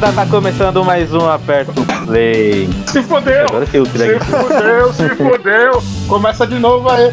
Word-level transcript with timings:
Tá 0.00 0.26
começando 0.26 0.84
mais 0.84 1.12
um 1.14 1.28
aperto 1.28 1.72
play. 2.06 2.68
Se 2.86 3.02
fodeu! 3.02 3.44
Agora 3.48 3.66
que 3.66 3.76
eu 3.76 3.86
Se 3.86 4.18
fodeu, 4.18 4.92
se 4.92 5.08
fodeu! 5.16 5.82
Começa 6.08 6.46
de 6.46 6.58
novo 6.58 6.88
aí. 6.90 7.12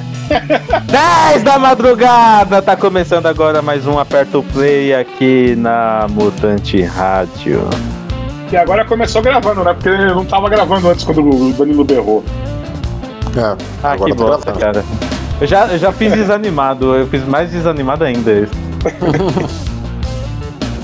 10 1.29 1.43
da 1.43 1.59
madrugada, 1.59 2.61
tá 2.61 2.75
começando 2.75 3.25
agora 3.27 3.61
mais 3.61 3.85
um 3.85 3.99
aperto 3.99 4.43
play 4.53 4.93
aqui 4.95 5.55
na 5.57 6.07
Mutante 6.09 6.81
Rádio. 6.81 7.61
E 8.51 8.57
agora 8.57 8.83
começou 8.85 9.21
gravando, 9.21 9.63
né? 9.63 9.73
Porque 9.73 9.89
não 9.89 10.25
tava 10.25 10.49
gravando 10.49 10.89
antes 10.89 11.03
quando 11.03 11.21
o 11.29 11.53
Danilo 11.53 11.83
berrou. 11.83 12.23
É, 13.35 13.41
Ah, 13.83 13.91
agora 13.91 14.11
que 14.11 14.17
tá 14.17 14.23
bosta, 14.25 14.51
gravando. 14.53 14.59
cara. 14.83 14.85
Eu 15.39 15.45
já, 15.47 15.67
eu 15.67 15.77
já 15.77 15.91
fiz 15.91 16.13
desanimado, 16.13 16.95
eu 16.95 17.05
fiz 17.07 17.23
mais 17.25 17.51
desanimado 17.51 18.03
ainda 18.03 18.31
esse. 18.31 18.53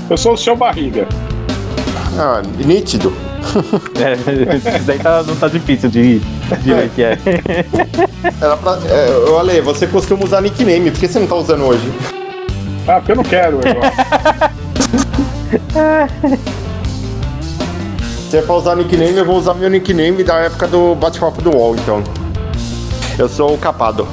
Eu 0.08 0.16
sou 0.16 0.34
o 0.34 0.36
seu 0.36 0.54
barriga. 0.54 1.08
Ah, 2.18 2.42
nítido. 2.64 3.12
É, 4.00 4.14
isso 4.56 4.84
daí 4.86 4.98
tá- 4.98 5.22
não 5.22 5.36
tá 5.36 5.48
difícil 5.48 5.88
de, 5.90 6.18
de 6.18 6.72
ver 6.74 6.88
que 6.90 7.02
é. 7.02 7.18
Era 8.40 8.56
pra. 8.56 8.78
É, 8.88 9.30
ô, 9.30 9.38
Ale, 9.38 9.60
você 9.60 9.86
costuma 9.86 10.24
usar 10.24 10.40
nickname, 10.40 10.90
por 10.90 10.98
que 10.98 11.06
você 11.06 11.18
não 11.20 11.26
tá 11.26 11.34
usando 11.36 11.62
hoje? 11.64 11.92
Ah, 12.88 12.94
porque 12.96 13.12
eu 13.12 13.16
não 13.16 13.22
quero, 13.22 13.60
Eduardo. 13.60 13.80
Se 18.30 18.38
é 18.38 18.42
pra 18.42 18.54
usar 18.54 18.76
nickname, 18.76 19.16
eu 19.18 19.24
vou 19.24 19.36
usar 19.36 19.54
meu 19.54 19.70
nickname 19.70 20.24
da 20.24 20.36
época 20.38 20.66
do 20.66 20.94
bate-papo 20.94 21.40
do 21.42 21.50
UOL, 21.56 21.76
então. 21.76 22.02
Eu 23.18 23.28
sou 23.28 23.54
o 23.54 23.58
Capado. 23.58 24.06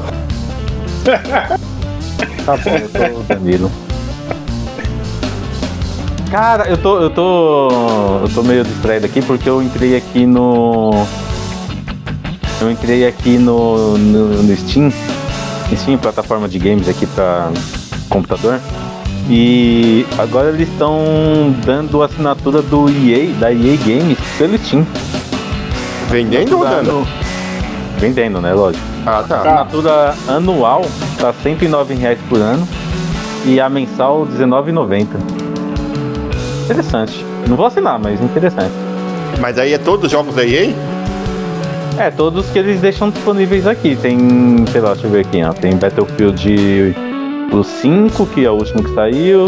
Tá 2.45 2.57
bom, 2.57 2.71
eu 2.71 2.89
sou 2.89 3.19
o 3.19 3.23
Danilo. 3.23 3.71
Cara, 6.31 6.69
eu 6.69 6.77
tô, 6.77 6.97
eu 6.97 7.09
tô. 7.09 7.67
Eu 8.21 8.29
tô 8.33 8.41
meio 8.41 8.63
distraído 8.63 9.05
aqui 9.05 9.21
porque 9.21 9.49
eu 9.49 9.61
entrei 9.61 9.97
aqui 9.97 10.25
no. 10.25 11.05
Eu 12.61 12.71
entrei 12.71 13.05
aqui 13.05 13.37
no, 13.37 13.97
no, 13.97 14.41
no 14.41 14.55
Steam. 14.55 14.93
Steam, 15.75 15.97
plataforma 15.97 16.47
de 16.47 16.57
games 16.57 16.87
aqui 16.87 17.05
pra 17.05 17.51
computador. 18.07 18.61
E 19.29 20.05
agora 20.17 20.49
eles 20.49 20.69
estão 20.69 21.53
dando 21.65 22.01
assinatura 22.01 22.61
do 22.61 22.89
EA, 22.89 23.33
da 23.33 23.51
EA 23.51 23.75
Games, 23.85 24.17
pelo 24.37 24.57
Steam. 24.57 24.87
Vendendo 26.09 26.59
ou 26.59 26.63
dando? 26.63 27.07
Vendendo, 27.97 28.39
né? 28.39 28.53
Lógico. 28.53 28.85
Ah, 29.05 29.23
tá. 29.27 29.41
Assinatura 29.41 30.15
anual 30.29 30.85
tá 31.19 31.33
109 31.33 31.93
reais 31.93 32.19
por 32.29 32.39
ano 32.39 32.65
e 33.45 33.59
a 33.59 33.69
mensal 33.69 34.23
R$ 34.23 34.31
19,90. 34.45 35.40
Interessante. 36.71 37.25
Não 37.49 37.57
vou 37.57 37.65
assinar, 37.65 37.99
mas 37.99 38.21
interessante. 38.21 38.71
Mas 39.39 39.59
aí 39.59 39.73
é 39.73 39.77
todos 39.77 40.05
os 40.05 40.11
jogos 40.11 40.33
da 40.35 40.45
EA? 40.45 40.73
É, 41.97 42.09
todos 42.09 42.47
que 42.47 42.59
eles 42.59 42.79
deixam 42.79 43.09
disponíveis 43.09 43.67
aqui. 43.67 43.95
Tem, 43.95 44.17
sei 44.71 44.79
lá, 44.79 44.93
deixa 44.93 45.07
eu 45.07 45.11
ver 45.11 45.25
aqui, 45.25 45.43
ó. 45.43 45.51
Tem 45.51 45.75
Battlefield 45.75 46.95
o 47.51 47.61
5, 47.61 48.25
que 48.27 48.45
é 48.45 48.49
o 48.49 48.53
último 48.53 48.83
que 48.83 48.93
saiu. 48.93 49.47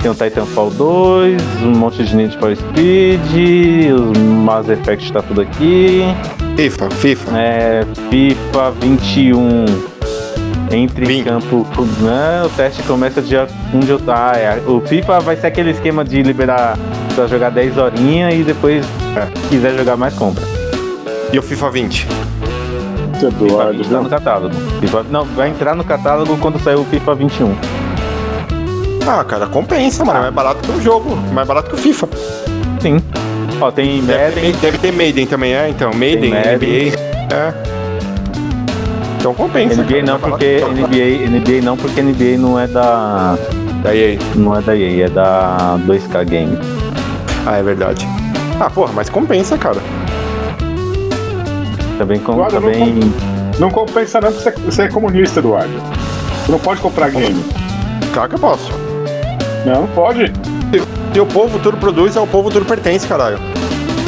Tem 0.00 0.10
o 0.10 0.14
Titanfall 0.14 0.70
2, 0.70 1.42
um 1.62 1.72
monte 1.72 2.02
de 2.04 2.16
Need 2.16 2.38
for 2.38 2.56
Speed, 2.56 3.20
os 3.92 4.18
Mass 4.18 4.68
Effect 4.68 5.12
tá 5.12 5.20
tudo 5.20 5.42
aqui. 5.42 6.02
FIFA, 6.56 6.90
FIFA. 6.90 7.38
É, 7.38 7.86
FIFA 8.10 8.70
21. 8.80 9.95
Entre 10.70 11.12
em 11.20 11.22
campo. 11.24 11.66
Não, 12.00 12.46
o 12.46 12.48
teste 12.50 12.82
começa 12.82 13.22
dia 13.22 13.46
1 13.72 13.80
de 13.80 13.92
outubro. 13.92 14.14
Ah, 14.16 14.32
é. 14.36 14.60
O 14.66 14.80
FIFA 14.80 15.20
vai 15.20 15.36
ser 15.36 15.46
aquele 15.46 15.70
esquema 15.70 16.04
de 16.04 16.22
liberar 16.22 16.76
pra 17.14 17.26
jogar 17.26 17.50
10 17.50 17.78
horinhas 17.78 18.34
e 18.34 18.42
depois, 18.42 18.84
É. 19.16 19.26
se 19.40 19.48
quiser 19.48 19.76
jogar 19.76 19.96
mais, 19.96 20.14
compra. 20.14 20.42
E 21.32 21.38
o 21.38 21.42
FIFA 21.42 21.70
20? 21.70 22.06
FIFA 23.14 23.26
Eduardo, 23.44 23.78
20 23.78 23.88
tá 23.88 24.00
no 24.00 24.08
catálogo. 24.10 24.54
FIFA- 24.80 25.04
não, 25.10 25.24
vai 25.24 25.48
entrar 25.48 25.74
no 25.74 25.84
catálogo 25.84 26.36
quando 26.38 26.58
sair 26.60 26.76
o 26.76 26.84
FIFA 26.84 27.14
21. 27.14 27.54
Ah, 29.06 29.22
cara, 29.24 29.46
compensa, 29.46 30.04
mano. 30.04 30.18
É 30.18 30.22
mais 30.22 30.34
barato 30.34 30.60
que 30.62 30.70
o 30.78 30.82
jogo. 30.82 31.16
Mais 31.32 31.46
barato 31.46 31.70
que 31.70 31.76
o 31.76 31.78
FIFA. 31.78 32.08
Sim. 32.80 33.00
Ó, 33.60 33.70
tem 33.70 34.02
Deve 34.02 34.24
Madden. 34.36 34.52
ter, 34.52 34.58
deve 34.60 34.78
ter 34.78 34.92
Maiden 34.92 35.26
também, 35.26 35.54
é? 35.54 35.68
Então, 35.68 35.90
Maiden, 35.94 36.30
Madden. 36.30 36.88
NBA. 36.90 36.98
É. 37.34 37.75
Então 39.26 39.34
compensa. 39.34 39.82
NBA 39.82 40.02
não, 40.02 40.20
porque. 40.20 40.60
NBA, 40.60 41.28
NBA 41.28 41.60
não, 41.60 41.76
porque 41.76 42.00
NBA 42.00 42.38
não 42.38 42.56
é 42.56 42.68
da. 42.68 43.36
Da 43.82 43.92
EA. 43.92 44.16
Não 44.36 44.56
é 44.56 44.62
da 44.62 44.76
EA, 44.76 45.06
é 45.06 45.08
da 45.08 45.76
2K 45.84 46.24
Games. 46.24 46.58
Ah, 47.44 47.56
é 47.56 47.62
verdade. 47.64 48.06
Ah, 48.60 48.70
porra, 48.70 48.92
mas 48.94 49.10
compensa, 49.10 49.58
cara. 49.58 49.80
Também 51.98 52.20
com. 52.20 52.34
Agora 52.34 52.54
eu 52.54 52.60
não 52.60 52.70
também. 52.70 53.00
Não 53.58 53.68
compensa 53.68 54.20
não 54.20 54.30
porque 54.30 54.60
você, 54.60 54.82
é 54.82 54.88
comunista, 54.88 55.40
Eduardo. 55.40 55.74
Você 56.44 56.52
não 56.52 56.60
pode 56.60 56.80
comprar 56.80 57.10
game. 57.10 57.44
Claro 58.14 58.28
que 58.28 58.36
eu 58.36 58.40
posso. 58.40 58.70
Não, 59.64 59.80
não 59.80 59.88
pode. 59.88 60.32
Se 61.12 61.18
o 61.18 61.26
povo 61.26 61.58
tudo 61.58 61.76
produz, 61.78 62.16
ao 62.16 62.28
povo 62.28 62.48
tudo 62.48 62.64
pertence, 62.64 63.04
caralho. 63.04 63.40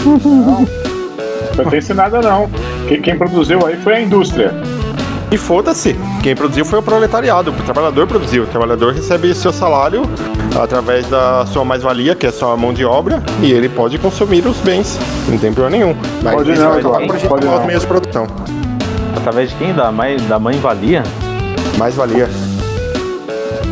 Não 0.04 0.64
pertence 1.56 1.92
nada 1.92 2.22
não. 2.22 2.48
Quem, 2.86 3.02
quem 3.02 3.18
produziu 3.18 3.66
aí 3.66 3.74
foi 3.78 3.96
a 3.96 4.00
indústria. 4.00 4.77
E 5.30 5.36
foda-se. 5.36 5.94
Quem 6.22 6.34
produziu 6.34 6.64
foi 6.64 6.78
o 6.78 6.82
proletariado. 6.82 7.50
O 7.50 7.62
trabalhador 7.62 8.06
produziu. 8.06 8.44
O 8.44 8.46
trabalhador 8.46 8.94
recebe 8.94 9.34
seu 9.34 9.52
salário 9.52 10.02
através 10.58 11.06
da 11.06 11.44
sua 11.46 11.64
mais-valia, 11.64 12.14
que 12.14 12.26
é 12.26 12.30
sua 12.30 12.56
mão 12.56 12.72
de 12.72 12.84
obra, 12.84 13.22
e 13.42 13.52
ele 13.52 13.68
pode 13.68 13.98
consumir 13.98 14.46
os 14.46 14.56
bens. 14.58 14.98
Não 15.28 15.36
tem 15.38 15.52
problema 15.52 15.76
nenhum. 15.76 15.96
Mas 16.22 16.34
Pode 16.34 16.52
não, 16.52 16.70
vai 16.70 16.78
Eduardo, 16.80 17.28
pode 17.28 17.46
os 17.46 17.52
não. 17.52 17.66
meios 17.66 17.82
de 17.82 17.86
produção. 17.86 18.26
Através 19.16 19.50
de 19.50 19.56
quem? 19.56 19.74
Da 19.74 19.92
mãe, 19.92 20.16
da 20.28 20.38
mãe 20.38 20.58
valia? 20.58 21.02
Mais-valia. 21.76 22.28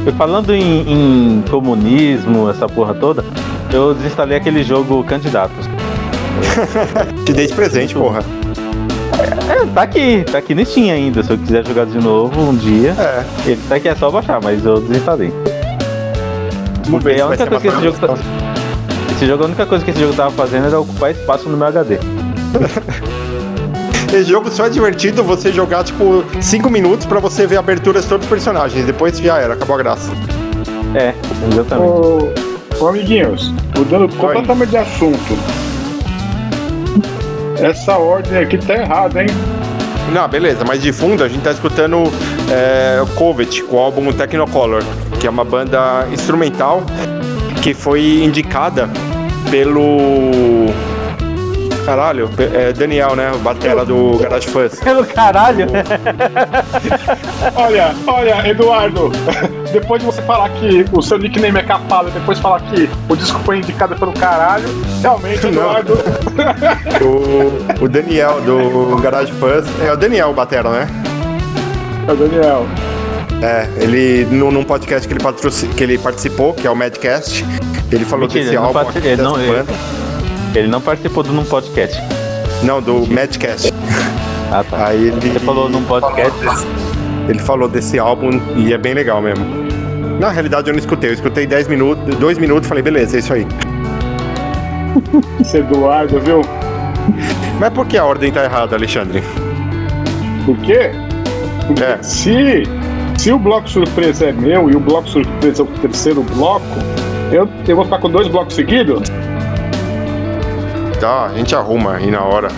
Eu 0.04 0.12
falando 0.12 0.54
em, 0.54 1.38
em 1.38 1.42
comunismo, 1.50 2.50
essa 2.50 2.68
porra 2.68 2.94
toda, 2.94 3.24
eu 3.72 3.94
desinstalei 3.94 4.36
aquele 4.36 4.62
jogo 4.62 5.02
Candidatos. 5.04 5.66
Te 7.24 7.32
dei 7.32 7.46
de 7.46 7.54
presente, 7.54 7.94
porra. 7.94 8.22
É, 9.48 9.66
tá 9.74 9.82
aqui, 9.82 10.24
tá 10.30 10.38
aqui 10.38 10.54
no 10.54 10.64
Steam 10.64 10.90
ainda. 10.94 11.22
Se 11.22 11.30
eu 11.30 11.38
quiser 11.38 11.66
jogar 11.66 11.86
de 11.86 11.98
novo 11.98 12.40
um 12.40 12.54
dia, 12.54 12.94
É. 12.98 13.24
ele 13.50 13.60
tá 13.68 13.76
aqui, 13.76 13.88
é 13.88 13.94
só 13.94 14.10
baixar, 14.10 14.40
mas 14.42 14.64
eu 14.64 14.80
desinstalei. 14.80 15.32
Vamos 16.86 17.02
ver 17.02 17.16
se 17.16 17.20
a 17.20 17.26
única 17.26 17.46
coisa 17.46 17.60
que 17.60 17.68
esse 17.68 17.82
jogo 17.82 17.98
tá. 17.98 18.14
Esse 19.12 19.26
jogo, 19.26 19.42
a 19.42 19.46
única 19.46 19.66
coisa 19.66 19.84
que 19.84 19.90
esse 19.90 20.00
jogo 20.00 20.14
tava 20.14 20.30
fazendo 20.32 20.66
era 20.66 20.78
ocupar 20.78 21.10
espaço 21.10 21.48
no 21.48 21.56
meu 21.56 21.66
HD. 21.66 21.98
Esse 24.12 24.30
jogo 24.30 24.48
só 24.50 24.66
é 24.66 24.70
divertido 24.70 25.22
você 25.24 25.52
jogar, 25.52 25.82
tipo, 25.82 26.24
5 26.40 26.70
minutos 26.70 27.04
pra 27.06 27.18
você 27.18 27.44
ver 27.44 27.56
aberturas 27.56 28.04
de 28.04 28.08
todos 28.08 28.24
os 28.24 28.30
personagens. 28.30 28.86
Depois 28.86 29.18
já 29.18 29.38
era, 29.38 29.54
acabou 29.54 29.74
a 29.74 29.78
graça. 29.78 30.12
É, 30.94 31.12
exatamente. 31.50 31.90
Ô, 31.90 32.32
ô 32.80 32.86
amiguinhos, 32.86 33.52
mudando 33.76 34.08
completamente 34.16 34.70
de 34.70 34.76
assunto. 34.76 35.36
Essa 37.60 37.96
ordem 37.96 38.38
aqui 38.38 38.58
tá 38.58 38.74
errada, 38.74 39.22
hein? 39.22 39.28
Não, 40.12 40.28
beleza, 40.28 40.64
mas 40.64 40.80
de 40.80 40.92
fundo 40.92 41.24
a 41.24 41.28
gente 41.28 41.42
tá 41.42 41.50
escutando 41.50 42.04
é, 42.50 43.02
Covet, 43.16 43.62
com 43.64 43.76
o 43.76 43.78
álbum 43.78 44.12
Technicolor, 44.12 44.82
que 45.18 45.26
é 45.26 45.30
uma 45.30 45.44
banda 45.44 46.06
instrumental 46.12 46.84
que 47.62 47.74
foi 47.74 48.22
indicada 48.22 48.88
pelo. 49.50 50.66
Caralho, 51.86 52.28
é 52.52 52.72
Daniel, 52.72 53.14
né? 53.14 53.30
O 53.32 53.38
batera 53.38 53.84
do 53.84 54.18
Garage 54.18 54.48
Fuzz. 54.48 54.80
Pelo 54.80 55.06
caralho! 55.06 55.66
Olha, 57.54 57.94
olha, 58.06 58.48
Eduardo, 58.48 59.10
depois 59.72 60.00
de 60.00 60.06
você 60.06 60.20
falar 60.22 60.48
que 60.50 60.84
o 60.92 61.00
seu 61.00 61.16
nickname 61.18 61.58
é 61.58 61.62
Capala 61.62 62.08
e 62.08 62.12
depois 62.12 62.38
falar 62.40 62.60
que 62.60 62.88
o 63.08 63.14
disco 63.16 63.38
foi 63.44 63.58
indicado 63.58 63.94
pelo 63.96 64.12
caralho, 64.12 64.68
realmente, 65.00 65.42
Não. 65.46 65.50
Eduardo. 65.78 65.92
O, 67.80 67.84
o 67.84 67.88
Daniel 67.88 68.40
do 68.40 68.96
Garage 68.96 69.32
Fuzz. 69.32 69.64
É 69.86 69.92
o 69.92 69.96
Daniel 69.96 70.30
o 70.30 70.34
batera, 70.34 70.68
né? 70.70 70.88
É 72.08 72.12
o 72.12 72.16
Daniel. 72.16 72.66
É, 73.42 73.68
ele, 73.82 74.26
num, 74.30 74.50
num 74.50 74.64
podcast 74.64 75.06
que 75.06 75.14
ele, 75.14 75.22
que 75.76 75.82
ele 75.84 75.98
participou, 75.98 76.52
que 76.54 76.66
é 76.66 76.70
o 76.70 76.74
Madcast, 76.76 77.44
ele 77.92 78.04
falou 78.04 78.24
Mentira, 78.26 78.44
desse 78.44 78.54
ele 78.56 78.60
não 78.60 78.64
álbum 78.66 78.82
parti- 78.84 78.98
aqui, 78.98 79.16
não- 79.16 79.38
ele-. 79.40 79.64
Ele 80.56 80.68
não 80.68 80.80
participou 80.80 81.22
de 81.22 81.30
um 81.30 81.44
podcast. 81.44 82.00
Não, 82.62 82.80
do 82.80 83.06
Madcast. 83.12 83.72
Ah, 84.50 84.64
tá. 84.64 84.88
Aí 84.88 85.08
ele. 85.08 85.20
Você 85.20 85.38
falou 85.40 85.68
num 85.68 85.82
podcast. 85.84 86.38
Ele 87.28 87.38
falou 87.40 87.68
desse 87.68 87.98
álbum 87.98 88.40
e 88.56 88.72
é 88.72 88.78
bem 88.78 88.94
legal 88.94 89.20
mesmo. 89.20 89.44
Na 90.18 90.30
realidade 90.30 90.68
eu 90.68 90.72
não 90.72 90.78
escutei, 90.78 91.10
eu 91.10 91.14
escutei 91.14 91.46
10 91.46 91.68
minutos, 91.68 92.14
2 92.16 92.38
minutos 92.38 92.66
e 92.66 92.68
falei, 92.68 92.82
beleza, 92.82 93.16
é 93.16 93.18
isso 93.18 93.32
aí. 93.34 93.46
Esse 95.40 95.58
Eduardo, 95.58 96.18
viu? 96.20 96.40
Mas 97.60 97.70
por 97.72 97.86
que 97.86 97.98
a 97.98 98.04
ordem 98.04 98.32
tá 98.32 98.44
errada, 98.44 98.76
Alexandre? 98.76 99.22
Por 100.46 100.56
quê? 100.58 100.90
Porque 101.66 101.82
É. 101.82 101.98
se, 102.02 102.62
se 103.18 103.30
o 103.32 103.38
bloco 103.38 103.68
surpresa 103.68 104.26
é 104.26 104.32
meu 104.32 104.70
e 104.70 104.76
o 104.76 104.80
bloco 104.80 105.08
surpresa 105.08 105.62
é 105.62 105.64
o 105.64 105.68
terceiro 105.80 106.22
bloco, 106.22 106.64
eu, 107.30 107.46
eu 107.68 107.76
vou 107.76 107.84
ficar 107.84 107.98
com 107.98 108.08
dois 108.08 108.28
blocos 108.28 108.54
seguidos? 108.54 109.10
Tá, 111.00 111.26
a 111.26 111.28
gente 111.34 111.54
arruma 111.54 111.94
aí 111.94 112.10
na 112.10 112.22
hora. 112.22 112.48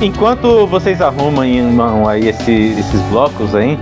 Enquanto 0.00 0.66
vocês 0.66 1.00
arrumam 1.02 1.42
aí 2.08 2.28
esse- 2.28 2.76
esses 2.78 3.00
blocos 3.10 3.54
aí, 3.54 3.78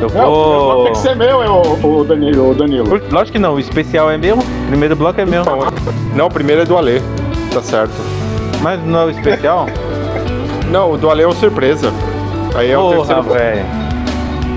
Não, 0.00 0.06
o 0.06 0.10
primeiro 0.10 0.30
bloco 0.30 0.74
vou. 0.74 0.84
tem 0.84 0.92
que 0.92 0.98
ser 1.00 1.14
meu, 1.16 1.42
é 1.42 1.50
o, 1.50 1.98
o 2.00 2.04
Danilo. 2.04 2.50
O 2.50 2.54
Danilo. 2.54 2.88
Por- 2.88 3.02
Lógico 3.12 3.32
que 3.32 3.38
não, 3.38 3.54
o 3.54 3.60
especial 3.60 4.10
é 4.10 4.16
meu, 4.16 4.38
o 4.38 4.66
primeiro 4.68 4.96
bloco 4.96 5.20
é 5.20 5.26
meu. 5.26 5.42
Não, 6.14 6.26
o 6.26 6.30
primeiro 6.30 6.62
é 6.62 6.64
do 6.64 6.78
Ale. 6.78 7.02
Tá 7.52 7.60
certo. 7.60 7.92
Mas 8.62 8.82
não 8.84 9.00
é 9.00 9.04
o 9.06 9.10
especial? 9.10 9.66
Não, 10.70 10.92
o 10.92 10.96
do 10.96 11.10
Ale 11.10 11.22
é 11.22 11.26
o 11.26 11.32
surpresa. 11.32 11.92
Aí 12.54 12.70
é 12.70 12.78
o 12.78 12.82
Porra, 12.82 12.96
terceiro 12.96 13.22
bloco. 13.22 13.38
velho. 13.38 13.64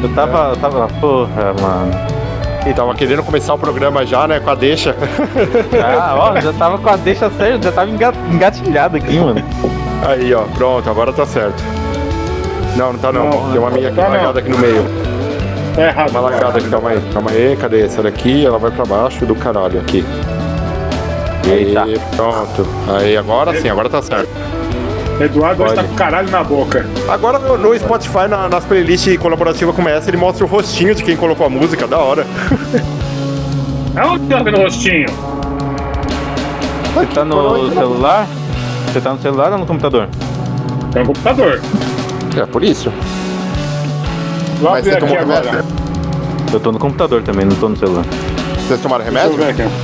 Eu 0.04 0.10
tava. 0.16 0.50
eu 0.52 0.56
tava. 0.58 0.88
Porra, 1.00 1.54
mano. 1.62 2.13
E 2.66 2.74
tava 2.74 2.96
querendo 2.96 3.24
começar 3.24 3.54
o 3.54 3.58
programa 3.58 4.06
já, 4.06 4.28
né? 4.28 4.40
Com 4.40 4.50
a 4.50 4.56
deixa. 4.56 4.96
Ah, 5.84 6.16
ó, 6.18 6.40
já 6.40 6.54
tava 6.54 6.78
com 6.78 6.90
a 6.90 6.96
deixa 6.96 7.30
séria, 7.32 7.60
já 7.62 7.72
tava 7.72 7.90
enga- 7.90 8.14
engatilhado 8.32 8.96
aqui, 8.98 9.20
mano. 9.20 9.44
Aí, 10.08 10.34
ó, 10.34 10.44
pronto, 10.56 10.90
agora 10.90 11.12
tá 11.12 11.26
certo. 11.26 11.62
Não, 12.78 12.94
não 12.94 13.00
tá 13.00 13.12
não. 13.12 13.26
Não, 13.30 13.50
Tem 13.52 13.60
uma 13.60 13.70
minha 13.70 13.90
aqui 13.90 13.98
tá 13.98 14.40
aqui 14.40 14.50
no 14.50 14.58
meio. 14.58 14.86
É 15.78 15.88
errado. 15.88 16.10
Uma 16.12 16.20
largada 16.22 16.58
aqui, 16.60 16.70
calma 16.70 16.90
aí. 16.92 17.02
Calma 17.14 17.32
aí, 17.32 17.58
cadê 17.60 17.82
essa 17.82 18.02
daqui? 18.04 18.46
Ela 18.46 18.58
vai 18.58 18.72
pra 18.72 18.86
baixo 18.86 19.26
do 19.26 19.36
caralho 19.36 19.80
aqui. 19.80 20.06
Eita. 21.46 21.84
Aí, 21.84 22.00
pronto. 22.16 22.68
Aí, 22.98 23.18
agora 23.18 23.60
sim, 23.60 23.70
agora 23.70 23.90
tá 23.90 24.02
certo. 24.02 24.30
Eduardo 25.20 25.64
hoje 25.64 25.76
tá 25.76 25.84
com 25.84 25.96
caralho 25.96 26.30
na 26.30 26.44
boca. 26.44 26.86
Agora 27.08 27.40
no, 27.40 27.58
no 27.58 27.78
Spotify, 27.80 28.28
na- 28.30 28.50
nas 28.50 28.66
playlists 28.66 29.18
colaborativas 29.18 29.76
como 29.76 29.88
essa, 29.88 30.10
ele 30.10 30.18
mostra 30.18 30.44
o 30.46 30.48
rostinho 30.48 30.94
de 30.96 31.04
quem 31.04 31.16
colocou 31.16 31.46
a 31.46 31.50
música, 31.50 31.88
da 31.88 31.98
hora. 32.00 32.26
Aonde 33.96 34.26
tá 34.28 34.42
vendo 34.42 34.58
o 34.58 34.64
rostinho? 34.64 35.06
Você 36.96 37.06
tá 37.08 37.24
no 37.26 37.70
celular? 37.74 38.28
Você 38.92 39.02
tá 39.02 39.14
no 39.14 39.22
celular 39.22 39.52
ou 39.54 39.60
no 39.60 39.66
computador? 39.66 40.10
É 40.96 41.02
um 41.02 41.06
computador. 41.06 41.62
É 42.36 42.46
por 42.46 42.64
isso. 42.64 42.92
Vou 44.60 44.72
Mas 44.72 44.80
abrir 44.80 44.92
você 44.92 44.98
aqui 44.98 45.00
tomou 45.08 45.20
agora. 45.20 45.50
remédio? 45.52 45.72
Eu 46.52 46.60
tô 46.60 46.72
no 46.72 46.80
computador 46.80 47.22
também, 47.24 47.46
não 47.46 47.56
tô 47.56 47.70
no 47.70 47.78
celular. 47.78 48.04
Vocês 48.68 48.80
tomaram 48.82 49.04
Deixa 49.06 49.20
eu 49.28 49.32
remédio? 49.38 49.56
ver 49.56 49.64
aqui. 49.64 49.76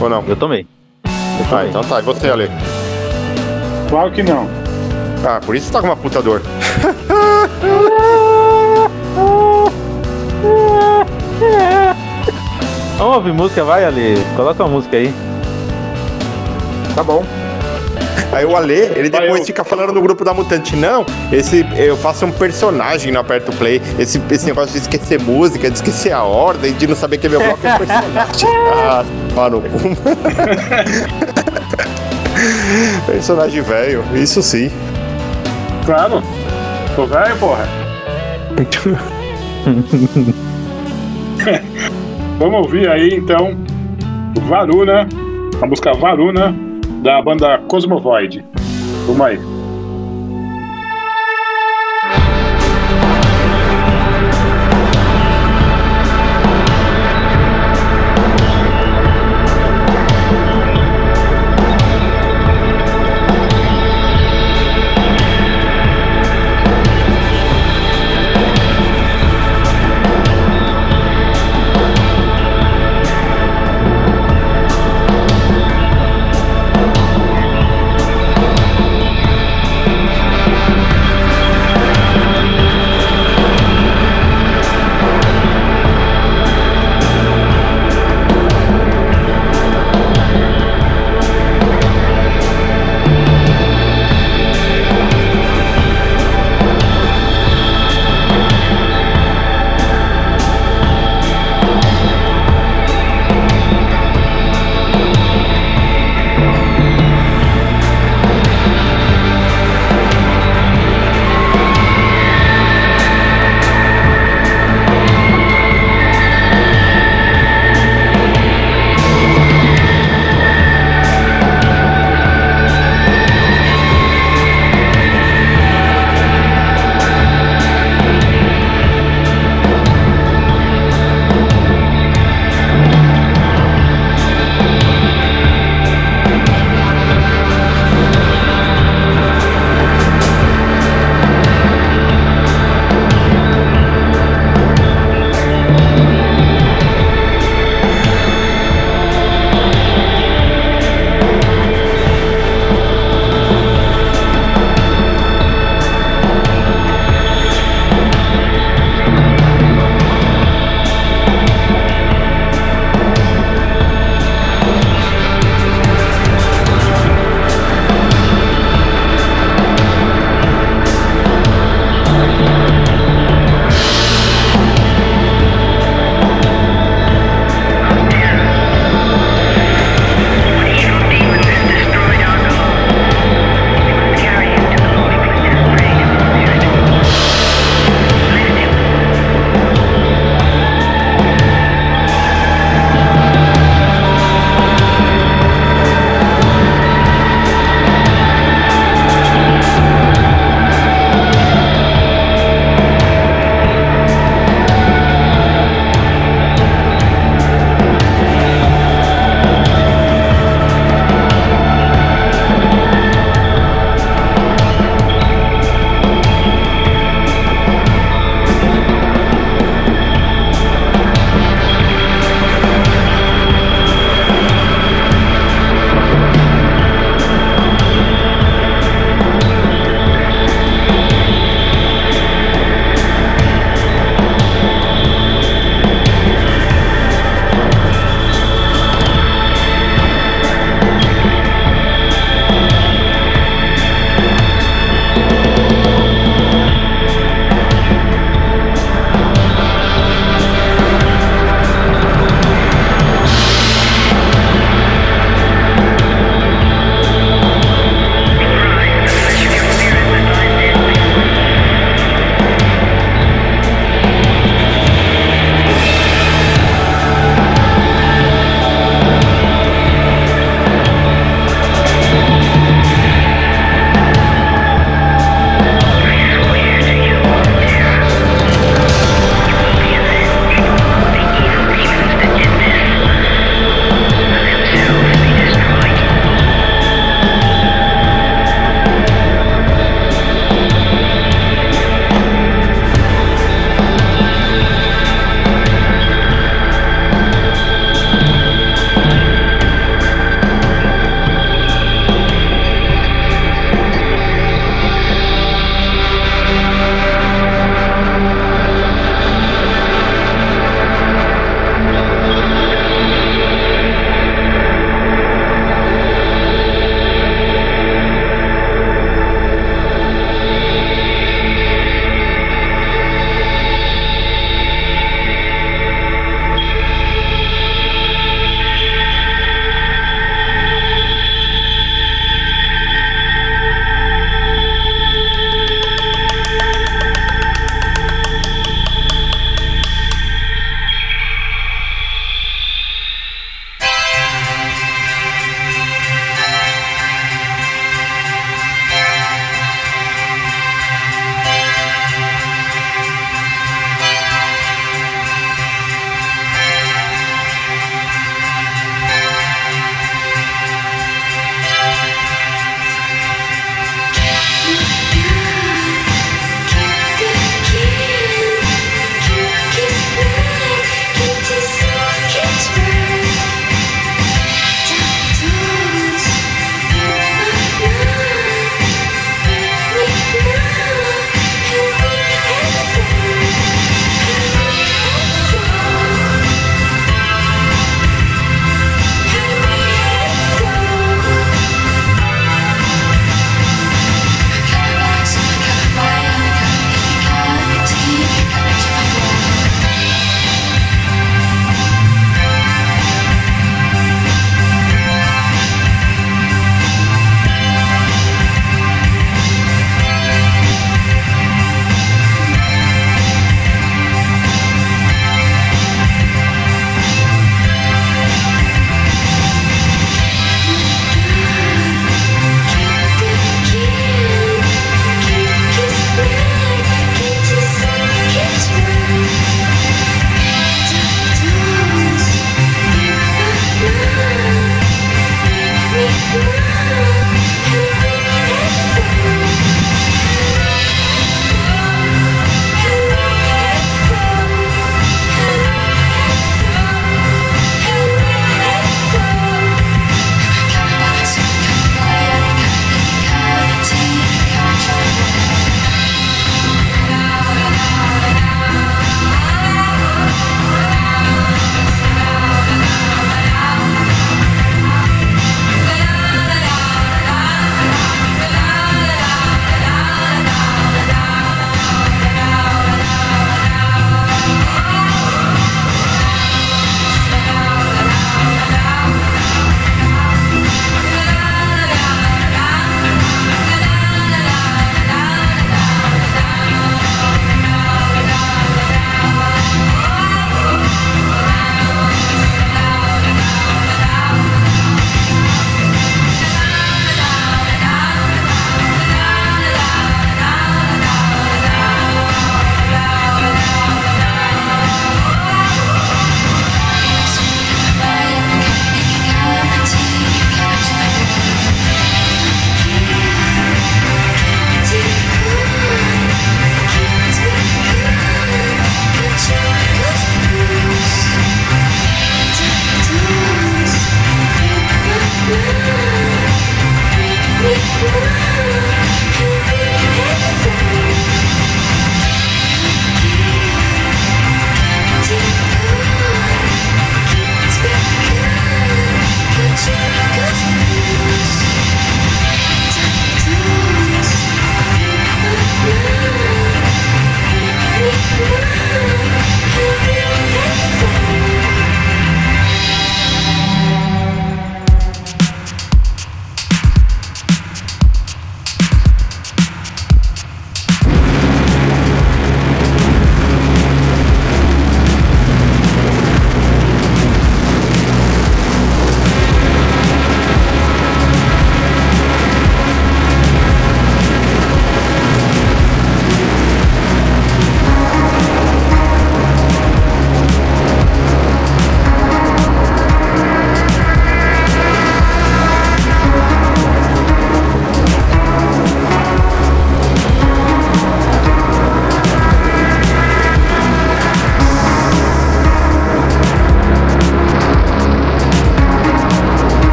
Ou 0.00 0.08
não? 0.08 0.24
Eu 0.26 0.36
tomei. 0.36 0.66
Eu 1.04 1.10
Ah, 1.44 1.46
tomei. 1.48 1.68
então 1.68 1.82
tá. 1.84 2.00
E 2.00 2.02
você, 2.02 2.28
Ale? 2.30 2.50
Claro 3.88 4.10
que 4.12 4.22
não. 4.22 4.59
Ah, 5.24 5.40
por 5.44 5.54
isso 5.54 5.66
você 5.66 5.72
tá 5.72 5.80
com 5.80 5.86
uma 5.86 5.96
puta 5.96 6.22
dor. 6.22 6.40
Vamos 12.96 13.16
ouvir 13.16 13.32
música, 13.32 13.64
vai 13.64 13.84
ali. 13.84 14.14
Coloca 14.36 14.62
uma 14.62 14.72
música 14.72 14.96
aí. 14.96 15.12
Tá 16.94 17.02
bom. 17.02 17.24
Aí 18.32 18.44
o 18.44 18.54
Ale, 18.54 18.88
ele 18.94 19.10
depois 19.10 19.44
fica 19.44 19.64
falando 19.64 19.92
no 19.92 20.00
grupo 20.00 20.24
da 20.24 20.32
Mutante, 20.32 20.76
não, 20.76 21.04
esse 21.32 21.66
eu 21.76 21.96
faço 21.96 22.24
um 22.24 22.30
personagem 22.30 23.10
no 23.10 23.18
Aperto 23.18 23.50
Play. 23.52 23.82
Esse, 23.98 24.22
esse 24.30 24.46
negócio 24.46 24.70
de 24.72 24.78
esquecer 24.78 25.20
música, 25.20 25.68
de 25.68 25.74
esquecer 25.76 26.12
a 26.12 26.22
ordem, 26.22 26.72
de 26.74 26.86
não 26.86 26.94
saber 26.94 27.18
que 27.18 27.26
é 27.26 27.30
meu 27.30 27.40
bloco 27.40 27.66
é 27.66 27.74
um 27.74 27.78
personagem. 27.78 28.46
ah, 28.86 29.04
mano. 29.34 29.64
personagem 33.06 33.62
velho, 33.62 34.04
isso 34.14 34.40
sim. 34.42 34.70
Claro. 35.90 36.22
Tô 36.94 37.04
velho, 37.04 37.36
porra. 37.38 37.66
Vamos 42.38 42.60
ouvir 42.60 42.88
aí 42.88 43.16
então 43.16 43.56
Varuna, 44.42 45.08
a 45.60 45.66
música 45.66 45.92
Varuna 45.92 46.54
da 47.02 47.20
banda 47.20 47.58
Cosmovoid. 47.66 48.44
Vamos 49.08 49.20
aí. 49.20 49.59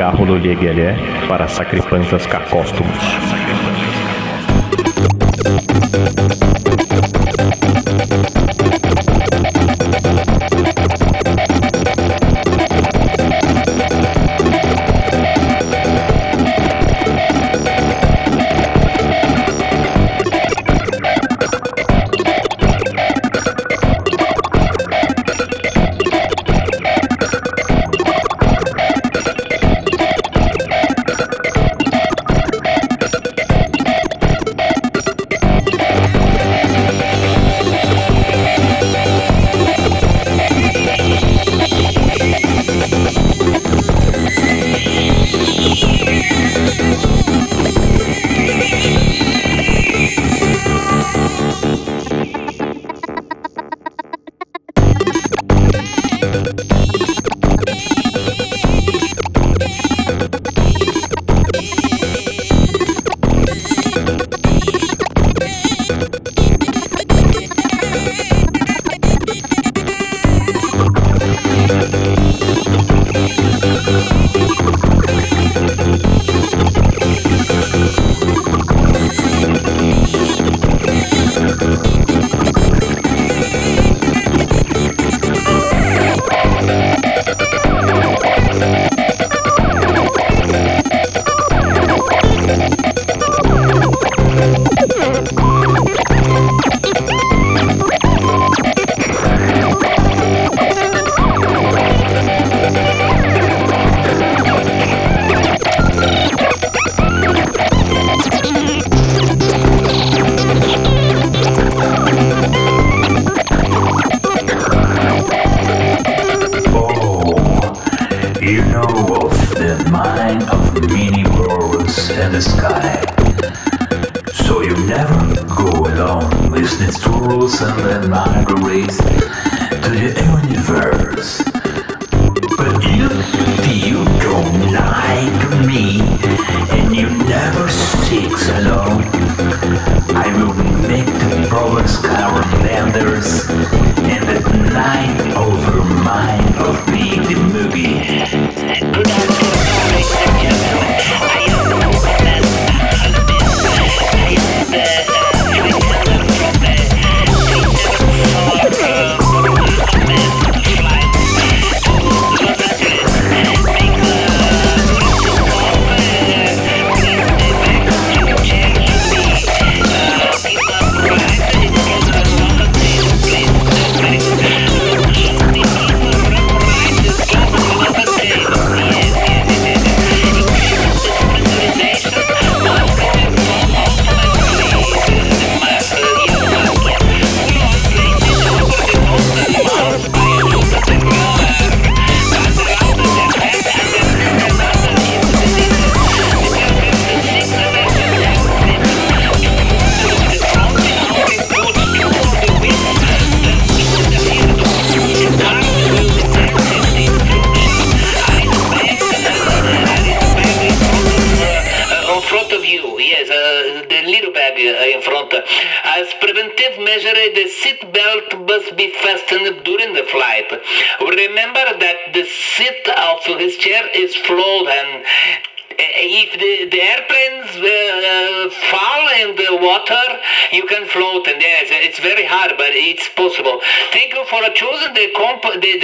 Chama 0.00 0.12
Garro 0.12 0.24
Lolieguelé 0.24 0.96
para 1.28 1.46
Sacripantas 1.46 2.26
Cacóstomos. 2.26 2.96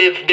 live 0.07 0.27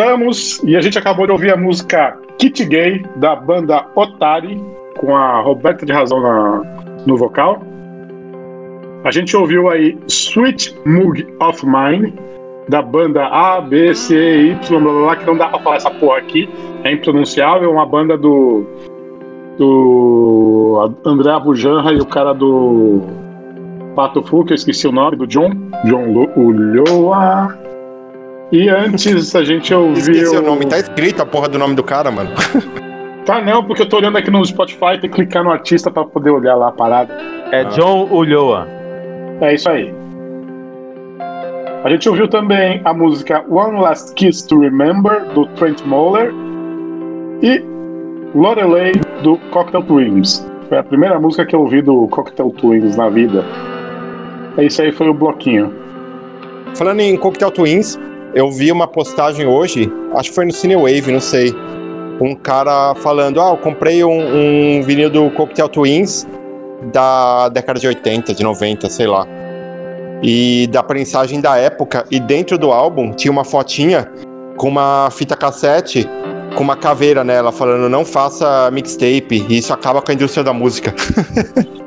Voltamos 0.00 0.62
e 0.62 0.76
a 0.76 0.80
gente 0.82 0.98
acabou 0.98 1.24
de 1.24 1.32
ouvir 1.32 1.50
a 1.54 1.56
música 1.56 2.18
Kit 2.36 2.62
Gay 2.66 3.02
da 3.16 3.34
banda 3.34 3.86
Otari 3.94 4.62
com 4.98 5.16
a 5.16 5.40
Roberta 5.40 5.86
de 5.86 5.92
Razão 5.92 6.20
na- 6.20 6.62
no 7.06 7.16
vocal. 7.16 7.62
A 9.04 9.10
gente 9.10 9.34
ouviu 9.34 9.70
aí 9.70 9.96
Sweet 10.06 10.76
Moog 10.84 11.26
of 11.40 11.64
Mine 11.64 12.12
da 12.68 12.82
banda 12.82 13.24
A, 13.26 13.58
B, 13.62 13.94
C, 13.94 14.48
Y, 14.50 14.68
blá 14.68 14.78
blá 14.92 14.92
blá, 15.02 15.16
que 15.16 15.24
não 15.26 15.34
dá 15.38 15.48
pra 15.48 15.60
falar 15.60 15.76
essa 15.76 15.90
porra 15.90 16.18
aqui, 16.18 16.46
é 16.84 16.92
impronunciável, 16.92 17.70
uma 17.72 17.86
banda 17.86 18.18
do 18.18 18.66
do 19.56 20.92
André 21.06 21.30
Abujanra 21.32 21.94
e 21.94 22.00
o 22.00 22.04
cara 22.04 22.34
do 22.34 23.00
Pato 23.94 24.22
Fu, 24.22 24.44
que 24.44 24.52
eu 24.52 24.56
esqueci 24.56 24.86
o 24.86 24.92
nome, 24.92 25.16
do 25.16 25.26
John, 25.26 25.48
John 25.86 26.28
Ulloa. 26.36 27.64
E 28.52 28.68
antes 28.68 29.34
a 29.34 29.42
gente 29.42 29.74
ouviu. 29.74 29.98
Esqueci 29.98 30.36
o 30.36 30.42
nome, 30.42 30.66
tá 30.66 30.78
escrito 30.78 31.20
a 31.22 31.26
porra 31.26 31.48
do 31.48 31.58
nome 31.58 31.74
do 31.74 31.82
cara, 31.82 32.10
mano. 32.10 32.30
Tá 33.26 33.42
não, 33.42 33.64
porque 33.64 33.82
eu 33.82 33.88
tô 33.88 33.96
olhando 33.96 34.16
aqui 34.18 34.30
no 34.30 34.44
Spotify, 34.46 35.00
tem 35.00 35.10
que 35.10 35.16
clicar 35.16 35.42
no 35.42 35.50
artista 35.50 35.90
pra 35.90 36.04
poder 36.04 36.30
olhar 36.30 36.54
lá 36.54 36.68
a 36.68 36.72
parada. 36.72 37.12
É 37.50 37.64
John 37.64 38.06
Ulloa. 38.08 38.68
É 39.40 39.52
isso 39.52 39.68
aí. 39.68 39.92
A 41.82 41.90
gente 41.90 42.08
ouviu 42.08 42.28
também 42.28 42.80
a 42.84 42.94
música 42.94 43.44
One 43.50 43.80
Last 43.80 44.14
Kiss 44.14 44.46
to 44.46 44.60
Remember, 44.60 45.24
do 45.34 45.44
Trent 45.56 45.82
Moller, 45.82 46.32
e 47.42 47.64
Lorelei, 48.32 48.92
do 49.24 49.38
Cocktail 49.50 49.82
Twins. 49.82 50.46
Foi 50.68 50.78
a 50.78 50.84
primeira 50.84 51.18
música 51.18 51.44
que 51.44 51.56
eu 51.56 51.62
ouvi 51.62 51.82
do 51.82 52.06
Cocktail 52.06 52.50
Twins 52.50 52.96
na 52.96 53.08
vida. 53.08 53.44
É 54.56 54.66
isso 54.66 54.80
aí, 54.82 54.92
foi 54.92 55.08
o 55.08 55.14
bloquinho. 55.14 55.74
Falando 56.76 57.00
em 57.00 57.16
Cocktail 57.16 57.50
Twins, 57.50 57.98
eu 58.36 58.50
vi 58.50 58.70
uma 58.70 58.86
postagem 58.86 59.46
hoje, 59.46 59.90
acho 60.14 60.28
que 60.28 60.34
foi 60.34 60.44
no 60.44 60.52
Cinewave, 60.52 61.10
não 61.10 61.20
sei. 61.20 61.54
Um 62.20 62.34
cara 62.34 62.94
falando: 62.96 63.40
Ah, 63.40 63.48
eu 63.48 63.56
comprei 63.56 64.04
um, 64.04 64.10
um 64.78 64.82
vinil 64.82 65.08
do 65.08 65.30
Cocktail 65.30 65.70
Twins 65.70 66.26
da 66.92 67.48
década 67.48 67.80
de 67.80 67.86
80, 67.88 68.34
de 68.34 68.42
90, 68.42 68.90
sei 68.90 69.06
lá. 69.06 69.26
E 70.22 70.66
da 70.70 70.82
prensagem 70.82 71.40
da 71.40 71.56
época, 71.56 72.04
e 72.10 72.20
dentro 72.20 72.58
do 72.58 72.72
álbum 72.72 73.12
tinha 73.12 73.32
uma 73.32 73.44
fotinha 73.44 74.06
com 74.58 74.68
uma 74.68 75.08
fita 75.10 75.34
cassete 75.34 76.06
com 76.54 76.62
uma 76.62 76.76
caveira 76.76 77.24
nela, 77.24 77.50
falando: 77.50 77.88
Não 77.88 78.04
faça 78.04 78.70
mixtape, 78.70 79.46
isso 79.48 79.72
acaba 79.72 80.02
com 80.02 80.10
a 80.10 80.14
indústria 80.14 80.44
da 80.44 80.52
música. 80.52 80.94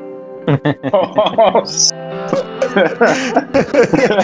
Nossa. 1.53 1.95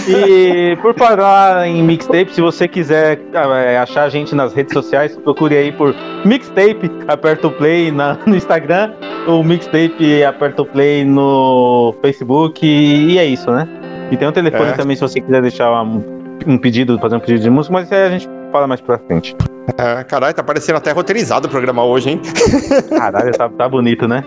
E 0.08 0.78
por 0.82 0.94
falar 0.96 1.68
em 1.68 1.82
mixtape, 1.84 2.34
se 2.34 2.42
você 2.42 2.68
quiser 2.68 3.20
é, 3.34 3.78
achar 3.78 4.04
a 4.04 4.10
gente 4.10 4.36
nas 4.36 4.54
redes 4.54 4.74
sociais, 4.74 5.16
procure 5.18 5.56
aí 5.58 5.72
por 5.72 5.96
mixtape, 6.26 6.92
aperta 7.08 7.48
o 7.48 7.52
play 7.52 7.92
na- 7.92 8.18
no 8.26 8.36
Instagram, 8.36 8.94
o 9.28 9.44
mixtape 9.44 10.24
aperta 10.24 10.62
o 10.62 10.66
play 10.66 11.04
no 11.04 11.96
Facebook 12.02 12.66
e 12.66 13.18
é 13.18 13.26
isso, 13.26 13.50
né? 13.52 13.68
E 14.12 14.18
tem 14.18 14.28
um 14.28 14.32
telefone 14.32 14.70
É. 14.70 14.74
também 14.74 14.96
se 14.96 15.02
você 15.02 15.20
quiser 15.20 15.42
deixar 15.42 15.72
um, 15.82 16.04
um 16.46 16.58
pedido, 16.58 16.98
fazer 17.00 17.16
um 17.16 17.20
pedido 17.20 17.42
de 17.42 17.50
música, 17.50 17.74
mas 17.74 17.92
aí 17.92 18.04
a 18.04 18.10
gente 18.10 18.30
fala 18.52 18.68
mais 18.68 18.82
pra 18.82 19.00
frente. 19.00 19.36
É, 19.78 20.04
caralho, 20.04 20.34
tá 20.34 20.44
parecendo 20.44 20.78
até 20.78 20.92
roteirizado 20.92 21.48
o 21.48 21.50
programa 21.50 21.84
hoje, 21.84 22.12
hein? 22.12 22.22
Caralho, 22.96 23.32
tá, 23.32 23.50
tá 23.50 23.68
bonito, 23.68 24.08
né? 24.08 24.24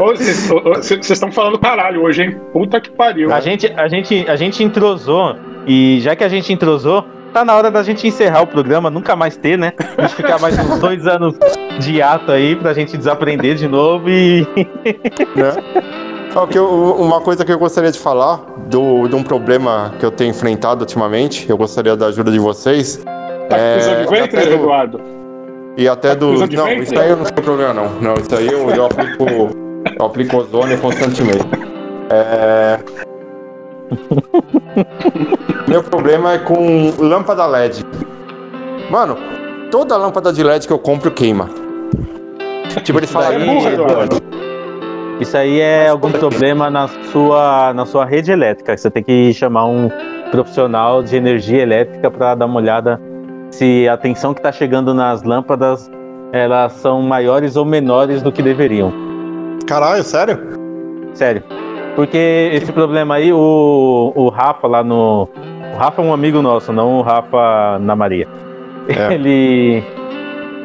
Vocês 0.00 1.10
estão 1.10 1.30
falando 1.30 1.58
caralho 1.58 2.02
hoje, 2.02 2.22
hein? 2.22 2.40
Puta 2.54 2.80
que 2.80 2.90
pariu. 2.90 3.32
A 3.32 3.40
gente, 3.40 3.66
a 3.76 3.86
gente, 3.86 4.24
a 4.28 4.34
gente 4.34 4.64
entrosou 4.64 5.36
e 5.66 6.00
já 6.00 6.16
que 6.16 6.24
a 6.24 6.28
gente 6.28 6.50
entrosou, 6.50 7.04
tá 7.34 7.44
na 7.44 7.54
hora 7.54 7.70
da 7.70 7.82
gente 7.82 8.08
encerrar 8.08 8.40
o 8.40 8.46
programa, 8.46 8.88
nunca 8.88 9.14
mais 9.14 9.36
ter, 9.36 9.58
né? 9.58 9.72
A 9.98 10.02
gente 10.02 10.14
ficar 10.14 10.40
mais 10.40 10.58
uns 10.58 10.78
dois 10.78 11.06
anos 11.06 11.34
de 11.78 12.00
ato 12.00 12.32
aí 12.32 12.56
pra 12.56 12.72
gente 12.72 12.96
desaprender 12.96 13.56
de 13.56 13.68
novo 13.68 14.08
e. 14.08 14.46
né? 15.36 15.52
Uma 16.96 17.20
coisa 17.20 17.44
que 17.44 17.52
eu 17.52 17.58
gostaria 17.58 17.90
de 17.92 17.98
falar 17.98 18.38
do, 18.68 19.06
de 19.08 19.14
um 19.16 19.22
problema 19.22 19.92
que 19.98 20.06
eu 20.06 20.10
tenho 20.10 20.30
enfrentado 20.30 20.82
ultimamente, 20.82 21.50
eu 21.50 21.58
gostaria 21.58 21.94
da 21.94 22.06
ajuda 22.06 22.30
de 22.30 22.38
vocês. 22.38 23.04
Tá 23.48 23.56
com 24.06 24.14
é, 24.14 24.20
ventre, 24.22 24.46
do- 24.46 24.54
Eduardo? 24.54 25.00
E 25.76 25.88
até 25.88 26.10
Tá 26.10 26.14
do. 26.14 26.46
Não, 26.46 26.72
isso 26.72 26.98
aí 26.98 27.10
eu 27.10 27.16
não 27.16 27.24
tenho 27.24 27.42
problema, 27.42 27.74
não. 27.74 27.90
Não, 28.00 28.14
isso 28.14 28.34
aí 28.34 28.46
eu, 28.46 28.70
eu 28.70 28.86
aplico. 28.86 29.69
Eu 29.98 30.06
aplico 30.06 30.36
ozônio 30.38 30.78
constantemente. 30.78 31.44
É... 32.10 32.78
Meu 35.68 35.82
problema 35.82 36.34
é 36.34 36.38
com 36.38 36.92
lâmpada 36.98 37.46
LED. 37.46 37.84
Mano, 38.90 39.16
toda 39.70 39.96
lâmpada 39.96 40.32
de 40.32 40.42
LED 40.42 40.66
que 40.66 40.72
eu 40.72 40.78
compro 40.78 41.10
queima. 41.10 41.48
Tipo, 42.84 42.98
eles 42.98 43.10
falam. 43.10 43.28
daí- 43.38 43.48
É. 43.48 45.22
Isso 45.22 45.36
aí 45.36 45.60
é 45.60 45.88
algum 45.88 46.10
problema 46.10 46.70
na 46.70 46.88
sua, 47.12 47.72
na 47.74 47.84
sua 47.84 48.04
rede 48.06 48.32
elétrica. 48.32 48.76
Você 48.76 48.90
tem 48.90 49.02
que 49.02 49.32
chamar 49.34 49.66
um 49.66 49.90
profissional 50.30 51.02
de 51.02 51.14
energia 51.16 51.60
elétrica 51.62 52.10
para 52.10 52.34
dar 52.34 52.46
uma 52.46 52.56
olhada 52.58 53.00
se 53.50 53.86
a 53.88 53.96
tensão 53.96 54.32
que 54.32 54.40
está 54.40 54.50
chegando 54.52 54.94
nas 54.94 55.22
lâmpadas 55.22 55.90
elas 56.32 56.72
são 56.74 57.02
maiores 57.02 57.56
ou 57.56 57.64
menores 57.64 58.22
do 58.22 58.30
que 58.32 58.40
deveriam. 58.42 58.92
Caralho, 59.70 60.02
sério? 60.02 60.38
Sério. 61.14 61.42
Porque 61.94 62.50
esse 62.52 62.72
problema 62.72 63.14
aí, 63.14 63.32
o, 63.32 64.12
o 64.14 64.28
Rafa 64.28 64.66
lá 64.66 64.82
no. 64.82 65.28
O 65.74 65.76
Rafa 65.78 66.02
é 66.02 66.04
um 66.04 66.12
amigo 66.12 66.42
nosso, 66.42 66.72
não 66.72 66.98
o 66.98 67.02
Rafa 67.02 67.78
na 67.80 67.94
Maria. 67.94 68.26
É. 68.88 69.14
Ele. 69.14 69.82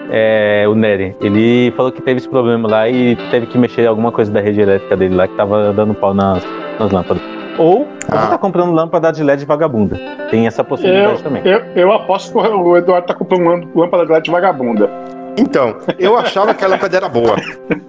É, 0.10 0.66
o 0.68 0.76
Nery. 0.76 1.16
Ele 1.22 1.72
falou 1.76 1.92
que 1.92 2.02
teve 2.02 2.18
esse 2.20 2.30
problema 2.30 2.68
lá 2.70 2.88
e 2.90 3.16
teve 3.32 3.46
que 3.48 3.58
mexer 3.58 3.88
alguma 3.88 4.12
coisa 4.12 4.32
da 4.32 4.40
rede 4.40 4.62
elétrica 4.62 4.96
dele 4.96 5.16
lá 5.16 5.28
que 5.28 5.36
tava 5.36 5.74
dando 5.74 5.94
pau 5.96 6.14
nas, 6.14 6.44
nas 6.80 6.92
lâmpadas. 6.92 7.22
Ou 7.58 7.88
você 8.02 8.16
Ah. 8.18 8.28
tá 8.28 8.38
comprando 8.38 8.72
lâmpada 8.74 9.12
de 9.12 9.24
LED 9.24 9.46
vagabunda. 9.46 9.98
Tem 10.30 10.46
essa 10.46 10.64
possibilidade 10.64 11.14
Eu, 11.20 11.24
também. 11.24 11.42
eu, 11.46 11.60
eu 11.76 11.92
aposto 11.92 12.32
que 12.32 12.38
o 12.38 12.78
Eduardo 12.78 13.08
tá 13.08 13.14
comprando 13.16 13.46
lâmp- 13.48 13.76
lâmpada 13.76 14.06
de 14.06 14.12
LED 14.12 14.30
vagabunda. 14.30 14.90
Então, 15.38 15.78
eu 16.00 16.18
achava 16.18 16.54
que 16.54 16.64
a 16.64 16.68
lâmpada 16.68 16.98
era 16.98 17.10
boa. 17.10 17.36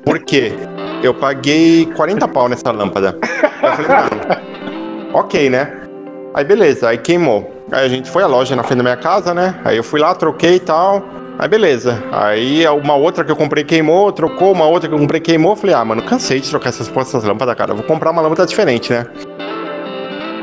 Por 0.05 0.19
quê? 0.21 0.53
Eu 1.03 1.15
paguei 1.15 1.87
40 1.95 2.27
pau 2.29 2.49
nessa 2.49 2.71
lâmpada. 2.71 3.19
Eu 3.63 3.73
falei, 3.73 4.41
ok, 5.13 5.51
né? 5.51 5.73
Aí 6.35 6.45
beleza, 6.45 6.89
aí 6.89 6.99
queimou. 6.99 7.51
Aí 7.73 7.85
a 7.85 7.89
gente 7.89 8.11
foi 8.11 8.23
à 8.23 8.27
loja 8.27 8.55
na 8.55 8.63
frente 8.63 8.79
da 8.79 8.83
minha 8.83 8.97
casa, 8.97 9.33
né? 9.33 9.59
Aí 9.65 9.77
eu 9.77 9.83
fui 9.83 10.01
lá, 10.01 10.15
troquei 10.15 10.57
e 10.57 10.61
tal. 10.61 11.03
Aí 11.39 11.49
beleza. 11.49 12.03
Aí 12.13 12.67
uma 12.69 12.95
outra 12.95 13.25
que 13.25 13.31
eu 13.31 13.37
comprei 13.37 13.65
queimou, 13.65 14.13
trocou, 14.13 14.53
uma 14.53 14.67
outra 14.67 14.89
que 14.89 14.95
eu 14.95 14.99
comprei 14.99 15.21
queimou. 15.21 15.57
Falei, 15.57 15.75
ah, 15.75 15.85
mano, 15.85 16.03
cansei 16.03 16.41
de 16.41 16.49
trocar 16.49 16.71
essas, 16.71 16.95
essas 16.95 17.25
lâmpadas, 17.25 17.55
cara. 17.55 17.75
Vou 17.75 17.85
comprar 17.85 18.11
uma 18.11 18.23
lâmpada 18.23 18.47
diferente, 18.47 18.93
né? 18.93 19.07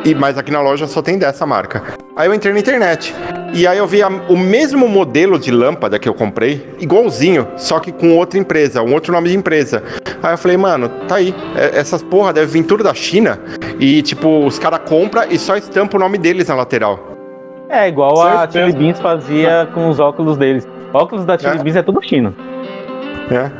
E, 0.05 0.13
mas 0.13 0.37
aqui 0.37 0.51
na 0.51 0.61
loja 0.61 0.85
só 0.87 1.01
tem 1.01 1.17
dessa 1.17 1.45
marca. 1.45 2.02
Aí 2.15 2.27
eu 2.27 2.33
entrei 2.33 2.53
na 2.53 2.59
internet. 2.59 3.13
E 3.55 3.65
aí 3.65 3.77
eu 3.77 3.87
vi 3.87 4.03
a- 4.03 4.07
o 4.29 4.37
mesmo 4.37 4.87
modelo 4.87 5.39
de 5.39 5.49
lâmpada 5.51 5.97
que 5.97 6.07
eu 6.07 6.13
comprei, 6.13 6.75
igualzinho, 6.79 7.47
só 7.57 7.79
que 7.79 7.91
com 7.91 8.15
outra 8.17 8.39
empresa, 8.39 8.81
um 8.83 8.93
outro 8.93 9.11
nome 9.11 9.29
de 9.29 9.35
empresa. 9.35 9.81
Aí 10.21 10.33
eu 10.33 10.37
falei, 10.37 10.57
mano, 10.57 10.89
tá 11.07 11.15
aí. 11.15 11.33
É- 11.55 11.79
Essas 11.79 12.03
porra 12.03 12.31
devem 12.33 12.49
vir 12.61 12.67
tudo 12.67 12.83
da 12.83 12.93
China. 12.93 13.39
E, 13.79 14.01
tipo, 14.03 14.45
os 14.45 14.59
caras 14.59 14.81
compram 14.87 15.23
e 15.29 15.37
só 15.39 15.55
estampa 15.57 15.97
o 15.97 15.99
nome 15.99 16.17
deles 16.19 16.47
na 16.47 16.55
lateral. 16.55 16.99
É 17.69 17.87
igual 17.87 18.21
a 18.21 18.41
Certeza. 18.41 18.67
Chili 18.67 18.77
Beans 18.77 18.99
fazia 18.99 19.67
com 19.73 19.89
os 19.89 19.99
óculos 19.99 20.37
deles. 20.37 20.67
óculos 20.93 21.25
da 21.25 21.35
Chili 21.37 21.57
É. 21.57 21.63
Beans 21.63 21.75
é 21.75 21.81
tudo 21.81 21.99
chino. 22.03 22.35
né? 23.29 23.51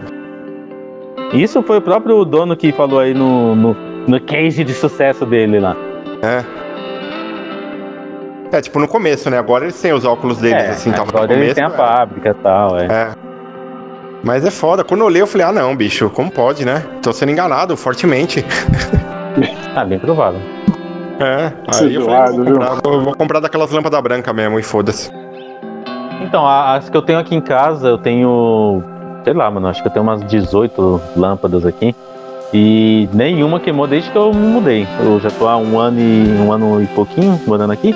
Isso 1.33 1.63
foi 1.63 1.77
o 1.77 1.81
próprio 1.81 2.23
dono 2.23 2.55
que 2.55 2.71
falou 2.71 2.99
aí 2.99 3.13
no, 3.15 3.55
no, 3.55 3.75
no 4.07 4.19
case 4.21 4.63
de 4.63 4.73
sucesso 4.73 5.25
dele 5.25 5.59
lá. 5.59 5.75
É. 6.21 6.43
É, 8.53 8.61
tipo, 8.61 8.77
no 8.77 8.87
começo, 8.87 9.31
né? 9.31 9.39
Agora 9.39 9.65
eles 9.65 9.81
têm 9.81 9.93
os 9.93 10.05
óculos 10.05 10.37
deles, 10.37 10.63
é, 10.63 10.69
assim, 10.69 10.91
no 10.91 11.01
agora 11.01 11.33
ele 11.33 11.33
começo. 11.33 11.55
tem 11.55 11.63
a 11.63 11.67
é. 11.67 11.71
fábrica 11.71 12.29
e 12.29 12.33
tal, 12.35 12.77
é. 12.77 12.85
É. 12.85 13.09
Mas 14.23 14.45
é 14.45 14.51
foda. 14.51 14.83
Quando 14.83 15.01
eu 15.01 15.07
olhei, 15.07 15.23
eu 15.23 15.27
falei, 15.27 15.47
ah, 15.47 15.51
não, 15.51 15.75
bicho, 15.75 16.07
como 16.11 16.29
pode, 16.31 16.63
né? 16.63 16.83
Tô 17.01 17.11
sendo 17.11 17.31
enganado 17.31 17.75
fortemente. 17.75 18.45
Ah, 19.75 19.83
bem 19.83 19.97
provável. 19.97 20.39
É. 21.19 21.51
Aí 21.73 21.95
eu 21.95 22.03
falei, 22.03 22.03
zoado, 22.03 22.35
vou 22.35 22.45
viu? 22.45 22.53
comprar, 22.53 22.75
vou, 22.83 23.01
vou 23.01 23.15
comprar 23.15 23.39
daquelas 23.39 23.71
lâmpadas 23.71 23.99
brancas 24.01 24.35
mesmo 24.35 24.59
e 24.59 24.61
foda-se. 24.61 25.11
Então, 26.21 26.47
as 26.47 26.87
que 26.87 26.95
eu 26.95 27.01
tenho 27.01 27.17
aqui 27.17 27.33
em 27.33 27.41
casa, 27.41 27.87
eu 27.87 27.97
tenho. 27.97 28.83
Sei 29.23 29.33
lá, 29.33 29.49
mano, 29.49 29.67
acho 29.67 29.81
que 29.81 29.87
eu 29.87 29.91
tenho 29.91 30.03
umas 30.03 30.23
18 30.25 31.01
lâmpadas 31.15 31.65
aqui. 31.65 31.95
E 32.53 33.09
nenhuma 33.13 33.59
queimou 33.59 33.87
desde 33.87 34.11
que 34.11 34.17
eu 34.17 34.31
me 34.33 34.45
mudei. 34.45 34.87
Eu 34.99 35.19
já 35.19 35.29
tô 35.31 35.47
há 35.47 35.57
um 35.57 35.79
ano 35.79 35.99
e 35.99 36.37
um 36.39 36.51
ano 36.51 36.81
e 36.81 36.87
pouquinho 36.87 37.39
morando 37.47 37.73
aqui. 37.73 37.95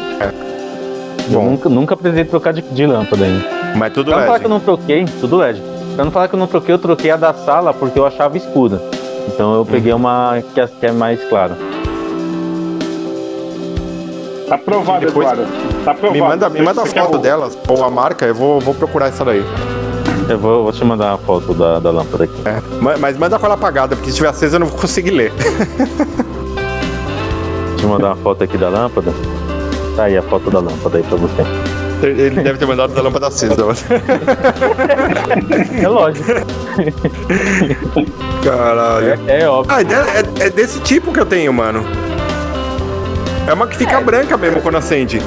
Eu 1.31 1.39
Bom. 1.39 1.45
nunca, 1.51 1.69
nunca 1.69 1.95
precisei 1.97 2.25
trocar 2.25 2.53
de, 2.53 2.61
de 2.61 2.85
lâmpada 2.85 3.25
ainda. 3.25 3.45
Mas 3.75 3.93
tudo 3.93 4.07
Pra 4.11 4.15
não 4.17 4.23
falar 4.23 4.33
LED. 4.33 4.39
que 4.39 4.45
eu 4.45 4.49
não 4.49 4.59
troquei, 4.59 5.05
tudo 5.19 5.37
LED. 5.37 5.61
Pra 5.95 6.05
não 6.05 6.11
falar 6.11 6.27
que 6.27 6.33
eu 6.35 6.39
não 6.39 6.47
troquei, 6.47 6.73
eu 6.73 6.79
troquei 6.79 7.11
a 7.11 7.15
da 7.17 7.33
sala 7.33 7.73
porque 7.73 7.99
eu 7.99 8.05
achava 8.05 8.35
escura. 8.37 8.81
Então 9.27 9.53
eu 9.55 9.65
peguei 9.65 9.93
uma 9.93 10.41
que 10.53 10.59
é, 10.59 10.67
que 10.67 10.85
é 10.85 10.91
mais 10.91 11.23
clara. 11.25 11.55
Tá 14.47 14.55
aprovado, 14.55 15.05
Depois- 15.05 15.27
Eduardo. 15.29 15.51
Tá 15.83 15.91
aprovado. 15.91 16.13
Me 16.13 16.21
manda, 16.27 16.49
me 16.49 16.61
manda 16.61 16.81
a 16.81 16.87
quer 16.87 17.03
foto 17.03 17.17
delas, 17.19 17.57
ou 17.67 17.83
a 17.83 17.91
marca, 17.91 18.25
eu 18.25 18.33
vou, 18.33 18.59
vou 18.61 18.73
procurar 18.73 19.07
essa 19.07 19.23
daí. 19.25 19.43
Eu 20.29 20.37
vou, 20.37 20.63
vou 20.63 20.71
te 20.73 20.83
mandar 20.83 21.13
a 21.13 21.17
foto 21.17 21.53
da, 21.53 21.79
da 21.79 21.89
lâmpada 21.91 22.25
aqui. 22.25 22.33
É. 22.45 22.61
Ma- 22.81 22.97
Mas 22.97 23.17
manda 23.17 23.39
com 23.39 23.45
ela 23.45 23.55
apagada, 23.55 23.95
porque 23.95 24.07
se 24.09 24.11
estiver 24.11 24.27
acesa 24.29 24.57
eu 24.57 24.59
não 24.59 24.67
vou 24.67 24.77
conseguir 24.77 25.11
ler. 25.11 25.31
Deixa 27.71 27.85
eu 27.85 27.89
mandar 27.89 28.07
uma 28.07 28.15
foto 28.17 28.43
aqui 28.43 28.57
da 28.57 28.67
lâmpada. 28.69 29.13
Tá 29.95 30.03
aí 30.03 30.17
a 30.17 30.21
foto 30.21 30.51
da 30.51 30.59
lâmpada 30.59 30.97
aí 30.97 31.03
pra 31.03 31.17
você. 31.17 31.41
Ele 32.03 32.43
deve 32.43 32.59
ter 32.59 32.65
mandado 32.67 32.93
da 32.93 33.01
lâmpada 33.01 33.27
acesa. 33.27 33.55
É 35.81 35.87
lógico. 35.87 36.25
Caralho. 38.43 39.19
É, 39.27 39.41
é 39.41 39.49
óbvio. 39.49 39.75
Ah, 39.75 39.81
é, 39.81 39.83
de- 39.83 39.93
é- 39.93 40.47
é 40.47 40.49
desse 40.49 40.79
tipo 40.81 41.11
que 41.13 41.19
eu 41.19 41.25
tenho, 41.25 41.51
mano. 41.53 41.83
É 43.47 43.53
uma 43.53 43.67
que 43.67 43.77
fica 43.77 43.99
branca 44.01 44.35
mesmo 44.37 44.61
quando 44.61 44.75
acende. 44.77 45.21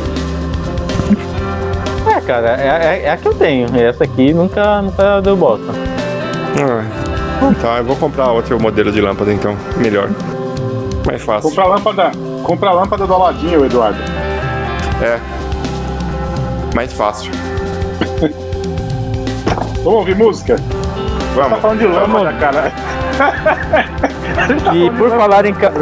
É, 2.20 2.26
cara, 2.26 2.48
é, 2.60 2.66
é- 2.66 3.02
é 3.06 3.10
a 3.10 3.16
que 3.16 3.26
eu 3.28 3.34
tenho. 3.34 3.68
Essa 3.76 4.04
aqui 4.04 4.32
nunca, 4.32 4.82
nunca 4.82 5.20
deu 5.20 5.36
bosta. 5.36 5.66
Ah, 6.62 6.84
tá, 7.60 7.78
eu 7.78 7.84
vou 7.84 7.96
comprar 7.96 8.30
outro 8.32 8.60
modelo 8.60 8.92
de 8.92 9.00
lâmpada 9.00 9.32
então. 9.32 9.56
Melhor. 9.76 10.10
Mais 11.06 11.22
fácil. 11.22 11.48
Compra 11.48 11.64
a 11.64 11.68
lâmpada. 11.68 12.10
Compra 12.44 12.70
a 12.70 12.72
lâmpada 12.72 13.06
do 13.06 13.14
Aladinho, 13.14 13.64
Eduardo. 13.64 13.98
É. 15.02 15.18
Mais 16.74 16.92
fácil. 16.92 17.32
Vamos 19.82 20.00
ouvir 20.00 20.14
música? 20.16 20.56
Tá 20.56 20.62
Vamos. 21.42 21.58
falando 21.60 21.78
de 21.78 21.86
lâmpada, 21.86 22.32
cara. 22.34 22.72
E 24.74 24.90
por 24.98 25.08
falar 25.10 25.46
em, 25.46 25.54
ca- 25.54 25.72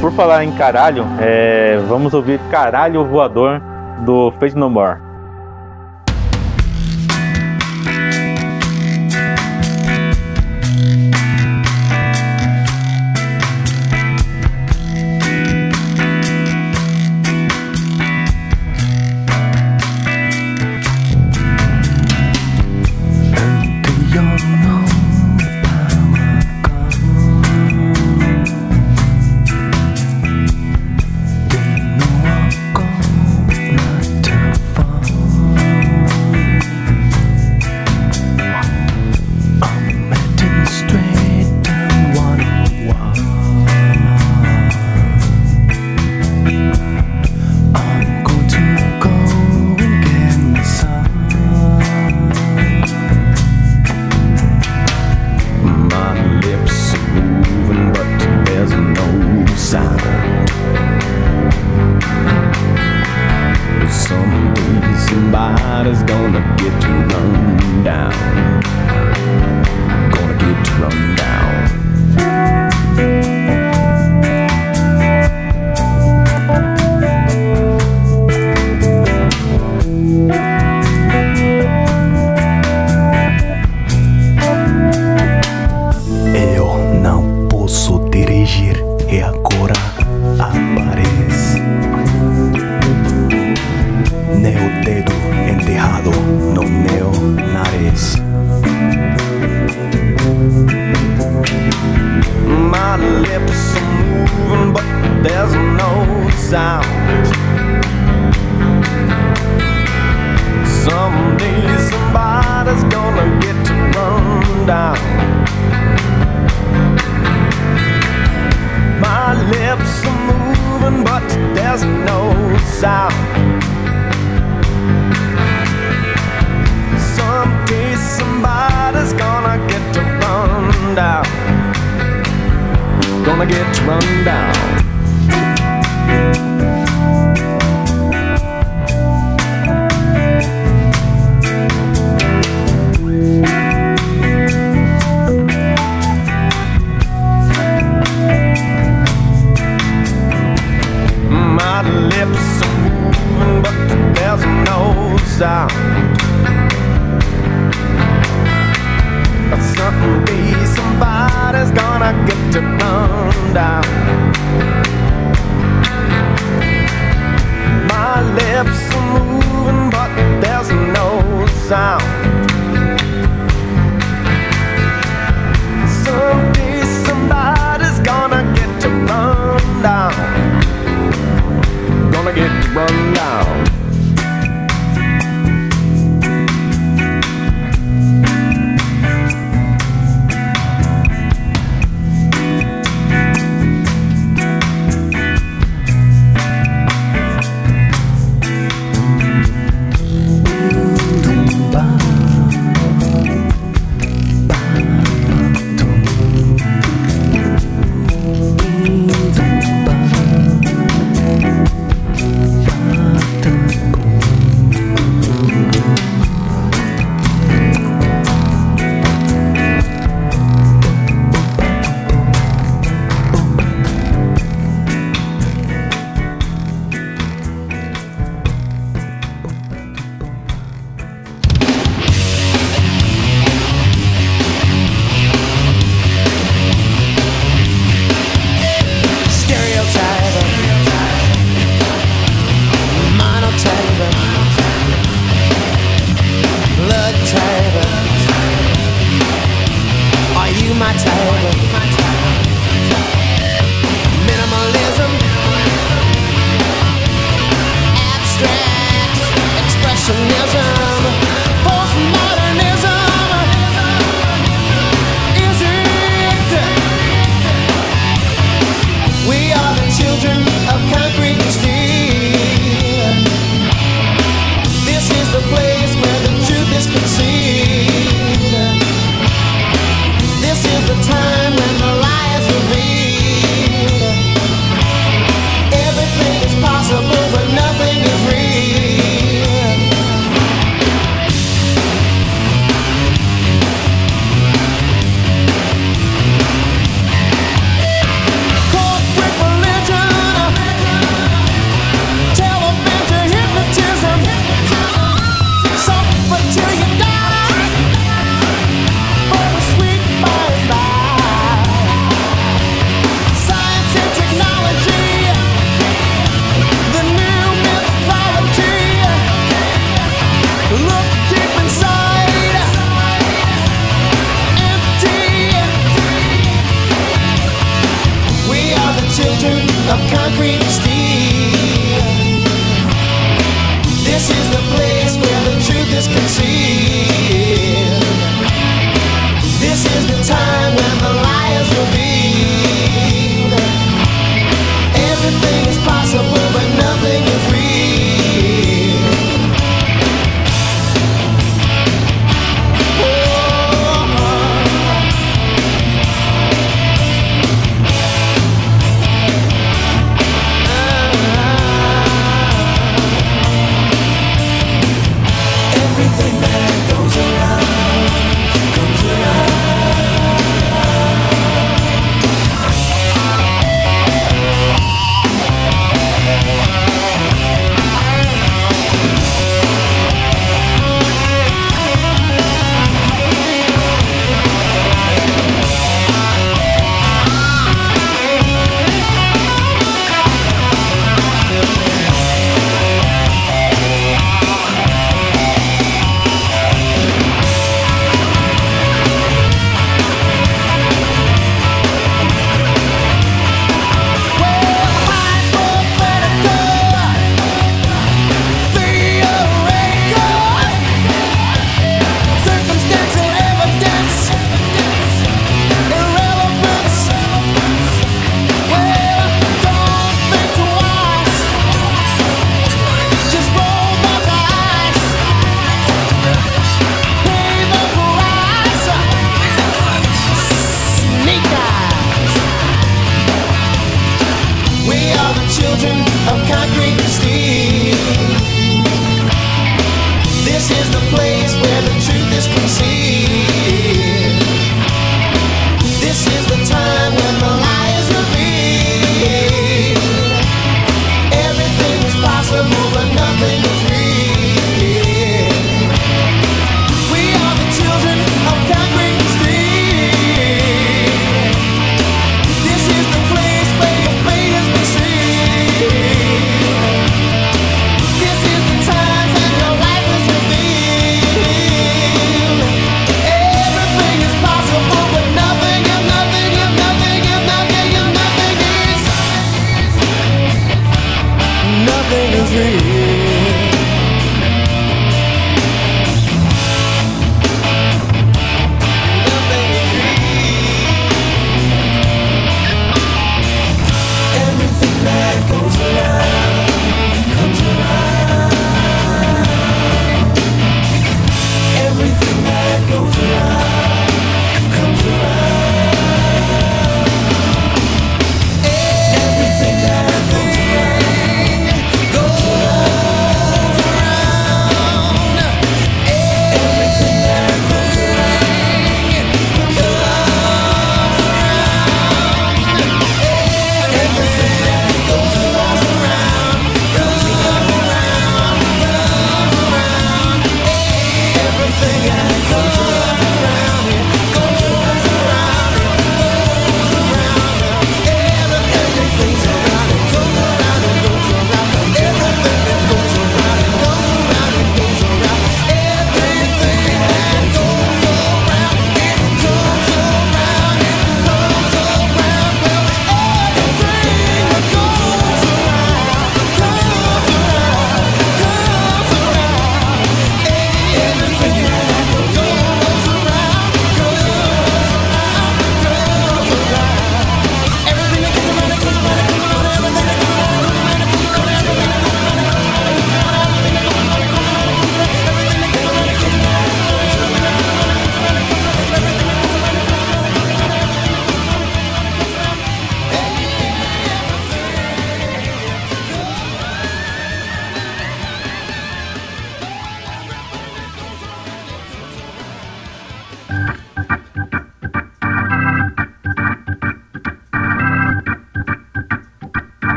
por 0.00 0.12
falar 0.12 0.44
em 0.44 0.52
caralho, 0.52 1.04
é, 1.20 1.78
vamos 1.88 2.14
ouvir 2.14 2.38
Caralho 2.50 3.04
Voador 3.04 3.60
do 4.04 4.32
Fate 4.38 4.54
No 4.54 4.68
More. 4.70 4.98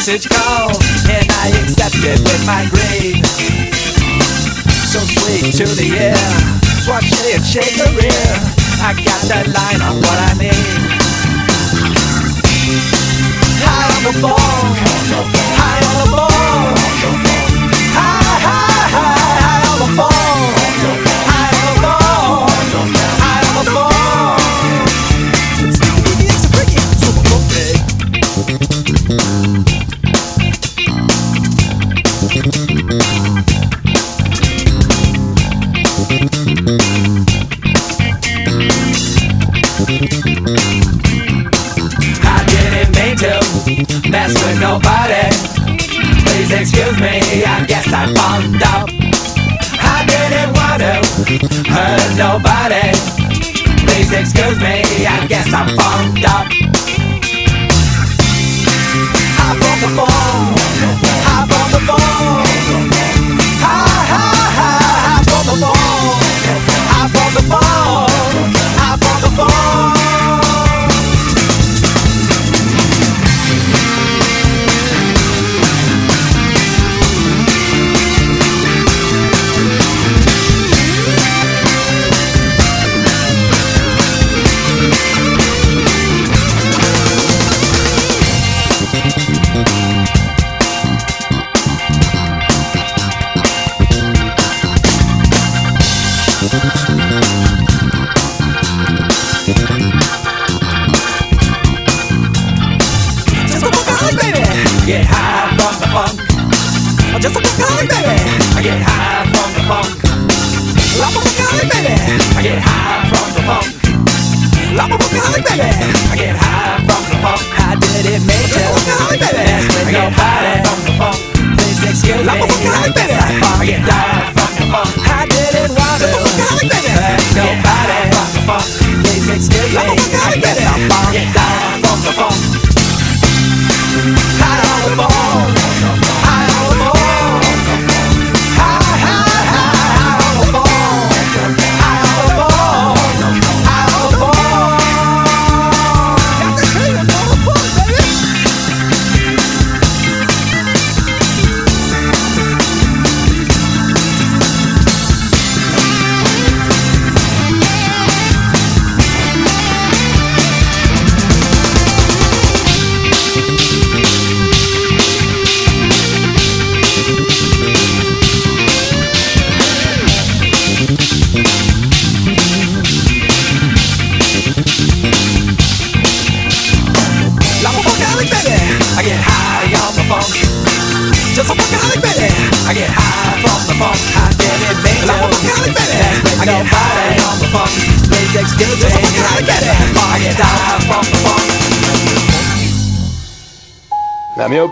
postage 0.00 0.30
call, 0.30 0.70
and 1.10 1.26
I 1.28 1.48
accept 1.62 1.96
it 1.96 2.18
with 2.20 2.46
my 2.46 2.64
grade. 2.70 3.22
So 4.88 4.98
sweet 4.98 5.52
to 5.58 5.66
the 5.76 5.94
air, 5.98 6.16
swatch 6.80 7.04
it, 7.28 7.44
shake 7.44 7.76
the 7.76 7.84
rear. 8.00 8.32
I 8.80 8.94
got 8.94 9.20
the 9.28 9.50
line 9.52 9.82
on. 9.82 10.09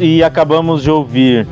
E 0.00 0.22
acabamos 0.22 0.82
de 0.82 0.90
ouvir 0.90 1.46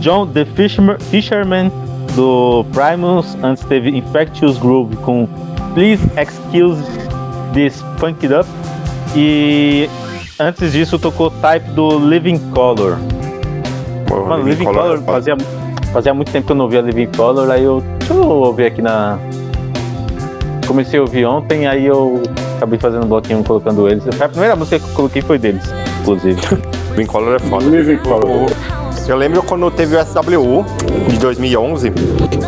John 0.00 0.26
the 0.26 0.44
Fisherman, 0.44 1.70
do 2.14 2.64
Primus. 2.72 3.36
Antes 3.42 3.64
teve 3.64 3.90
Infectious 3.90 4.58
Groove 4.58 4.96
com 4.96 5.28
Please 5.74 6.02
Excuse 6.16 6.82
This 7.54 7.82
Funk 7.98 8.26
It 8.26 8.34
Up. 8.34 8.48
E 9.14 9.88
antes 10.38 10.72
disso 10.72 10.98
tocou 10.98 11.30
Type 11.30 11.70
do 11.70 11.98
Living 11.98 12.38
Color. 12.50 12.98
Pô, 14.06 14.24
Mano, 14.26 14.44
Living 14.44 14.64
Color, 14.64 14.98
é 14.98 15.02
fazia, 15.02 15.36
fazia 15.92 16.14
muito 16.14 16.30
tempo 16.32 16.46
que 16.46 16.52
eu 16.52 16.56
não 16.56 16.64
ouvia 16.64 16.80
Living 16.80 17.08
Color, 17.16 17.50
aí 17.50 17.64
eu. 17.64 17.82
Deixa 17.98 18.14
eu 18.14 18.28
ouvir 18.28 18.66
aqui 18.66 18.82
na. 18.82 19.18
Comecei 20.66 20.98
a 20.98 21.02
ouvir 21.02 21.26
ontem, 21.26 21.66
aí 21.66 21.86
eu 21.86 22.22
acabei 22.56 22.78
fazendo 22.78 23.04
um 23.04 23.08
bloquinho 23.08 23.42
colocando 23.44 23.88
eles. 23.88 24.04
A 24.20 24.28
primeira 24.28 24.56
música 24.56 24.78
que 24.78 24.84
eu 24.84 24.94
coloquei 24.94 25.22
foi 25.22 25.38
deles, 25.38 25.64
inclusive. 26.00 26.40
Living 26.92 27.06
Color 27.06 27.36
é 27.36 27.38
foda. 27.38 27.64
Living 27.64 27.96
Color. 27.98 28.50
Eu 29.08 29.16
lembro 29.16 29.42
quando 29.42 29.70
teve 29.70 29.96
o 29.96 30.04
SWU 30.04 30.64
de 31.08 31.18
2011, 31.18 31.90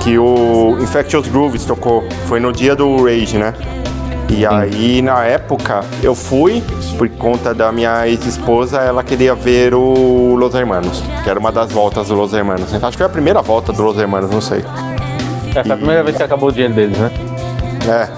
que 0.02 0.18
o 0.18 0.76
Infectious 0.80 1.26
Grooves 1.28 1.64
tocou. 1.64 2.04
Foi 2.26 2.38
no 2.38 2.52
dia 2.52 2.76
do 2.76 3.02
Rage, 3.02 3.38
né? 3.38 3.54
E 4.28 4.44
aí, 4.44 5.00
na 5.00 5.24
época, 5.24 5.82
eu 6.02 6.14
fui, 6.14 6.62
por 6.98 7.08
conta 7.10 7.54
da 7.54 7.72
minha 7.72 8.06
ex-esposa, 8.06 8.78
ela 8.78 9.02
queria 9.02 9.34
ver 9.34 9.74
o 9.74 10.34
Los 10.36 10.54
Hermanos, 10.54 11.02
que 11.22 11.30
era 11.30 11.38
uma 11.38 11.50
das 11.50 11.72
voltas 11.72 12.08
do 12.08 12.14
Los 12.14 12.32
Hermanos. 12.34 12.74
Acho 12.74 12.90
que 12.90 12.96
foi 12.98 13.06
a 13.06 13.08
primeira 13.08 13.40
volta 13.40 13.72
do 13.72 13.82
Los 13.82 13.98
Hermanos, 13.98 14.30
não 14.30 14.40
sei. 14.40 14.62
Essa 15.54 15.68
é 15.68 15.72
a 15.72 15.76
primeira 15.76 16.02
vez 16.02 16.16
que 16.16 16.22
acabou 16.22 16.50
o 16.50 16.52
dinheiro 16.52 16.74
deles, 16.74 16.98
né? 16.98 17.10
É. 17.88 18.08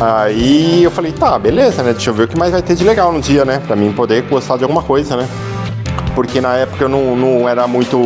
Aí 0.00 0.82
eu 0.82 0.90
falei, 0.90 1.12
tá, 1.12 1.38
beleza, 1.38 1.82
né? 1.82 1.92
Deixa 1.92 2.10
eu 2.10 2.14
ver 2.14 2.24
o 2.24 2.28
que 2.28 2.38
mais 2.38 2.50
vai 2.50 2.60
ter 2.60 2.74
de 2.74 2.84
legal 2.84 3.12
no 3.12 3.20
dia, 3.20 3.44
né? 3.44 3.62
Pra 3.66 3.76
mim 3.76 3.92
poder 3.92 4.22
gostar 4.22 4.56
de 4.56 4.64
alguma 4.64 4.82
coisa, 4.82 5.16
né? 5.16 5.28
Porque 6.14 6.40
na 6.40 6.56
época 6.56 6.84
eu 6.84 6.88
não, 6.88 7.16
não 7.16 7.48
era 7.48 7.66
muito, 7.66 7.98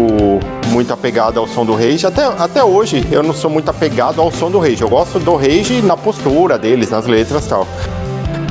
muito 0.68 0.92
apegado 0.92 1.40
ao 1.40 1.46
som 1.46 1.64
do 1.64 1.74
Rage. 1.74 2.06
Até, 2.06 2.24
até 2.24 2.62
hoje 2.62 3.04
eu 3.10 3.22
não 3.22 3.34
sou 3.34 3.50
muito 3.50 3.68
apegado 3.68 4.20
ao 4.20 4.30
som 4.30 4.50
do 4.50 4.58
Rage. 4.58 4.82
Eu 4.82 4.88
gosto 4.88 5.18
do 5.18 5.34
Rage 5.34 5.82
na 5.82 5.96
postura 5.96 6.56
deles, 6.58 6.90
nas 6.90 7.06
letras 7.06 7.46
e 7.46 7.48
tal. 7.48 7.66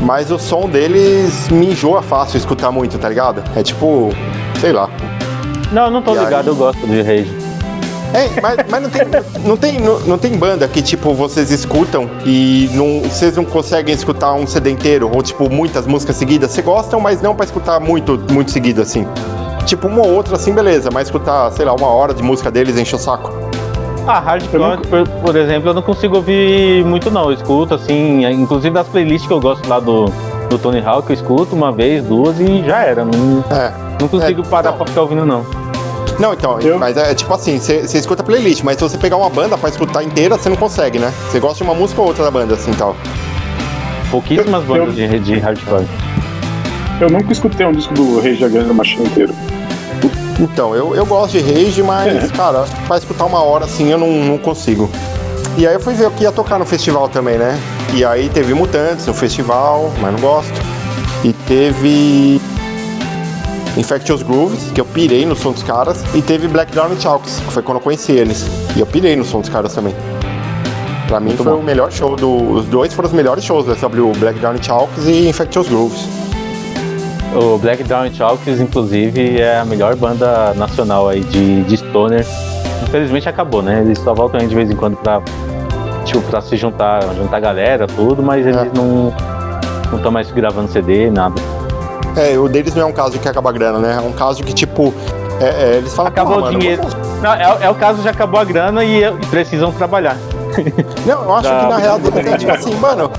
Mas 0.01 0.29
o 0.29 0.37
som 0.37 0.67
deles 0.67 1.47
me 1.49 1.67
enjoa 1.71 2.01
fácil 2.01 2.37
escutar 2.37 2.69
muito, 2.71 2.97
tá 2.97 3.07
ligado? 3.07 3.41
É 3.55 3.63
tipo, 3.63 4.09
sei 4.59 4.73
lá. 4.73 4.89
Não, 5.71 5.89
não 5.89 6.01
tô 6.01 6.13
E 6.15 6.19
ligado, 6.19 6.41
aí? 6.41 6.47
eu 6.47 6.55
gosto 6.55 6.85
de 6.85 7.01
Rage. 7.01 7.45
É, 8.13 8.29
mas, 8.39 8.57
mas 8.69 8.81
não, 8.83 8.89
tem, 8.89 9.01
não, 9.43 9.57
tem, 9.57 9.79
não, 9.79 9.99
não 10.01 10.17
tem 10.17 10.37
banda 10.37 10.67
que, 10.69 10.81
tipo, 10.81 11.13
vocês 11.13 11.51
escutam 11.51 12.09
e 12.25 12.69
não, 12.73 13.01
vocês 13.09 13.35
não 13.35 13.43
conseguem 13.43 13.93
escutar 13.93 14.33
um 14.33 14.47
CD 14.47 14.69
inteiro, 14.71 15.09
ou, 15.13 15.21
tipo, 15.21 15.49
muitas 15.49 15.85
músicas 15.85 16.15
seguidas. 16.15 16.51
Vocês 16.51 16.65
gostam, 16.65 16.99
mas 17.01 17.21
não 17.21 17.35
pra 17.35 17.43
escutar 17.45 17.79
muito, 17.81 18.17
muito 18.31 18.51
seguido, 18.51 18.81
assim. 18.81 19.05
Tipo, 19.65 19.87
uma 19.87 20.01
ou 20.05 20.13
outra, 20.13 20.35
assim, 20.35 20.53
beleza, 20.53 20.89
mas 20.93 21.07
escutar, 21.07 21.51
sei 21.51 21.65
lá, 21.65 21.73
uma 21.73 21.87
hora 21.87 22.13
de 22.13 22.21
música 22.21 22.51
deles 22.51 22.77
enche 22.77 22.95
o 22.95 22.99
saco. 22.99 23.31
Ah, 24.07 24.19
hardcore, 24.19 24.77
por, 24.87 25.07
por 25.07 25.35
exemplo, 25.35 25.69
eu 25.69 25.73
não 25.73 25.81
consigo 25.81 26.17
ouvir 26.17 26.85
muito 26.85 27.09
não. 27.09 27.25
Eu 27.25 27.33
escuto, 27.33 27.73
assim, 27.73 28.23
inclusive 28.25 28.69
das 28.73 28.87
playlists 28.87 29.27
que 29.27 29.33
eu 29.33 29.39
gosto 29.39 29.67
lá 29.67 29.79
do, 29.79 30.05
do 30.49 30.59
Tony 30.59 30.79
Hawk, 30.85 31.09
eu 31.09 31.15
escuto 31.15 31.55
uma 31.55 31.71
vez, 31.71 32.03
duas 32.03 32.39
e 32.39 32.63
já 32.63 32.81
era. 32.83 33.03
Não, 33.03 33.43
É. 33.49 33.73
não 33.99 34.07
consigo 34.07 34.41
É, 34.43 34.45
parar 34.45 34.69
não. 34.71 34.77
pra 34.77 34.85
ficar 34.85 35.01
ouvindo, 35.01 35.25
não. 35.25 35.43
Não, 36.19 36.33
então, 36.33 36.59
Eu- 36.61 36.77
mas 36.77 36.95
é 36.95 37.15
tipo 37.15 37.33
assim, 37.33 37.57
você 37.59 37.81
escuta 37.97 38.21
playlist, 38.23 38.61
mas 38.63 38.77
se 38.77 38.83
você 38.83 38.97
pegar 38.99 39.17
uma 39.17 39.29
banda 39.29 39.57
pra 39.57 39.69
escutar 39.69 40.03
inteira, 40.03 40.37
você 40.37 40.47
não 40.49 40.55
consegue, 40.55 40.99
né? 40.99 41.11
Você 41.31 41.39
gosta 41.39 41.57
de 41.57 41.63
uma 41.63 41.73
música 41.73 41.99
ou 41.99 42.07
outra 42.07 42.23
da 42.23 42.29
banda, 42.31 42.53
assim, 42.53 42.71
tal. 42.73 42.95
Pouquíssimas 44.11 44.61
Eu- 44.69 44.75
bandas 44.77 44.95
de, 44.95 45.19
de 45.19 45.39
hardcore. 45.39 45.85
Eu 47.01 47.09
nunca 47.09 47.31
escutei 47.33 47.65
um 47.65 47.71
disco 47.73 47.93
do 47.95 48.17
Rage 48.21 48.41
Against 48.45 48.67
the 48.67 48.73
Machine 48.73 49.05
inteiro. 49.05 49.33
Então, 50.39 50.75
eu, 50.75 50.93
eu 50.95 51.05
gosto 51.05 51.31
de 51.31 51.39
Rage, 51.39 51.81
mas, 51.81 52.23
É. 52.23 52.27
cara, 52.35 52.65
pra 52.87 52.97
escutar 52.97 53.25
uma 53.25 53.41
hora 53.41 53.65
assim 53.65 53.89
eu 53.91 53.97
não, 53.97 54.09
não 54.11 54.37
consigo. 54.37 54.89
E 55.57 55.65
aí 55.65 55.73
eu 55.73 55.79
fui 55.79 55.93
ver 55.93 56.07
o 56.07 56.11
que 56.11 56.23
ia 56.23 56.31
tocar 56.31 56.59
no 56.59 56.65
festival 56.65 57.07
também, 57.07 57.37
né? 57.37 57.57
E 57.93 58.03
aí 58.03 58.27
teve 58.27 58.53
Mutantes 58.53 59.05
no 59.07 59.13
festival, 59.13 59.91
mas 60.01 60.11
não 60.11 60.19
gosto. 60.19 60.53
E 61.23 61.31
teve 61.31 62.41
Infectious 63.77 64.21
Grooves, 64.21 64.71
que 64.73 64.81
eu 64.81 64.85
pirei 64.85 65.25
no 65.25 65.35
som 65.35 65.51
dos 65.53 65.63
caras. 65.63 66.03
E 66.13 66.21
teve 66.21 66.47
Black 66.49 66.73
Down 66.73 66.89
Chalks, 66.99 67.39
que 67.39 67.53
foi 67.53 67.63
quando 67.63 67.77
eu 67.77 67.81
conheci 67.81 68.11
eles. 68.11 68.45
E 68.75 68.79
eu 68.81 68.85
pirei 68.85 69.15
no 69.15 69.23
som 69.23 69.39
dos 69.39 69.49
caras 69.49 69.73
também. 69.73 69.95
Pra 71.07 71.19
mim 71.19 71.35
foi 71.37 71.53
o 71.53 71.61
melhor 71.61 71.91
show 71.91 72.15
do. 72.15 72.29
Os 72.51 72.65
dois 72.65 72.93
foram 72.93 73.07
os 73.07 73.13
melhores 73.15 73.43
shows 73.43 73.65
do 73.65 73.73
SW, 73.75 74.11
Black 74.17 74.39
Down 74.39 74.61
Chalks 74.61 75.05
e 75.05 75.29
Infectious 75.29 75.67
Grooves. 75.69 76.01
O 77.35 77.57
Black 77.57 77.83
Down 77.83 78.11
Chalks, 78.13 78.59
inclusive, 78.59 79.41
é 79.41 79.59
a 79.59 79.65
melhor 79.65 79.95
banda 79.95 80.53
nacional 80.55 81.09
aí 81.09 81.19
de, 81.21 81.63
de 81.63 81.77
stoner. 81.77 82.25
Infelizmente 82.83 83.27
acabou, 83.27 83.61
né? 83.61 83.81
Eles 83.81 83.99
só 83.99 84.13
voltam 84.13 84.39
aí 84.39 84.47
de 84.47 84.55
vez 84.55 84.69
em 84.71 84.75
quando 84.75 84.95
pra, 84.97 85.21
tipo, 86.05 86.21
pra 86.21 86.39
se 86.41 86.55
juntar, 86.55 87.01
juntar 87.15 87.37
a 87.37 87.39
galera, 87.41 87.87
tudo, 87.87 88.23
mas 88.23 88.45
eles 88.45 88.57
É. 88.57 88.69
não 88.73 89.13
não 89.91 89.97
estão 89.97 90.11
mais 90.11 90.31
gravando 90.31 90.69
CD, 90.71 91.11
nada. 91.11 91.35
É, 92.17 92.37
o 92.39 92.47
deles 92.49 92.73
não 92.73 92.83
é 92.83 92.85
um 92.85 92.91
caso 92.91 93.19
que 93.19 93.27
acaba 93.29 93.49
a 93.49 93.53
grana, 93.53 93.77
né? 93.79 93.95
É 93.97 94.01
um 94.01 94.11
caso 94.13 94.41
que, 94.43 94.51
tipo, 94.53 94.91
é, 95.39 95.45
é, 95.45 95.75
eles 95.77 95.93
falam 95.93 96.09
Acabou 96.11 96.33
"Pô, 96.35 96.39
o 96.39 96.43
mano, 96.45 96.57
dinheiro. 96.59 96.81
vamos- 96.81 97.21
Não, 97.21 97.33
é, 97.33 97.57
é 97.61 97.69
o 97.69 97.75
caso 97.75 98.01
de 98.01 98.09
acabou 98.09 98.39
a 98.39 98.43
grana 98.43 98.83
e, 98.83 99.03
e 99.03 99.11
precisam 99.29 99.71
trabalhar. 99.71 100.17
Não, 101.05 101.23
eu 101.23 101.33
acho 101.35 101.43
Da- 101.49 101.59
que 101.59 101.65
na 101.67 101.77
real 101.77 101.99
é 102.25 102.37
tipo 102.37 102.51
assim, 102.51 102.73
mano, 102.75 103.11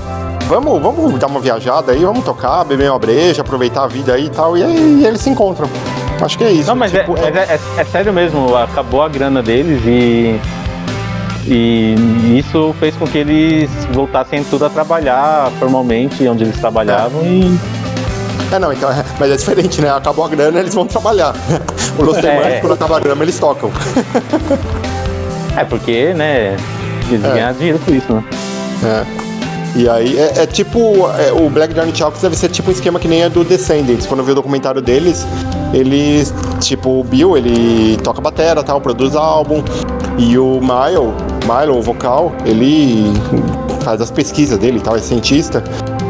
vamos, 0.47 0.81
vamos 0.81 1.19
dar 1.19 1.27
uma 1.27 1.39
viajada 1.39 1.91
aí, 1.91 2.03
vamos 2.03 2.23
tocar, 2.23 2.63
beber 2.63 2.89
uma 2.89 2.99
breja, 2.99 3.41
aproveitar 3.41 3.83
a 3.83 3.87
vida 3.87 4.13
aí 4.13 4.25
e 4.25 4.29
tal, 4.29 4.57
e 4.57 4.63
aí 4.63 5.05
eles 5.05 5.21
se 5.21 5.29
encontram. 5.29 5.69
Acho 6.21 6.37
que 6.37 6.43
é 6.43 6.51
isso. 6.51 6.67
Não, 6.67 6.75
mas, 6.75 6.91
tipo, 6.91 7.15
é, 7.17 7.21
é, 7.29 7.59
é- 7.77 7.81
é 7.81 7.83
sério 7.85 8.11
mesmo, 8.11 8.55
acabou 8.55 9.01
a 9.03 9.09
grana 9.09 9.41
deles 9.43 9.81
e. 9.85 10.39
E 11.49 12.37
isso 12.37 12.75
fez 12.77 12.93
com 12.97 13.07
que 13.07 13.17
eles 13.19 13.69
voltassem 13.93 14.43
tudo 14.43 14.65
a 14.65 14.69
trabalhar 14.69 15.49
formalmente 15.59 16.27
onde 16.27 16.43
eles 16.43 16.59
trabalhavam 16.59 17.21
e. 17.23 17.57
É, 18.51 18.59
não, 18.59 18.73
então, 18.73 18.89
é- 18.91 19.03
mas 19.17 19.31
é 19.31 19.35
diferente, 19.37 19.79
né? 19.81 19.89
Acabou 19.91 20.25
a 20.25 20.27
grana, 20.29 20.59
eles 20.59 20.73
vão 20.73 20.85
trabalhar. 20.85 21.33
O 21.97 22.03
Los 22.03 22.17
É. 22.17 22.59
Quando 22.59 22.73
acaba 22.73 22.97
a 22.97 22.99
grana, 22.99 23.23
eles 23.23 23.39
tocam. 23.39 23.71
É 25.57 25.63
porque, 25.63 26.13
né? 26.13 26.55
Eles 27.09 27.23
É. 27.23 27.29
ganham 27.33 27.53
dinheiro 27.53 27.79
com 27.83 27.91
isso, 27.91 28.13
né? 28.13 28.23
É. 28.83 29.26
E 29.77 29.87
aí, 29.87 30.17
é, 30.17 30.41
é 30.41 30.45
tipo, 30.47 31.07
é, 31.19 31.31
o 31.31 31.51
Black 31.51 31.71
Johnny 31.71 31.95
Chalks 31.95 32.19
deve 32.19 32.35
ser 32.35 32.49
tipo 32.49 32.69
um 32.69 32.71
esquema 32.71 32.99
que 32.99 33.07
nem 33.07 33.23
a 33.23 33.29
do 33.29 33.43
Descendants. 33.43 34.07
Quando 34.07 34.21
eu 34.21 34.25
vi 34.25 34.31
o 34.31 34.35
documentário 34.35 34.81
deles, 34.81 35.23
eles, 35.71 36.33
tipo, 36.59 36.99
o 36.99 37.03
Bill, 37.03 37.37
ele 37.37 37.95
toca 37.97 38.19
batera, 38.19 38.63
tal, 38.63 38.81
produz 38.81 39.15
álbum. 39.15 39.63
E 40.17 40.35
o 40.35 40.59
Milo, 40.59 41.13
Milo, 41.45 41.77
o 41.77 41.81
vocal, 41.83 42.33
ele 42.43 43.13
faz 43.81 44.01
as 44.01 44.09
pesquisas 44.09 44.57
dele 44.57 44.79
e 44.79 44.81
tal, 44.81 44.95
é 44.95 44.99
cientista. 44.99 45.63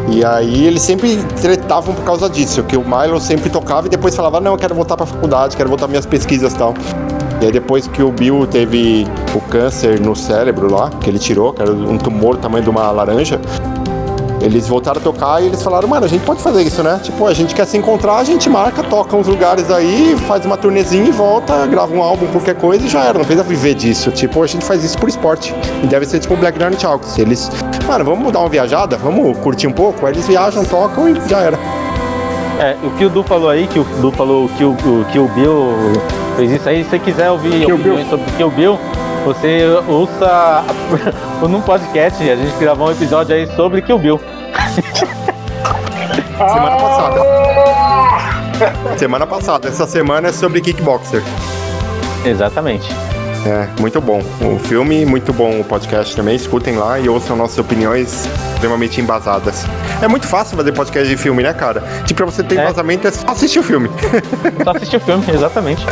E 0.09 0.23
aí 0.23 0.65
eles 0.65 0.81
sempre 0.81 1.17
tretavam 1.41 1.93
por 1.93 2.05
causa 2.05 2.29
disso, 2.29 2.63
que 2.63 2.77
o 2.77 2.85
Milo 2.85 3.19
sempre 3.19 3.49
tocava 3.49 3.87
e 3.87 3.89
depois 3.89 4.15
falava, 4.15 4.39
não, 4.39 4.53
eu 4.53 4.57
quero 4.57 4.73
voltar 4.73 4.95
pra 4.95 5.05
faculdade, 5.05 5.57
quero 5.57 5.67
voltar 5.67 5.89
minhas 5.89 6.05
pesquisas 6.05 6.53
e 6.53 6.57
tal. 6.57 6.73
E 7.41 7.45
aí 7.45 7.51
depois 7.51 7.87
que 7.87 8.01
o 8.01 8.11
Bill 8.11 8.47
teve 8.47 9.05
o 9.35 9.41
câncer 9.41 9.99
no 9.99 10.15
cérebro 10.15 10.71
lá, 10.71 10.89
que 10.89 11.09
ele 11.09 11.19
tirou, 11.19 11.53
que 11.53 11.61
era 11.61 11.71
um 11.71 11.97
tumor 11.97 12.35
do 12.35 12.41
tamanho 12.41 12.63
de 12.63 12.69
uma 12.69 12.89
laranja, 12.89 13.39
eles 14.41 14.67
voltaram 14.67 14.99
a 14.99 15.03
tocar 15.03 15.41
e 15.41 15.47
eles 15.47 15.61
falaram, 15.61 15.87
mano, 15.87 16.05
a 16.05 16.09
gente 16.09 16.23
pode 16.23 16.41
fazer 16.41 16.63
isso, 16.63 16.81
né? 16.83 16.99
Tipo, 17.03 17.27
a 17.27 17.33
gente 17.33 17.53
quer 17.55 17.65
se 17.65 17.77
encontrar, 17.77 18.17
a 18.17 18.23
gente 18.23 18.49
marca, 18.49 18.83
toca 18.83 19.15
uns 19.15 19.27
lugares 19.27 19.69
aí, 19.71 20.15
faz 20.27 20.45
uma 20.45 20.57
turnezinha 20.57 21.07
e 21.07 21.11
volta, 21.11 21.65
grava 21.67 21.93
um 21.93 22.01
álbum, 22.01 22.27
qualquer 22.27 22.55
coisa 22.55 22.85
e 22.85 22.89
já 22.89 23.03
era, 23.03 23.17
não 23.17 23.25
precisa 23.25 23.43
viver 23.43 23.73
disso. 23.73 24.11
Tipo, 24.11 24.43
a 24.43 24.47
gente 24.47 24.65
faz 24.65 24.83
isso 24.83 24.97
por 24.97 25.09
esporte. 25.09 25.53
E 25.83 25.87
deve 25.87 26.05
ser 26.05 26.19
tipo 26.19 26.33
o 26.33 26.37
Black 26.37 26.57
Darn 26.57 26.79
Chalks. 26.79 27.17
Eles, 27.17 27.51
mano, 27.85 28.05
vamos 28.05 28.31
dar 28.31 28.39
uma 28.39 28.49
viajada, 28.49 28.97
vamos 28.97 29.37
curtir 29.39 29.67
um 29.67 29.73
pouco, 29.73 30.05
aí 30.05 30.13
eles 30.13 30.27
viajam, 30.27 30.63
tocam 30.65 31.09
e 31.09 31.29
já 31.29 31.39
era. 31.39 31.57
É, 32.59 32.75
o 32.83 32.89
que 32.91 33.05
o 33.05 33.09
Du 33.09 33.23
falou 33.23 33.49
aí, 33.49 33.67
que 33.67 33.79
o 33.79 33.83
Du 34.01 34.11
falou 34.11 34.49
que 34.57 34.63
o, 34.63 34.71
o- 34.71 35.05
que 35.11 35.19
o 35.19 35.27
Bill 35.29 35.93
fez 36.35 36.51
isso 36.51 36.67
aí, 36.67 36.83
se 36.83 36.89
você 36.89 36.99
quiser 36.99 37.29
ouvir 37.29 37.65
Kill 37.65 37.75
opiniões 37.75 38.09
sobre 38.09 38.29
o 38.29 38.33
Kill 38.33 38.49
Bill, 38.51 38.79
você 39.25 39.63
ouça 39.87 40.63
num 41.47 41.61
podcast, 41.61 42.27
a 42.29 42.35
gente 42.35 42.55
gravou 42.57 42.87
um 42.87 42.91
episódio 42.91 43.35
aí 43.35 43.45
sobre 43.55 43.81
Kill 43.81 43.99
Bill. 43.99 44.19
Semana 46.37 46.77
passada. 46.77 47.19
Semana 48.97 49.27
passada. 49.27 49.67
Essa 49.67 49.85
semana 49.87 50.29
é 50.29 50.31
sobre 50.31 50.61
kickboxer. 50.61 51.23
Exatamente. 52.25 52.87
É, 53.45 53.67
muito 53.79 54.01
bom. 54.01 54.21
O 54.41 54.59
filme, 54.59 55.05
muito 55.05 55.31
bom 55.31 55.59
o 55.59 55.63
podcast 55.63 56.15
também. 56.15 56.35
Escutem 56.35 56.75
lá 56.75 56.99
e 56.99 57.07
ouçam 57.07 57.35
nossas 57.37 57.57
opiniões 57.57 58.27
extremamente 58.53 58.99
embasadas. 58.99 59.63
É 60.01 60.07
muito 60.07 60.27
fácil 60.27 60.57
fazer 60.57 60.73
podcast 60.73 61.07
de 61.07 61.15
filme, 61.15 61.43
né, 61.43 61.53
cara? 61.53 61.81
Tipo, 62.05 62.17
pra 62.17 62.25
você 62.25 62.43
ter 62.43 62.57
É. 62.57 62.61
embasamento 62.63 63.07
é 63.07 63.11
só 63.11 63.27
assistir 63.29 63.59
o 63.59 63.63
filme. 63.63 63.89
Só 64.63 64.71
assistir 64.71 64.97
o 64.97 64.99
filme, 64.99 65.23
exatamente. 65.33 65.85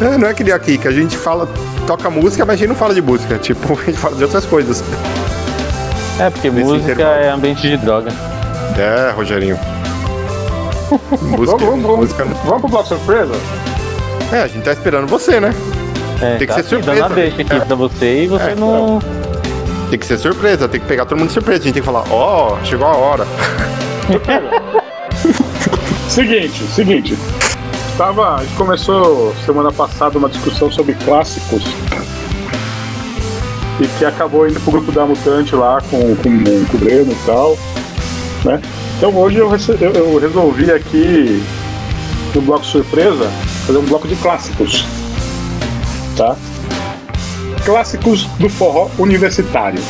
É, 0.00 0.16
não 0.16 0.28
é 0.28 0.34
que 0.34 0.44
nem 0.44 0.52
aqui, 0.52 0.78
que 0.78 0.86
a 0.86 0.92
gente 0.92 1.16
fala, 1.16 1.48
toca 1.86 2.08
música, 2.08 2.44
mas 2.44 2.54
a 2.54 2.58
gente 2.58 2.68
não 2.68 2.76
fala 2.76 2.94
de 2.94 3.02
música. 3.02 3.36
Tipo, 3.42 3.72
a 3.72 3.84
gente 3.84 3.98
fala 3.98 4.14
de 4.14 4.22
outras 4.22 4.44
coisas. 4.44 4.84
É, 6.20 6.30
porque 6.30 6.50
Nesse 6.50 6.64
música 6.70 6.92
intervalo. 6.92 7.20
é 7.20 7.28
ambiente 7.30 7.62
de 7.62 7.76
droga. 7.78 8.10
É, 8.78 9.10
Rogerinho. 9.10 9.58
Busca, 11.36 11.56
Vamos, 11.56 11.82
vamos, 11.82 11.96
música. 11.98 12.24
vamos 12.44 12.60
pro 12.60 12.68
bloco 12.70 12.86
surpresa? 12.86 13.32
É, 14.32 14.42
a 14.42 14.46
gente 14.46 14.62
tá 14.62 14.72
esperando 14.72 15.08
você, 15.08 15.40
né? 15.40 15.52
É, 16.20 16.36
Tem 16.36 16.38
que 16.38 16.46
tá 16.46 16.54
ser 16.54 16.64
surpresa. 16.64 17.02
Dando 17.02 17.12
a 17.12 17.14
deixa 17.14 17.42
aqui 17.42 17.60
pra 17.66 17.76
você 17.76 18.24
e 18.24 18.26
você 18.26 18.50
É, 18.50 18.54
não. 18.54 18.98
Tem 19.90 19.98
que 19.98 20.06
ser 20.06 20.18
surpresa, 20.18 20.66
tem 20.68 20.80
que 20.80 20.86
pegar 20.86 21.04
todo 21.04 21.18
mundo 21.18 21.28
de 21.28 21.34
surpresa. 21.34 21.60
A 21.60 21.64
gente 21.64 21.74
tem 21.74 21.82
que 21.82 21.86
falar, 21.86 22.04
ó, 22.10 22.56
chegou 22.64 22.86
a 22.86 22.96
hora. 22.96 23.26
Seguinte, 26.08 26.62
seguinte. 26.74 27.18
Tava, 27.98 28.36
a 28.36 28.44
gente 28.44 28.54
começou 28.54 29.34
semana 29.44 29.72
passada 29.72 30.18
uma 30.18 30.28
discussão 30.28 30.70
sobre 30.70 30.94
clássicos 31.04 31.62
e 33.80 33.86
que 33.98 34.04
acabou 34.04 34.46
indo 34.48 34.58
pro 34.60 34.72
grupo 34.72 34.92
da 34.92 35.04
Mutante 35.04 35.54
lá 35.54 35.80
com, 35.90 36.14
com, 36.16 36.64
com 36.66 36.76
o 36.76 36.80
Breno 36.80 37.12
e 37.12 37.16
tal, 37.26 37.58
né? 38.44 38.60
Então 38.96 39.14
hoje 39.16 39.38
eu, 39.38 39.48
rece- 39.48 39.76
eu- 39.80 39.92
eu 39.92 40.18
resolvi 40.18 40.70
aqui 40.70 41.42
no 42.34 42.40
bloco 42.42 42.64
surpresa 42.64 43.30
fazer 43.66 43.78
um 43.78 43.82
bloco 43.84 44.06
de 44.08 44.16
clássicos, 44.16 44.84
tá? 46.16 46.36
Clássicos 47.64 48.26
do 48.38 48.48
forró 48.48 48.88
universitário, 48.98 49.80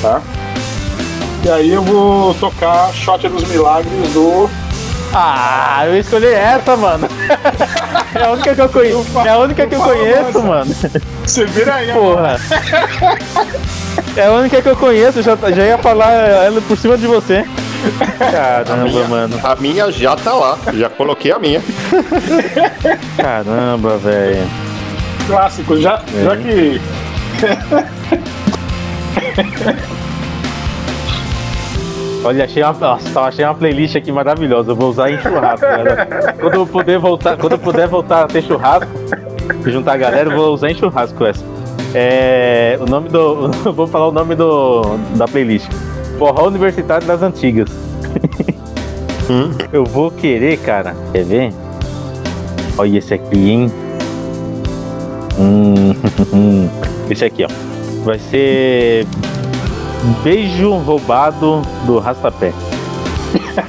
tá? 0.00 0.20
E 1.44 1.50
aí 1.50 1.70
eu 1.70 1.82
vou 1.82 2.32
tocar 2.34 2.90
Shot 2.94 3.28
dos 3.28 3.44
Milagres 3.44 4.12
do 4.14 4.48
Ah, 5.12 5.82
eu 5.86 5.98
escolhi 5.98 6.26
essa, 6.32 6.76
mano. 6.76 7.08
É 8.14 8.22
a 8.22 8.30
única 8.30 8.54
que 8.54 8.60
eu 8.60 8.68
conheço. 8.68 9.04
É 9.24 9.28
a 9.28 9.38
única 9.38 9.66
que 9.66 9.74
eu 9.74 9.80
conheço, 9.80 10.40
mano. 10.40 10.72
Você 11.26 11.44
vira 11.46 11.74
aí. 11.74 11.92
Porra. 11.92 12.36
É 14.16 14.26
a 14.26 14.32
única 14.32 14.62
que 14.62 14.68
eu 14.68 14.76
conheço, 14.76 15.20
já, 15.20 15.34
já 15.34 15.64
ia 15.64 15.78
falar 15.78 16.12
ela 16.12 16.60
por 16.60 16.78
cima 16.78 16.96
de 16.96 17.08
você. 17.08 17.44
Caramba, 18.18 19.08
mano. 19.08 19.38
A 19.42 19.54
minha 19.56 19.90
já 19.92 20.16
tá 20.16 20.32
lá, 20.32 20.58
já 20.72 20.88
coloquei 20.88 21.32
a 21.32 21.38
minha. 21.38 21.60
Caramba, 23.16 23.98
velho. 23.98 24.46
clássico, 25.26 25.76
já, 25.80 26.00
É. 26.16 26.24
já 26.24 26.36
que. 26.36 26.80
Olha, 32.26 32.44
achei 32.44 32.62
uma, 32.62 32.72
nossa, 32.72 33.20
achei 33.20 33.44
uma 33.44 33.54
playlist 33.54 33.96
aqui 33.96 34.10
maravilhosa. 34.10 34.70
Eu 34.72 34.76
vou 34.76 34.88
usar 34.88 35.10
em 35.10 35.20
churrasco, 35.20 35.66
galera. 35.66 36.34
Quando 36.40 36.54
eu 36.54 36.66
puder 36.66 36.98
voltar, 36.98 37.36
quando 37.36 37.52
eu 37.52 37.58
puder 37.58 37.86
voltar 37.86 38.24
a 38.24 38.26
ter 38.26 38.42
churrasco, 38.42 38.88
juntar 39.66 39.92
a 39.92 39.96
galera, 39.98 40.30
eu 40.30 40.36
vou 40.36 40.54
usar 40.54 40.70
em 40.70 40.74
churrasco 40.74 41.22
essa. 41.26 41.44
É, 41.94 42.78
o 42.80 42.86
nome 42.86 43.10
do, 43.10 43.50
vou 43.72 43.86
falar 43.86 44.08
o 44.08 44.12
nome 44.12 44.34
do 44.34 44.82
da 45.16 45.28
playlist. 45.28 45.68
Forró 46.18 46.46
Universitário 46.48 47.06
das 47.06 47.22
Antigas. 47.22 47.68
Eu 49.72 49.84
vou 49.84 50.10
querer, 50.10 50.58
cara. 50.58 50.94
Quer 51.12 51.24
ver? 51.24 51.52
Olha 52.76 52.98
esse 52.98 53.14
aqui, 53.14 53.50
hein? 53.50 53.72
Hum, 55.38 55.94
esse 57.10 57.24
aqui, 57.24 57.44
ó. 57.44 57.48
Vai 58.04 58.18
ser 58.18 59.06
Beijo 60.22 60.74
roubado 60.76 61.62
do 61.86 61.98
Rastapé. 61.98 62.52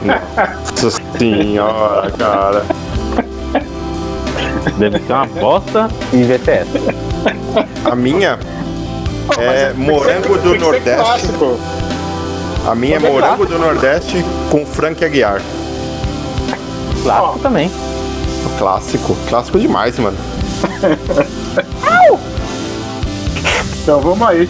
Nossa 0.02 1.02
senhora, 1.18 2.12
cara. 2.12 2.66
Deve 4.78 5.00
ser 5.00 5.14
uma 5.14 5.26
bosta 5.28 5.88
e 6.12 6.24
VTS. 6.24 6.70
A 7.86 7.96
minha 7.96 8.38
é 9.38 9.74
morango 9.74 10.38
do 10.38 10.56
Nordeste. 10.58 11.02
Clássico. 11.02 11.58
A 12.68 12.74
minha 12.76 12.96
é 12.96 13.00
Mas 13.00 13.10
é 13.10 13.14
morango 13.14 13.46
do 13.46 13.60
Nordeste 13.60 14.26
com 14.50 14.66
Frank 14.66 15.04
Aguiar. 15.04 15.42
Clássico 17.04 17.40
também. 17.40 17.72
Clássico, 18.58 19.16
clássico 19.28 19.60
demais, 19.60 20.00
mano. 20.00 20.18
Então 23.86 24.02
vamos 24.02 24.28
aí. 24.28 24.50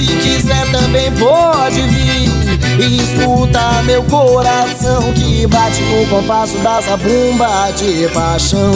Se 0.00 0.06
quiser 0.06 0.72
também 0.72 1.12
pode 1.12 1.82
vir. 1.82 2.39
Escuta 2.80 3.82
meu 3.84 4.02
coração 4.04 5.12
que 5.12 5.46
bate 5.46 5.82
no 5.82 6.06
compasso 6.06 6.56
da 6.58 6.80
zabumba 6.80 7.70
de 7.76 8.08
paixão. 8.08 8.72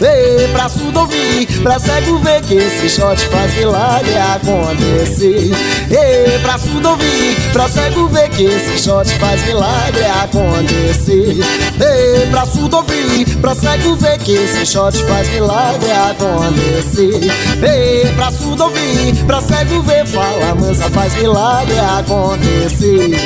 Ei, 0.00 0.46
pra 0.48 0.68
surdo 0.68 1.00
ouvir, 1.00 1.46
pra 1.62 1.78
cego 1.78 2.18
ver 2.18 2.42
que 2.42 2.54
esse 2.54 2.90
shot 2.90 3.18
faz 3.28 3.54
milagre 3.54 4.14
acontecer. 4.34 5.50
Ei, 5.90 6.38
pra 6.42 6.58
surdo 6.58 6.90
ouvir, 6.90 7.36
pra 7.52 7.68
cego 7.68 8.08
ver 8.08 8.28
que 8.28 8.44
esse 8.44 8.78
shot 8.78 9.08
faz 9.18 9.42
milagre 9.46 10.04
acontecer. 10.22 11.38
Ei, 11.80 12.26
pra 12.30 12.44
surdo 12.44 12.76
ouvir, 12.76 13.36
pra 13.40 13.54
cego 13.54 13.96
ver 13.96 14.18
que 14.18 14.32
esse 14.32 14.66
shot 14.66 14.96
faz 15.04 15.28
milagre 15.30 15.90
acontecer. 15.90 17.32
Ei, 17.62 18.12
pra 18.14 18.30
surdo 18.30 18.64
ouvir, 18.64 19.14
pra 19.26 19.40
cego 19.40 19.82
ver, 19.82 20.06
fala 20.06 20.54
mansa, 20.54 20.90
faz 20.90 21.14
milagre 21.14 21.78
acontecer. 21.78 23.25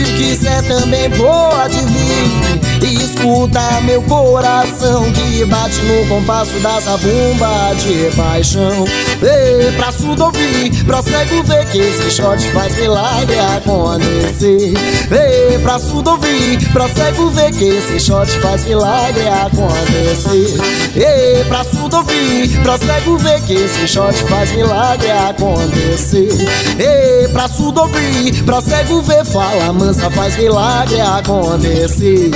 Se 0.00 0.06
quiser 0.14 0.62
também 0.62 1.10
pode 1.10 1.76
vir 1.76 2.39
escuta 3.20 3.80
meu 3.82 4.00
coração 4.02 5.04
que 5.12 5.44
bate 5.44 5.78
no 5.82 6.06
compasso 6.06 6.58
da 6.60 6.80
zabumba 6.80 7.74
de 7.76 8.16
paixão. 8.16 8.86
Ei, 9.22 9.70
pra 9.72 9.92
surdo 9.92 10.24
ouvir, 10.24 10.84
pra 10.84 11.02
cego 11.02 11.42
ver 11.42 11.66
que 11.66 11.78
esse 11.78 12.10
shot 12.10 12.42
faz 12.52 12.74
milagre 12.76 13.38
acontecer. 13.56 14.72
Ei, 15.10 15.58
pra 15.58 15.78
surdo 15.78 16.12
ouvir, 16.12 16.66
pra 16.72 16.88
cego 16.88 17.30
ver 17.30 17.52
que 17.52 17.64
esse 17.64 18.00
shot 18.00 18.30
faz 18.40 18.64
milagre 18.64 19.28
acontecer. 19.28 20.58
Ei, 20.96 21.44
pra 21.44 21.64
surdo 21.64 21.98
ouvir, 21.98 22.62
pra 22.62 22.78
cego 22.78 23.18
ver 23.18 23.40
que 23.42 23.52
esse 23.52 23.86
shot 23.86 24.16
faz 24.24 24.50
milagre 24.52 25.10
acontecer. 25.10 26.30
Ei, 26.78 27.28
pra 27.28 27.48
surdo 27.48 27.82
ouvir, 27.82 28.42
pra 28.44 28.62
cego 28.62 29.02
ver, 29.02 29.26
fala 29.26 29.72
mansa, 29.72 30.10
faz 30.10 30.36
milagre 30.38 31.00
acontecer. 31.00 32.30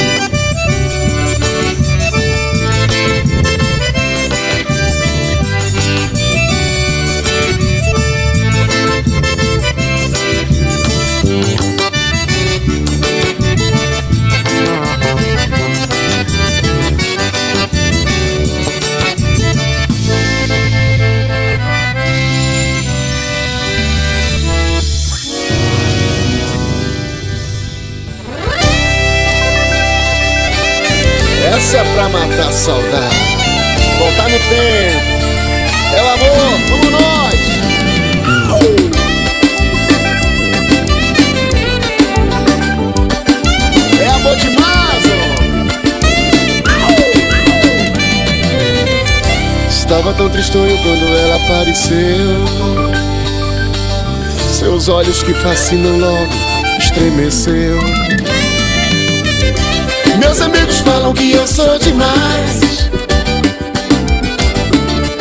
A 32.47 32.53
saudade. 32.53 33.15
Voltar 33.99 34.29
no 34.29 34.39
tempo. 34.39 35.15
É 35.95 36.03
o 36.03 36.09
amor, 36.11 36.61
como 36.71 36.91
nós. 36.91 37.35
É 44.01 44.07
amor 44.09 44.37
demais. 44.37 44.65
Estava 49.69 50.13
tão 50.15 50.29
tristonho 50.29 50.77
quando 50.83 51.17
ela 51.17 51.37
apareceu. 51.37 52.45
Seus 54.53 54.89
olhos 54.89 55.23
que 55.23 55.35
fascinam 55.35 55.99
logo 55.99 56.55
estremeceu. 56.79 57.79
Meus 60.25 60.41
amigos 60.41 60.79
falam 60.79 61.13
que 61.13 61.33
eu 61.33 61.47
sou 61.47 61.79
demais. 61.79 62.89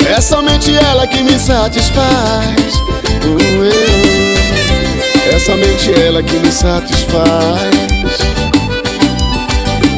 É 0.09 0.21
somente 0.21 0.73
ela 0.73 1.05
que 1.05 1.21
me 1.21 1.37
satisfaz. 1.37 2.73
É 5.29 5.39
somente 5.39 5.91
ela 5.91 6.23
que 6.23 6.35
me 6.35 6.49
satisfaz. 6.49 7.75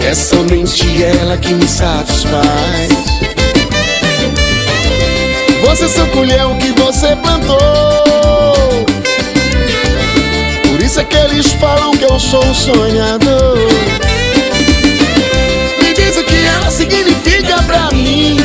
É 0.04 0.16
somente 0.16 1.04
ela 1.04 1.38
que 1.38 1.54
me 1.54 1.68
satisfaz. 1.68 2.90
Você 5.68 5.88
só 5.88 6.06
colheu 6.08 6.50
o 6.50 6.58
que 6.58 6.72
você 6.82 7.16
plantou. 7.18 7.58
Por 10.68 10.82
isso 10.82 11.00
é 11.00 11.04
que 11.04 11.16
eles 11.16 11.46
falam 11.54 11.96
que 11.96 12.06
eu 12.06 12.20
sou 12.20 12.44
um 12.44 12.54
sonhador. 12.56 14.05
Ela 16.66 16.72
significa 16.72 17.62
pra 17.64 17.92
mim. 17.92 18.38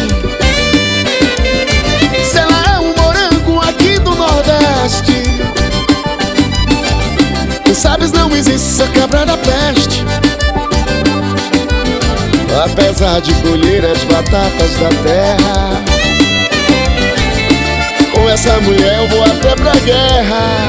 Se 2.23 2.39
ela 2.39 2.75
é 2.75 2.79
um 2.79 2.95
morango 2.95 3.61
aqui 3.61 3.99
do 3.99 4.15
Nordeste. 4.15 5.23
Tu 7.65 7.75
sabes, 7.75 8.13
não 8.13 8.31
existe 8.37 8.83
essa 8.83 8.87
cabra 8.89 9.25
da 9.25 9.39
peste. 9.39 10.05
Apesar 12.63 13.21
de 13.21 13.33
colher 13.37 13.87
as 13.87 14.05
batatas 14.05 14.73
da 14.79 14.91
terra. 15.03 15.83
Com 18.13 18.29
essa 18.29 18.61
mulher 18.61 18.99
eu 18.99 19.09
vou 19.09 19.25
até 19.25 19.57
pra 19.57 19.73
guerra. 19.77 20.69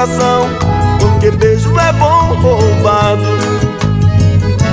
Coração 0.00 0.48
Porque 0.98 1.30
beijo 1.30 1.78
é 1.78 1.92
bom 1.92 2.34
roubado 2.40 3.22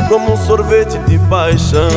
Como 0.07 0.33
um 0.33 0.37
sorvete 0.37 0.97
de 0.99 1.19
paixão. 1.27 1.89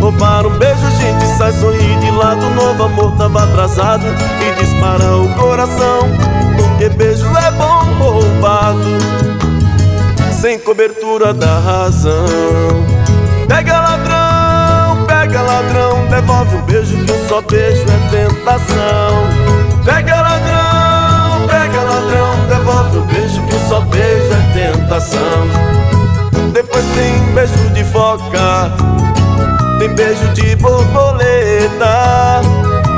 Roubar 0.00 0.46
um 0.46 0.58
beijo, 0.58 0.88
gente 1.00 1.26
sai, 1.36 1.52
sorrir 1.52 1.98
de 1.98 2.10
lado 2.12 2.48
Novo 2.50 2.84
amor 2.84 3.16
tava 3.16 3.42
atrasado 3.44 4.04
E 4.40 4.60
dispara 4.60 5.16
o 5.16 5.28
coração 5.34 6.08
Porque 6.56 6.88
beijo 6.90 7.26
é 7.26 7.50
bom 7.52 7.84
roubado 7.98 8.98
Sem 10.40 10.56
cobertura 10.60 11.34
da 11.34 11.58
razão. 11.58 12.86
Pega 13.48 13.80
ladrão, 13.80 15.04
pega 15.06 15.42
ladrão, 15.42 16.06
devolve 16.06 16.56
um 16.56 16.62
beijo 16.62 16.96
que 17.04 17.10
um 17.10 17.28
só 17.28 17.40
beijo 17.40 17.82
é 17.82 18.10
tentação. 18.10 19.26
Pega 19.84 20.20
ladrão, 20.20 21.07
ladrão, 21.98 22.46
devolve 22.48 22.98
um 22.98 23.06
beijo 23.06 23.42
que 23.42 23.68
só 23.68 23.80
beijo 23.80 24.32
é 24.32 24.72
tentação. 24.72 25.18
Depois 26.52 26.84
tem 26.94 27.34
beijo 27.34 27.70
de 27.74 27.84
foca, 27.84 28.72
tem 29.78 29.94
beijo 29.94 30.26
de 30.28 30.56
borboleta, 30.56 32.40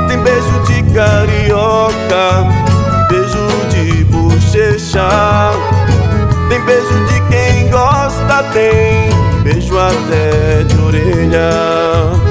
tem 0.07 0.17
beijo 0.19 0.63
de 0.67 0.83
carioca, 0.93 2.47
beijo 3.09 3.47
de 3.69 4.03
bochecha, 4.05 5.51
tem 6.49 6.61
beijo 6.61 7.05
de 7.05 7.21
quem 7.29 7.69
gosta, 7.69 8.43
tem 8.53 9.09
beijo 9.43 9.77
até 9.77 10.63
de 10.63 10.81
orelha. 10.81 12.30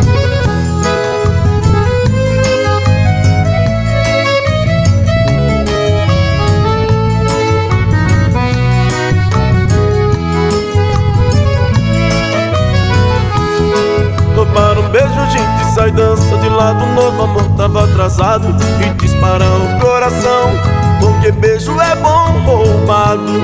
Beijo, 14.91 15.31
gente 15.31 15.75
sai 15.75 15.91
dança 15.91 16.37
de 16.39 16.49
lado 16.49 16.85
novo, 16.87 17.23
amor 17.23 17.49
tava 17.57 17.85
atrasado 17.85 18.49
e 18.85 18.91
dispara 18.95 19.45
o 19.45 19.81
coração. 19.81 20.53
Porque 21.01 21.33
beijo 21.33 21.81
é 21.81 21.97
bom 21.97 22.41
roubado, 22.45 23.43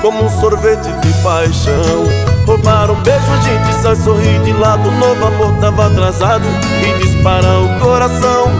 como 0.00 0.24
um 0.24 0.40
sorvete 0.40 0.92
de 1.00 1.12
paixão. 1.22 2.04
Roubaram 2.46 2.94
um 2.94 3.00
beijo, 3.02 3.42
gente 3.42 3.82
sai 3.82 3.96
sorrir 3.96 4.40
de 4.42 4.52
lado 4.52 4.90
novo, 4.92 5.26
amor 5.26 5.52
tava 5.60 5.86
atrasado 5.86 6.44
e 6.82 7.02
dispara 7.02 7.48
o 7.58 7.80
coração. 7.80 8.50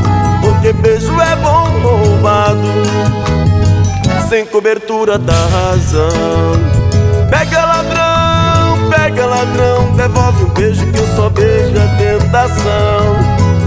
Porque 0.41 0.73
beijo 0.73 1.13
é 1.21 1.37
bom 1.37 1.69
roubado, 1.83 2.69
sem 4.29 4.45
cobertura 4.47 5.19
da 5.19 5.33
razão. 5.33 6.75
Pega 7.31 7.64
ladrão, 9.35 9.91
devolve 9.97 10.45
um 10.45 10.49
beijo 10.51 10.87
que 10.87 11.01
um 11.01 11.17
só 11.17 11.29
beijo 11.29 11.75
é 11.77 12.19
tentação. 12.19 13.17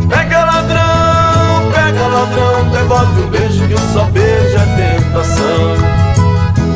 Pega 0.08 0.46
ladrão, 0.46 1.72
pega 1.74 2.08
ladrão, 2.08 2.70
devolve 2.72 3.22
um 3.22 3.28
beijo 3.28 3.68
que 3.68 3.74
um 3.74 3.94
só 3.94 4.04
beijo 4.06 4.58
é 4.58 4.98
tentação. 4.98 5.76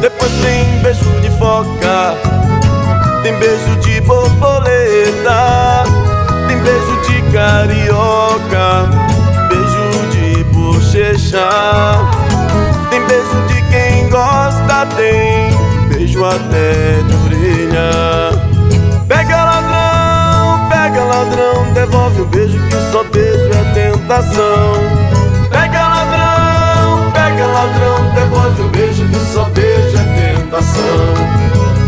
Depois 0.01 0.31
tem 0.41 0.79
beijo 0.81 1.05
de 1.21 1.29
foca, 1.37 2.15
tem 3.23 3.33
beijo 3.37 3.75
de 3.81 4.01
borboleta, 4.01 5.83
tem 6.47 6.57
beijo 6.57 7.01
de 7.07 7.21
carioca, 7.31 8.89
beijo 9.47 10.09
de 10.11 10.43
bochecha, 10.45 11.47
tem 12.89 13.01
beijo 13.05 13.41
de 13.47 13.61
quem 13.69 14.09
gosta, 14.09 14.85
tem 14.97 15.51
beijo 15.87 16.25
até 16.25 17.01
de 17.07 17.15
orelha. 17.25 18.30
Ladrão, 21.21 21.71
devolve 21.73 22.21
o 22.21 22.25
beijo 22.25 22.57
que 22.67 22.75
um 22.75 22.91
só 22.91 23.03
beijo 23.03 23.51
é 23.53 23.73
tentação. 23.75 24.73
Pega 25.51 25.87
ladrão, 25.87 27.11
pega 27.11 27.45
ladrão, 27.45 28.11
devolve 28.15 28.61
o 28.63 28.67
beijo 28.69 29.07
que 29.07 29.17
um 29.17 29.25
só 29.31 29.43
beijo 29.43 29.97
é 29.99 30.33
tentação. 30.33 31.13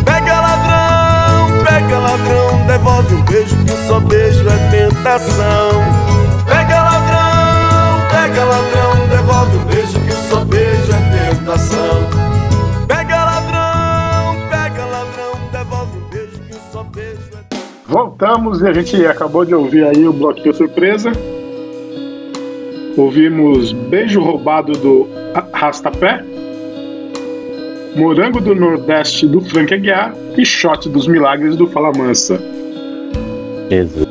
Pega 0.05 0.39
ladrão, 0.39 1.63
pega 1.65 1.97
ladrão, 1.97 2.67
devolve 2.67 3.15
um 3.15 3.21
beijo 3.23 3.55
que 3.65 3.71
um 3.71 3.87
só 3.87 3.99
beijo 4.01 4.47
é 4.47 4.69
tentação. 4.69 5.81
Pega 6.45 6.83
ladrão, 6.83 8.07
pega 8.11 8.43
ladrão, 8.43 9.07
devolve 9.09 9.57
um 9.57 9.63
beijo 9.63 9.99
que 9.99 10.13
um 10.13 10.29
só 10.29 10.45
beijo 10.45 10.91
é 10.91 11.31
tentação. 11.33 12.32
Voltamos 18.07 18.61
e 18.61 18.67
a 18.67 18.73
gente 18.73 19.05
acabou 19.05 19.45
de 19.45 19.55
ouvir 19.55 19.85
aí 19.85 20.05
o 20.05 20.11
bloquinho 20.11 20.53
surpresa. 20.53 21.09
Ouvimos 22.97 23.71
Beijo 23.71 24.19
Roubado 24.21 24.73
do 24.73 25.07
Rastapé, 25.53 26.21
Morango 27.95 28.41
do 28.41 28.53
Nordeste 28.53 29.25
do 29.25 29.39
Frank 29.39 29.73
Aguiar 29.73 30.13
e 30.37 30.45
Shot 30.45 30.89
dos 30.89 31.07
Milagres 31.07 31.55
do 31.55 31.65
Fala 31.67 31.93
Mansa. 31.97 32.41
Jesus. 33.69 34.05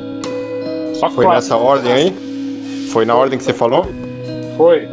Só 0.94 1.10
Foi 1.10 1.26
quatro. 1.26 1.34
nessa 1.42 1.56
ordem 1.58 1.92
aí? 1.92 2.88
Foi 2.94 3.04
na 3.04 3.14
ordem 3.14 3.36
que 3.38 3.44
você 3.44 3.52
falou? 3.52 3.84
Foi. 4.56 4.88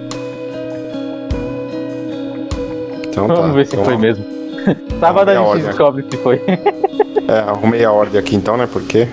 Então 3.07 3.27
tá. 3.29 3.33
Vamos 3.35 3.55
ver 3.55 3.65
se 3.65 3.75
Então, 3.75 3.85
foi 3.85 3.97
mesmo. 3.97 4.25
Sábado 4.99 5.29
a 5.29 5.35
gente 5.35 5.45
ordem. 5.45 5.65
descobre 5.65 6.05
se 6.11 6.17
foi. 6.17 6.41
É, 7.29 7.39
arrumei 7.47 7.85
a 7.85 7.91
ordem 7.91 8.19
aqui 8.19 8.35
então, 8.35 8.57
né? 8.57 8.65
Por 8.65 8.81
quê? 8.81 9.07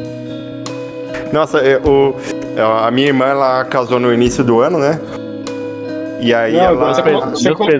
Nossa, 1.30 1.58
é, 1.58 1.76
o, 1.78 2.14
a 2.82 2.90
minha 2.90 3.08
irmã, 3.08 3.26
ela 3.26 3.62
casou 3.66 4.00
no 4.00 4.10
início 4.10 4.42
do 4.42 4.60
ano, 4.60 4.78
né? 4.78 4.98
E 6.18 6.32
aí 6.32 6.54
Não, 6.54 6.64
ela... 6.64 6.94
você 6.94 7.02
colocou- 7.02 7.30
você 7.30 7.54
colo-. 7.54 7.70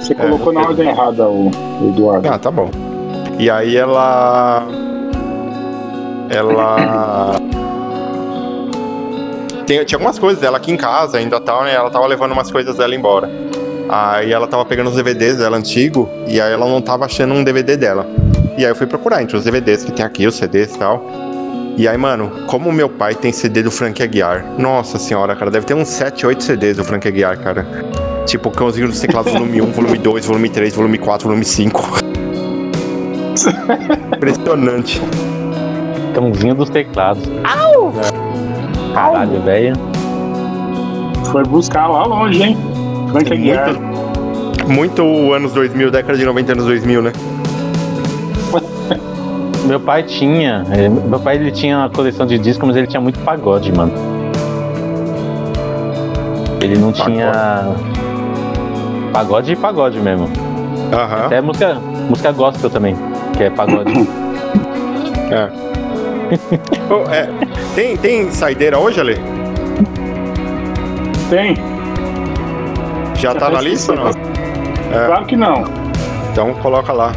Você 0.00 0.14
colocou 0.14 0.52
na 0.52 0.60
não 0.60 0.68
ordem 0.68 0.88
errada, 0.88 1.28
o, 1.28 1.50
o 1.50 1.88
Eduardo. 1.92 2.28
Ah, 2.28 2.38
tá 2.38 2.52
bom. 2.52 2.70
E 3.36 3.50
aí 3.50 3.76
ela. 3.76 4.62
Ela. 6.30 7.34
Tem, 9.66 9.84
tinha 9.84 9.96
algumas 9.96 10.18
coisas 10.18 10.40
dela 10.40 10.56
aqui 10.56 10.70
em 10.72 10.76
casa 10.76 11.18
ainda 11.18 11.40
tal, 11.40 11.64
né? 11.64 11.74
Ela 11.74 11.90
tava 11.90 12.06
levando 12.06 12.32
umas 12.32 12.50
coisas 12.50 12.76
dela 12.76 12.94
embora. 12.94 13.28
Aí 13.92 14.32
ela 14.32 14.46
tava 14.46 14.64
pegando 14.64 14.88
os 14.88 14.94
DVDs 14.94 15.38
dela 15.38 15.56
antigo 15.56 16.08
e 16.28 16.40
aí 16.40 16.52
ela 16.52 16.64
não 16.68 16.80
tava 16.80 17.06
achando 17.06 17.34
um 17.34 17.42
DVD 17.42 17.76
dela. 17.76 18.06
E 18.56 18.64
aí 18.64 18.70
eu 18.70 18.76
fui 18.76 18.86
procurar 18.86 19.20
entre 19.20 19.36
os 19.36 19.42
DVDs 19.42 19.82
que 19.82 19.90
tem 19.90 20.04
aqui, 20.04 20.28
os 20.28 20.36
CDs 20.36 20.76
e 20.76 20.78
tal. 20.78 21.04
E 21.76 21.88
aí, 21.88 21.96
mano, 21.96 22.30
como 22.46 22.70
meu 22.72 22.88
pai 22.88 23.16
tem 23.16 23.32
CD 23.32 23.64
do 23.64 23.70
Frank 23.70 24.00
Aguiar. 24.00 24.44
Nossa 24.58 24.96
senhora, 24.96 25.34
cara, 25.34 25.50
deve 25.50 25.66
ter 25.66 25.74
uns 25.74 25.88
7, 25.88 26.24
8 26.24 26.42
CDs 26.44 26.76
do 26.76 26.84
Frank 26.84 27.08
Aguiar, 27.08 27.36
cara. 27.38 27.66
Tipo, 28.26 28.50
Cãozinho 28.50 28.86
dos 28.86 29.00
Teclados 29.00 29.32
volume 29.32 29.60
1, 29.60 29.72
volume 29.72 29.98
2, 29.98 30.26
volume 30.26 30.48
3, 30.50 30.74
volume 30.74 30.98
4, 30.98 31.26
volume 31.26 31.44
5. 31.44 32.10
Impressionante. 34.14 35.00
Cãozinho 36.14 36.54
dos 36.54 36.70
teclados. 36.70 37.24
Au! 37.44 37.92
Caralho, 38.94 39.40
velho. 39.42 39.72
Foi 41.32 41.42
buscar 41.44 41.88
lá 41.88 42.04
longe, 42.04 42.42
hein? 42.42 42.79
Frank 43.12 43.32
Aguiar. 43.32 43.70
Muito 44.66 45.32
anos 45.32 45.52
2000, 45.52 45.90
década 45.90 46.16
de 46.18 46.24
90, 46.24 46.52
anos 46.52 46.64
2000, 46.66 47.02
né? 47.02 47.12
Meu 49.66 49.80
pai 49.80 50.02
tinha. 50.02 50.64
eh, 50.72 50.88
Meu 50.88 51.18
pai 51.20 51.36
ele 51.36 51.50
tinha 51.50 51.78
uma 51.78 51.90
coleção 51.90 52.26
de 52.26 52.38
discos, 52.38 52.66
mas 52.66 52.76
ele 52.76 52.86
tinha 52.86 53.00
muito 53.00 53.18
pagode, 53.20 53.72
mano. 53.72 53.92
Ele 56.60 56.78
não 56.78 56.92
tinha. 56.92 57.32
Pagode 59.12 59.52
e 59.52 59.56
pagode 59.56 59.98
mesmo. 60.00 60.28
Aham. 60.92 61.26
Até 61.26 61.40
música, 61.40 61.76
música 62.08 62.32
gospel 62.32 62.70
também, 62.70 62.96
que 63.36 63.44
é 63.44 63.50
pagode. 63.50 63.92
É. 65.32 65.48
Ô, 66.92 67.08
é, 67.08 67.28
tem, 67.76 67.96
tem 67.96 68.28
saideira 68.32 68.76
hoje, 68.80 68.98
Ale? 68.98 69.16
Tem? 71.30 71.54
Já 73.20 73.34
tá 73.34 73.50
na 73.50 73.60
lista 73.60 73.92
ou 73.92 73.98
não? 73.98 74.08
É, 74.08 75.06
Claro 75.06 75.26
que 75.26 75.36
não. 75.36 75.64
então 76.32 76.52
coloca 76.54 76.92
lá. 76.92 77.12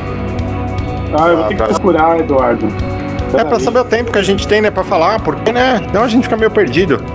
Ah, 1.20 1.28
eu 1.30 1.38
vou 1.38 1.46
ter 1.48 1.56
que 1.56 1.64
Ah, 1.64 1.68
procurar, 1.68 2.20
Eduardo. 2.20 2.68
É 3.38 3.44
pra 3.44 3.60
saber 3.60 3.80
o 3.80 3.86
tempo 3.86 4.12
que 4.12 4.20
a 4.20 4.24
gente 4.24 4.48
tem, 4.48 4.62
né, 4.62 4.70
pra 4.70 4.84
falar, 4.84 5.20
porque, 5.22 5.52
né? 5.52 5.82
Então 5.86 6.04
a 6.04 6.08
gente 6.08 6.24
fica 6.24 6.38
meio 6.38 6.52
perdido. 6.52 7.00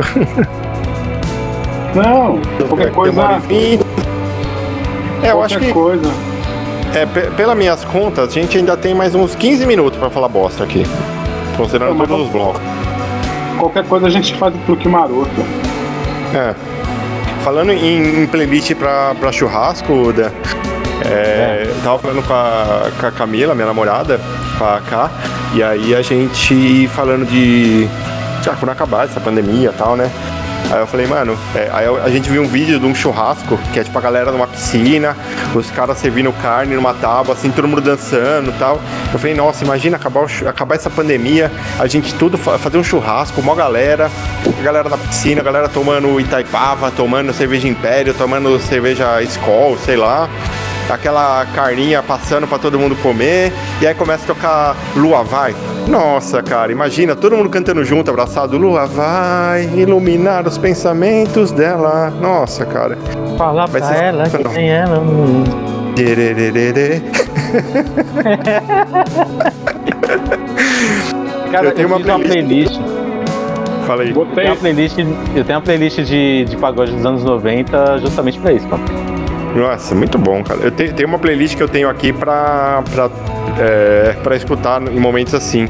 Não, 1.94 2.40
qualquer 2.68 2.92
coisa. 2.92 3.22
É, 5.22 5.30
eu 5.32 5.42
acho 5.42 5.58
que, 5.58 5.72
coisa. 5.72 6.10
é, 6.94 7.06
pe- 7.06 7.30
pelas 7.36 7.56
minhas 7.56 7.84
contas, 7.84 8.28
a 8.28 8.32
gente 8.32 8.56
ainda 8.58 8.76
tem 8.76 8.94
mais 8.94 9.14
uns 9.14 9.34
15 9.34 9.66
minutos 9.66 9.98
pra 9.98 10.10
falar 10.10 10.28
bosta 10.28 10.64
aqui. 10.64 10.84
Considerando 11.56 11.94
Não, 11.96 12.06
todos 12.06 12.26
os 12.26 12.32
blocos. 12.32 12.60
Qualquer 13.58 13.84
coisa 13.84 14.06
a 14.06 14.10
gente 14.10 14.34
faz 14.34 14.54
truque 14.66 14.88
maroto. 14.88 15.28
É. 16.34 16.54
Falando 17.48 17.72
em, 17.72 18.24
em 18.24 18.26
playlist 18.26 18.74
pra, 18.74 19.14
pra 19.14 19.32
churrasco, 19.32 20.12
da, 20.12 20.30
é, 21.02 21.64
eu 21.66 21.82
tava 21.82 21.98
falando 21.98 22.22
com 22.22 22.34
a, 22.34 22.90
com 23.00 23.06
a 23.06 23.10
Camila, 23.10 23.54
minha 23.54 23.66
namorada, 23.66 24.20
com 24.58 24.64
a 24.66 24.82
K, 24.82 25.10
e 25.54 25.62
aí 25.62 25.94
a 25.94 26.02
gente 26.02 26.86
falando 26.88 27.24
de. 27.24 27.88
Já, 28.42 28.54
quando 28.54 28.72
acabar 28.72 29.06
essa 29.06 29.18
pandemia 29.18 29.70
e 29.70 29.72
tal, 29.72 29.96
né? 29.96 30.10
Aí 30.70 30.80
eu 30.80 30.86
falei, 30.86 31.06
mano, 31.06 31.36
é, 31.54 31.70
aí 31.72 31.86
a 32.04 32.08
gente 32.10 32.28
viu 32.28 32.42
um 32.42 32.46
vídeo 32.46 32.78
de 32.78 32.84
um 32.84 32.94
churrasco, 32.94 33.58
que 33.72 33.80
é 33.80 33.84
tipo 33.84 33.96
a 33.96 34.02
galera 34.02 34.30
numa 34.30 34.46
piscina, 34.46 35.16
os 35.54 35.70
caras 35.70 35.96
servindo 35.96 36.30
carne 36.42 36.74
numa 36.74 36.92
tábua, 36.92 37.32
assim, 37.34 37.50
todo 37.50 37.66
mundo 37.66 37.80
dançando 37.80 38.50
e 38.50 38.54
tal. 38.58 38.78
Eu 39.12 39.18
falei, 39.18 39.34
nossa, 39.34 39.64
imagina 39.64 39.96
acabar, 39.96 40.26
acabar 40.46 40.74
essa 40.74 40.90
pandemia, 40.90 41.50
a 41.78 41.86
gente 41.86 42.12
tudo 42.14 42.36
fa- 42.36 42.58
fazer 42.58 42.76
um 42.76 42.84
churrasco, 42.84 43.40
uma 43.40 43.54
galera, 43.54 44.10
a 44.46 44.62
galera 44.62 44.88
na 44.90 44.98
piscina, 44.98 45.40
a 45.40 45.44
galera 45.44 45.68
tomando 45.70 46.20
Itaipava, 46.20 46.90
tomando 46.90 47.32
cerveja 47.32 47.66
Império, 47.66 48.12
tomando 48.12 48.58
cerveja 48.60 49.22
Skol, 49.22 49.78
sei 49.78 49.96
lá. 49.96 50.28
Aquela 50.90 51.44
carninha 51.54 52.02
passando 52.02 52.46
pra 52.46 52.58
todo 52.58 52.78
mundo 52.78 52.96
comer, 52.96 53.52
e 53.80 53.86
aí 53.86 53.94
começa 53.94 54.24
a 54.24 54.26
tocar 54.26 54.76
Lua 54.96 55.22
Vai. 55.22 55.54
Nossa, 55.86 56.42
cara, 56.42 56.72
imagina 56.72 57.14
todo 57.14 57.36
mundo 57.36 57.50
cantando 57.50 57.84
junto, 57.84 58.10
abraçado. 58.10 58.56
Lua 58.56 58.86
vai 58.86 59.64
iluminar 59.74 60.46
os 60.46 60.56
pensamentos 60.58 61.52
dela. 61.52 62.10
Nossa, 62.20 62.64
cara. 62.64 62.96
Falar 63.36 63.68
pra 63.68 63.82
ser 63.82 64.02
ela 64.02 64.28
que 64.28 64.44
tem 64.44 64.70
ela. 64.70 64.98
Cara, 71.50 71.64
Eu 71.64 71.70
eu, 71.70 71.74
tenho 71.74 71.88
uma 71.88 71.96
fiz 71.98 72.06
uma 72.06 72.18
playlist. 72.18 72.80
Fala 73.86 74.02
aí. 74.02 74.10
Eu 74.10 74.26
tenho 74.26 74.48
uma 74.48 74.56
playlist, 74.56 74.98
eu 74.98 75.44
tenho 75.44 75.58
uma 75.58 75.62
playlist 75.62 76.00
de, 76.02 76.44
de 76.44 76.56
pagode 76.56 76.92
dos 76.92 77.06
anos 77.06 77.24
90 77.24 77.98
justamente 77.98 78.38
pra 78.38 78.52
isso, 78.52 78.68
mano. 78.68 78.84
Nossa, 79.54 79.94
muito 79.94 80.18
bom, 80.18 80.42
cara. 80.42 80.60
Eu 80.60 80.70
tenho, 80.70 80.92
tenho 80.92 81.08
uma 81.08 81.18
playlist 81.18 81.56
que 81.56 81.62
eu 81.62 81.68
tenho 81.68 81.88
aqui 81.88 82.12
pra, 82.12 82.82
pra, 82.92 83.10
é, 83.58 84.14
pra 84.22 84.36
escutar 84.36 84.80
em 84.82 85.00
momentos 85.00 85.34
assim. 85.34 85.68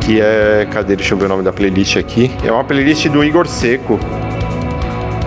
Que 0.00 0.20
é. 0.20 0.66
Cadê? 0.70 0.96
Deixa 0.96 1.14
eu 1.14 1.18
ver 1.18 1.26
o 1.26 1.28
nome 1.28 1.42
da 1.42 1.52
playlist 1.52 1.96
aqui. 1.96 2.30
É 2.44 2.50
uma 2.50 2.64
playlist 2.64 3.06
do 3.08 3.22
Igor 3.22 3.46
Seco. 3.46 3.98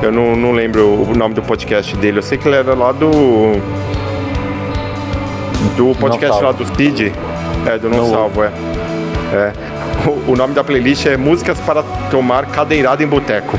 Eu 0.01 0.11
não, 0.11 0.35
não 0.35 0.51
lembro 0.51 0.85
o 0.85 1.15
nome 1.15 1.33
do 1.33 1.41
podcast 1.41 1.95
dele. 1.97 2.19
Eu 2.19 2.23
sei 2.23 2.37
que 2.37 2.47
ele 2.47 2.57
era 2.57 2.73
lá 2.73 2.91
do. 2.91 3.09
Do 5.77 5.95
podcast 5.95 6.43
lá 6.43 6.51
do 6.51 6.65
Cid. 6.75 7.11
É, 7.65 7.77
do 7.77 7.89
Não, 7.89 7.99
Não 7.99 8.09
Salvo, 8.09 8.43
é. 8.43 8.51
É. 9.33 9.53
O, 10.07 10.33
o 10.33 10.35
nome 10.35 10.53
da 10.53 10.63
playlist 10.63 11.05
é 11.05 11.17
Músicas 11.17 11.59
para 11.61 11.81
Tomar 12.11 12.45
Cadeirada 12.47 13.03
em 13.03 13.07
Boteco. 13.07 13.57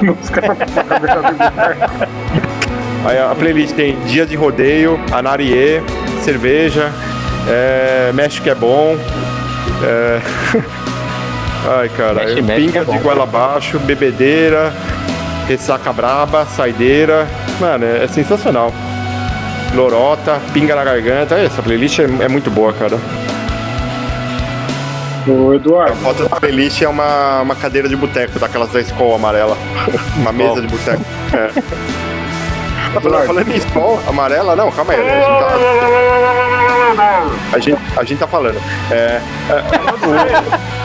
Aí 3.04 3.18
a 3.18 3.34
playlist 3.34 3.74
tem 3.74 3.98
Dia 4.06 4.26
de 4.26 4.36
Rodeio, 4.36 4.98
Anarie, 5.12 5.82
Cerveja, 6.22 6.92
é, 7.48 8.10
México 8.12 8.48
é 8.48 8.54
bom. 8.54 8.96
é, 9.82 10.20
Ai, 11.80 11.88
cara, 11.90 12.24
Mexe, 12.24 12.42
mexe 12.42 12.60
Pinga 12.66 12.80
é 12.80 12.84
bom. 12.84 12.92
de 12.92 12.98
goela 12.98 13.24
abaixo, 13.24 13.78
Bebedeira, 13.80 14.72
Ressaca 15.46 15.92
Braba, 15.92 16.46
Saideira. 16.46 17.26
Mano, 17.60 17.84
é, 17.84 18.04
é 18.04 18.06
sensacional. 18.08 18.72
Lorota, 19.74 20.40
Pinga 20.52 20.74
na 20.74 20.84
Garganta. 20.84 21.34
Essa 21.36 21.62
playlist 21.62 21.98
é, 21.98 22.04
é 22.04 22.28
muito 22.28 22.50
boa, 22.50 22.72
cara. 22.72 22.98
Ô, 25.26 25.52
Eduardo. 25.52 25.92
A 25.92 25.96
foto 25.96 26.26
da 26.28 26.36
playlist 26.40 26.80
é 26.80 26.88
uma, 26.88 27.42
uma 27.42 27.54
cadeira 27.54 27.88
de 27.88 27.96
boteco, 27.96 28.38
daquelas 28.38 28.70
da 28.70 28.80
escola 28.80 29.16
amarela. 29.16 29.56
uma 30.16 30.32
mesa 30.32 30.60
de 30.60 30.68
boteco. 30.68 31.02
É. 31.34 31.98
Tá 33.00 33.10
falando, 33.10 33.26
falando 33.26 33.48
em 33.50 33.56
escola 33.56 34.00
amarela? 34.08 34.56
Não, 34.56 34.70
calma 34.72 34.92
aí. 34.92 35.00
A 35.00 35.08
gente 35.18 35.36
tá, 36.96 37.22
a 37.52 37.58
gente, 37.58 37.78
a 37.98 38.04
gente 38.04 38.18
tá 38.18 38.26
falando. 38.26 38.56
É, 38.90 39.20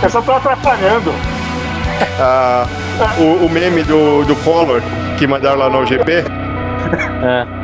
Eu 0.03 0.10
só 0.10 0.22
tô 0.22 0.31
atrapalhando. 0.34 1.14
a- 2.19 2.65
o, 3.19 3.45
o 3.45 3.49
meme 3.49 3.84
do, 3.84 4.23
do 4.26 4.35
Collor 4.38 4.81
que 5.18 5.26
mandaram 5.27 5.57
lá 5.60 5.69
no 5.69 5.85
GP. 5.85 6.11
É. 7.23 7.64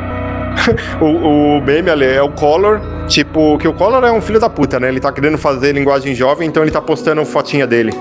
O, 1.00 1.06
o 1.56 1.62
meme 1.62 1.88
ali 1.90 2.04
é 2.04 2.20
o 2.20 2.28
Collor, 2.28 2.80
tipo, 3.08 3.56
que 3.56 3.66
o 3.66 3.72
Collor 3.72 4.04
é 4.04 4.12
um 4.12 4.20
filho 4.20 4.38
da 4.38 4.50
puta, 4.50 4.78
né? 4.78 4.88
Ele 4.88 5.00
tá 5.00 5.10
querendo 5.10 5.38
fazer 5.38 5.72
linguagem 5.72 6.14
jovem, 6.14 6.46
então 6.48 6.62
ele 6.62 6.70
tá 6.72 6.82
postando 6.82 7.24
fotinha 7.24 7.66
dele. 7.66 7.92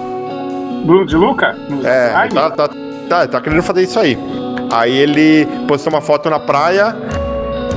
Bruno 0.83 1.05
de 1.05 1.15
Luca? 1.15 1.55
No 1.69 1.87
É, 1.87 2.27
tá, 2.27 2.49
tá, 2.51 2.69
tá, 3.07 3.27
tá 3.27 3.41
querendo 3.41 3.61
fazer 3.63 3.83
isso 3.83 3.97
aí. 3.97 4.17
Aí 4.71 4.97
ele 4.97 5.47
postou 5.67 5.91
uma 5.91 6.01
foto 6.01 6.29
na 6.29 6.39
praia 6.39 6.95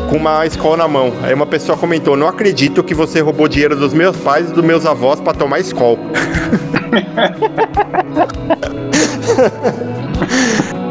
com 0.09 0.17
uma 0.17 0.45
escola 0.45 0.77
na 0.77 0.89
mão. 0.89 1.13
Aí 1.23 1.33
uma 1.33 1.47
pessoa 1.47 1.79
comentou: 1.79 2.17
Não 2.17 2.29
acredito 2.29 2.83
que 2.83 2.95
você 2.95 3.21
roubou 3.21 3.49
dinheiro 3.49 3.75
dos 3.75 3.95
meus 3.95 4.17
pais 4.17 4.51
e 4.51 4.53
dos 4.53 4.65
meus 4.65 4.85
avós 4.85 5.21
pra 5.21 5.33
tomar 5.33 5.61
escola. 5.61 5.99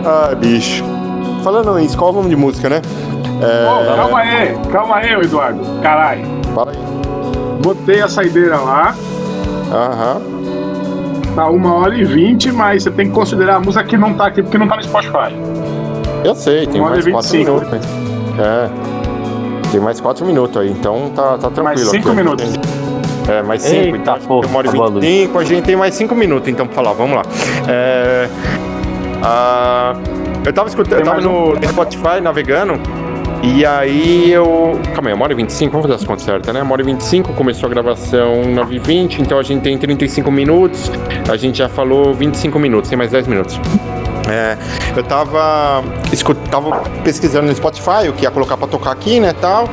ah, 0.06 0.36
bicho. 0.36 0.84
Falando 1.44 1.78
em 1.80 1.86
escola, 1.86 2.14
vamos 2.14 2.30
de 2.30 2.36
música, 2.36 2.70
né? 2.70 2.82
É... 3.42 3.96
Calma 3.96 4.20
aí, 4.20 4.56
calma 4.72 4.96
aí, 4.98 5.14
Eduardo. 5.14 5.62
Caralho. 5.82 6.24
Fala 6.54 6.72
aí. 6.72 6.78
Botei 7.62 8.02
a 8.02 8.08
saideira 8.08 8.58
lá, 8.58 8.96
Aham. 9.72 10.22
tá 11.36 11.48
uma 11.48 11.76
hora 11.76 11.96
e 11.96 12.04
vinte, 12.04 12.52
mas 12.52 12.84
você 12.84 12.92
tem 12.92 13.08
que 13.08 13.14
considerar 13.14 13.58
a 13.58 13.60
música 13.60 13.84
que 13.84 13.96
não 13.98 14.14
tá 14.16 14.28
aqui, 14.28 14.42
porque 14.42 14.58
não 14.58 14.68
tá 14.68 14.78
no 14.78 14.84
Spotify. 14.84 15.36
Eu 16.24 16.36
sei, 16.36 16.68
tem 16.68 16.82
mais 16.82 17.06
e 17.06 17.12
quatro 17.12 17.32
25. 17.32 17.52
minutos. 17.52 17.90
É. 18.40 18.70
Tem 19.72 19.80
mais 19.80 20.02
quatro 20.02 20.26
minutos 20.26 20.58
aí, 20.58 20.70
então 20.70 21.12
tá, 21.16 21.38
tá 21.38 21.50
tranquilo. 21.50 21.64
Mais 21.64 21.80
cinco 21.80 22.10
aqui. 22.10 22.18
minutos. 22.18 22.60
É, 23.28 23.42
mais 23.42 23.62
cinco. 23.62 23.96
Eita, 23.96 23.98
então, 23.98 24.20
porra, 24.20 24.48
uma 24.48 24.58
hora 24.60 24.70
acabou 24.70 24.86
a 24.86 24.90
e 24.90 24.94
luz. 24.94 25.06
25, 25.06 25.40
a 25.40 25.44
gente 25.44 25.64
tem 25.64 25.76
mais 25.76 25.96
cinco 25.96 26.16
minutos, 26.16 26.50
então, 26.50 26.66
pra 26.68 26.76
falar. 26.76 26.94
Vamos 26.94 27.16
lá. 27.16 27.24
É, 27.68 28.30
ah, 29.24 29.94
eu 30.46 30.52
tava 30.52 30.68
escutando, 30.68 31.00
eu 31.00 31.06
tava 31.06 31.22
no, 31.22 31.56
no 31.56 31.68
Spotify 31.68 32.20
navegando. 32.22 32.74
E 33.44 33.66
aí 33.66 34.32
eu. 34.32 34.80
Calma 34.94 35.10
aí, 35.10 35.16
uma 35.16 35.24
hora 35.24 35.34
e 35.34 35.36
25, 35.36 35.72
vamos 35.72 35.88
fazer 35.88 36.02
as 36.02 36.08
contas 36.08 36.24
certas, 36.24 36.54
né? 36.54 36.62
Uma 36.62 36.74
hora 36.74 36.82
e 36.82 36.86
25, 36.86 37.34
começou 37.34 37.68
a 37.68 37.70
gravação 37.70 38.44
9 38.46 38.76
e 38.76 38.80
20, 38.80 39.22
então 39.22 39.40
a 39.40 39.44
gente 39.44 39.62
tem 39.62 39.78
35 39.78 40.32
minutos. 40.32 40.92
A 41.30 41.36
gente 41.38 41.58
já 41.58 41.68
falou 41.70 42.14
25 42.14 42.60
minutos, 42.60 42.90
tem 42.90 42.98
mais 42.98 43.12
10 43.12 43.28
minutos. 43.28 43.60
É, 44.32 44.58
eu 44.96 45.04
tava, 45.04 45.84
tava 46.50 46.84
pesquisando 47.04 47.48
no 47.48 47.54
Spotify 47.54 48.08
o 48.08 48.14
que 48.14 48.24
ia 48.24 48.32
colocar 48.32 48.56
pra 48.56 48.66
tocar 48.66 48.92
aqui, 48.92 49.20
né, 49.20 49.34
tal. 49.34 49.68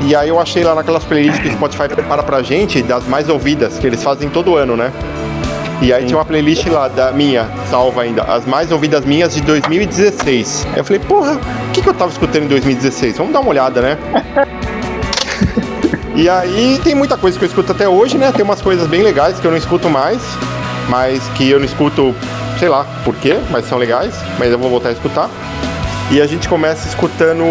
E 0.00 0.16
aí 0.16 0.30
eu 0.30 0.40
achei 0.40 0.64
lá 0.64 0.74
naquelas 0.74 1.04
playlists 1.04 1.42
que 1.42 1.48
o 1.48 1.52
Spotify 1.52 1.88
prepara 1.88 2.22
pra 2.22 2.42
gente, 2.42 2.80
das 2.82 3.06
mais 3.06 3.28
ouvidas, 3.28 3.78
que 3.78 3.86
eles 3.86 4.02
fazem 4.02 4.30
todo 4.30 4.56
ano, 4.56 4.76
né? 4.76 4.90
E 5.82 5.92
aí 5.92 6.06
tinha 6.06 6.16
uma 6.16 6.24
playlist 6.24 6.66
lá 6.66 6.88
da 6.88 7.12
minha, 7.12 7.46
salva 7.70 8.02
ainda, 8.02 8.22
as 8.22 8.46
mais 8.46 8.72
ouvidas 8.72 9.04
minhas 9.04 9.34
de 9.34 9.42
2016. 9.42 10.66
Aí 10.72 10.78
eu 10.78 10.84
falei, 10.84 11.00
porra, 11.00 11.34
o 11.34 11.72
que, 11.72 11.82
que 11.82 11.88
eu 11.88 11.94
tava 11.94 12.10
escutando 12.10 12.44
em 12.44 12.48
2016? 12.48 13.18
Vamos 13.18 13.32
dar 13.34 13.40
uma 13.40 13.50
olhada, 13.50 13.82
né? 13.82 13.98
E 16.16 16.28
aí 16.28 16.80
tem 16.82 16.96
muita 16.96 17.16
coisa 17.16 17.38
que 17.38 17.44
eu 17.44 17.48
escuto 17.48 17.70
até 17.70 17.88
hoje, 17.88 18.18
né? 18.18 18.32
Tem 18.32 18.44
umas 18.44 18.60
coisas 18.60 18.88
bem 18.88 19.02
legais 19.02 19.38
que 19.38 19.46
eu 19.46 19.52
não 19.52 19.58
escuto 19.58 19.88
mais, 19.88 20.20
mas 20.88 21.22
que 21.36 21.48
eu 21.48 21.60
não 21.60 21.64
escuto, 21.64 22.12
sei 22.58 22.68
lá 22.68 22.84
por 23.04 23.14
quê, 23.16 23.38
mas 23.50 23.66
são 23.68 23.78
legais, 23.78 24.14
mas 24.38 24.50
eu 24.50 24.58
vou 24.58 24.68
voltar 24.70 24.88
a 24.90 24.92
escutar. 24.92 25.28
E 26.10 26.20
a 26.22 26.26
gente 26.26 26.48
começa 26.48 26.88
escutando. 26.88 27.44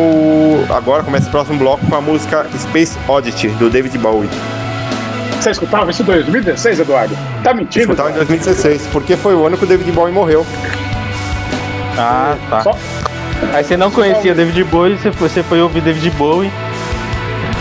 Agora 0.69 1.03
começa 1.03 1.27
o 1.27 1.31
próximo 1.31 1.59
bloco 1.59 1.85
com 1.85 1.95
a 1.95 2.01
música 2.01 2.45
Space 2.57 2.97
Oddity, 3.07 3.49
do 3.49 3.69
David 3.69 3.95
Bowie. 3.99 4.29
Você 5.39 5.51
escutava 5.51 5.91
isso 5.91 6.01
em 6.01 6.05
2016, 6.05 6.79
Eduardo? 6.79 7.15
Tá 7.43 7.53
mentindo? 7.53 7.81
Escutava 7.83 8.09
em 8.09 8.13
Eduardo? 8.13 8.27
2016, 8.33 8.87
porque 8.91 9.15
foi 9.15 9.35
o 9.35 9.45
ano 9.45 9.55
que 9.57 9.63
o 9.63 9.67
David 9.67 9.91
Bowie 9.91 10.11
morreu. 10.11 10.43
Ah, 11.97 12.35
tá. 12.49 12.61
Só- 12.61 12.77
Aí 13.53 13.63
você 13.63 13.77
não 13.77 13.91
conhecia 13.91 14.33
David 14.33 14.63
Bowie, 14.63 14.97
você 14.97 15.11
foi, 15.11 15.29
você 15.29 15.43
foi 15.43 15.61
ouvir 15.61 15.81
David 15.81 16.09
Bowie 16.17 16.51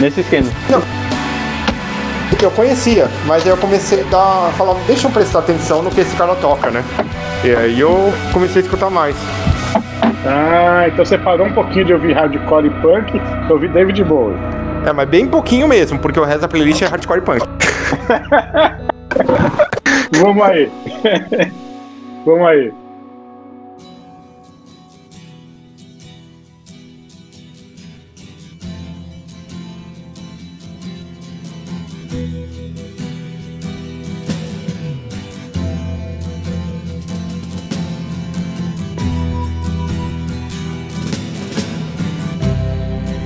nesse 0.00 0.20
esquema. 0.22 0.48
Eu 2.42 2.50
conhecia, 2.50 3.08
mas 3.24 3.44
aí 3.44 3.48
eu 3.48 3.56
comecei 3.56 4.02
a 4.02 4.04
dar, 4.04 4.52
falar, 4.52 4.74
deixa 4.86 5.06
eu 5.06 5.10
prestar 5.10 5.38
atenção 5.40 5.82
no 5.82 5.90
que 5.90 6.00
esse 6.00 6.14
cara 6.16 6.34
toca, 6.36 6.70
né? 6.70 6.84
E 7.44 7.54
aí 7.54 7.80
eu 7.80 8.12
comecei 8.32 8.62
a 8.62 8.64
escutar 8.64 8.90
mais. 8.90 9.16
Ah, 10.26 10.84
então 10.86 11.04
você 11.04 11.16
parou 11.16 11.46
um 11.46 11.52
pouquinho 11.52 11.84
de 11.86 11.92
ouvir 11.94 12.12
hardcore 12.12 12.66
e 12.66 12.70
punk, 12.70 13.20
eu 13.48 13.54
ouvi 13.54 13.68
David 13.68 14.02
Bowie. 14.04 14.36
É, 14.84 14.92
mas 14.92 15.08
bem 15.08 15.26
pouquinho 15.26 15.66
mesmo, 15.66 15.98
porque 15.98 16.20
o 16.20 16.24
resto 16.24 16.42
da 16.42 16.48
playlist 16.48 16.82
é 16.82 16.86
hardcore 16.86 17.18
e 17.18 17.22
punk. 17.22 17.46
Vamos 20.20 20.42
aí. 20.42 20.70
Vamos 22.24 22.46
aí. 22.46 22.72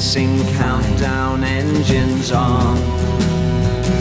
Commencing 0.00 0.40
countdown, 0.56 1.44
engines 1.44 2.32
on. 2.32 2.74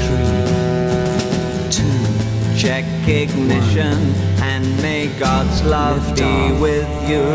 Three, 0.05 1.69
two. 1.69 2.57
Check 2.57 2.85
ignition 3.05 3.97
and 4.41 4.65
may 4.81 5.07
God's 5.19 5.61
love 5.61 6.15
be 6.15 6.53
with 6.57 6.87
you. 7.09 7.25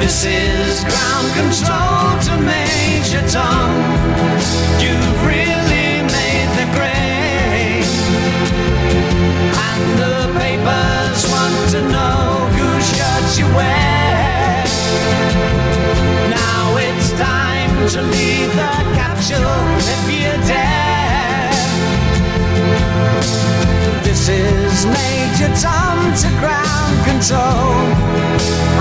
This 0.00 0.24
is 0.24 0.82
ground 0.82 1.28
control 1.34 2.18
to 2.26 2.36
Major 2.44 3.22
Tom. 3.28 3.70
You've 4.82 5.24
you 13.38 13.46
wear. 13.46 14.64
Now 16.30 16.76
it's 16.76 17.10
time 17.18 17.70
to 17.88 18.02
leave 18.02 18.50
the 18.54 18.74
capsule 18.94 19.58
if 19.94 20.02
you 20.10 20.30
dare. 20.46 21.50
This 24.04 24.28
is 24.28 24.86
Major 24.86 25.50
Tom 25.60 26.14
to 26.22 26.28
ground 26.38 26.94
control. 27.10 27.74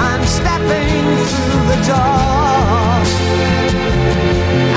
I'm 0.08 0.24
stepping 0.26 1.06
through 1.32 1.64
the 1.74 1.80
door. 1.90 2.94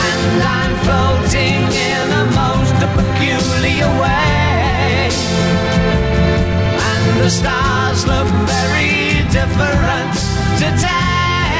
And 0.09 0.43
I'm 0.57 0.73
floating 0.86 1.61
in 1.90 2.07
a 2.23 2.24
most 2.40 2.78
peculiar 2.97 3.90
way. 4.01 5.11
And 6.90 7.20
the 7.20 7.31
stars 7.31 8.07
look 8.07 8.28
very 8.47 9.06
different 9.36 10.14
today. 10.56 11.50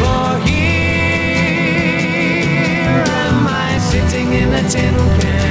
For 0.00 0.28
here 0.46 1.82
am 3.24 3.38
I 3.48 3.78
sitting 3.90 4.28
in 4.34 4.48
a 4.52 4.62
tin 4.70 4.94
can. 5.20 5.42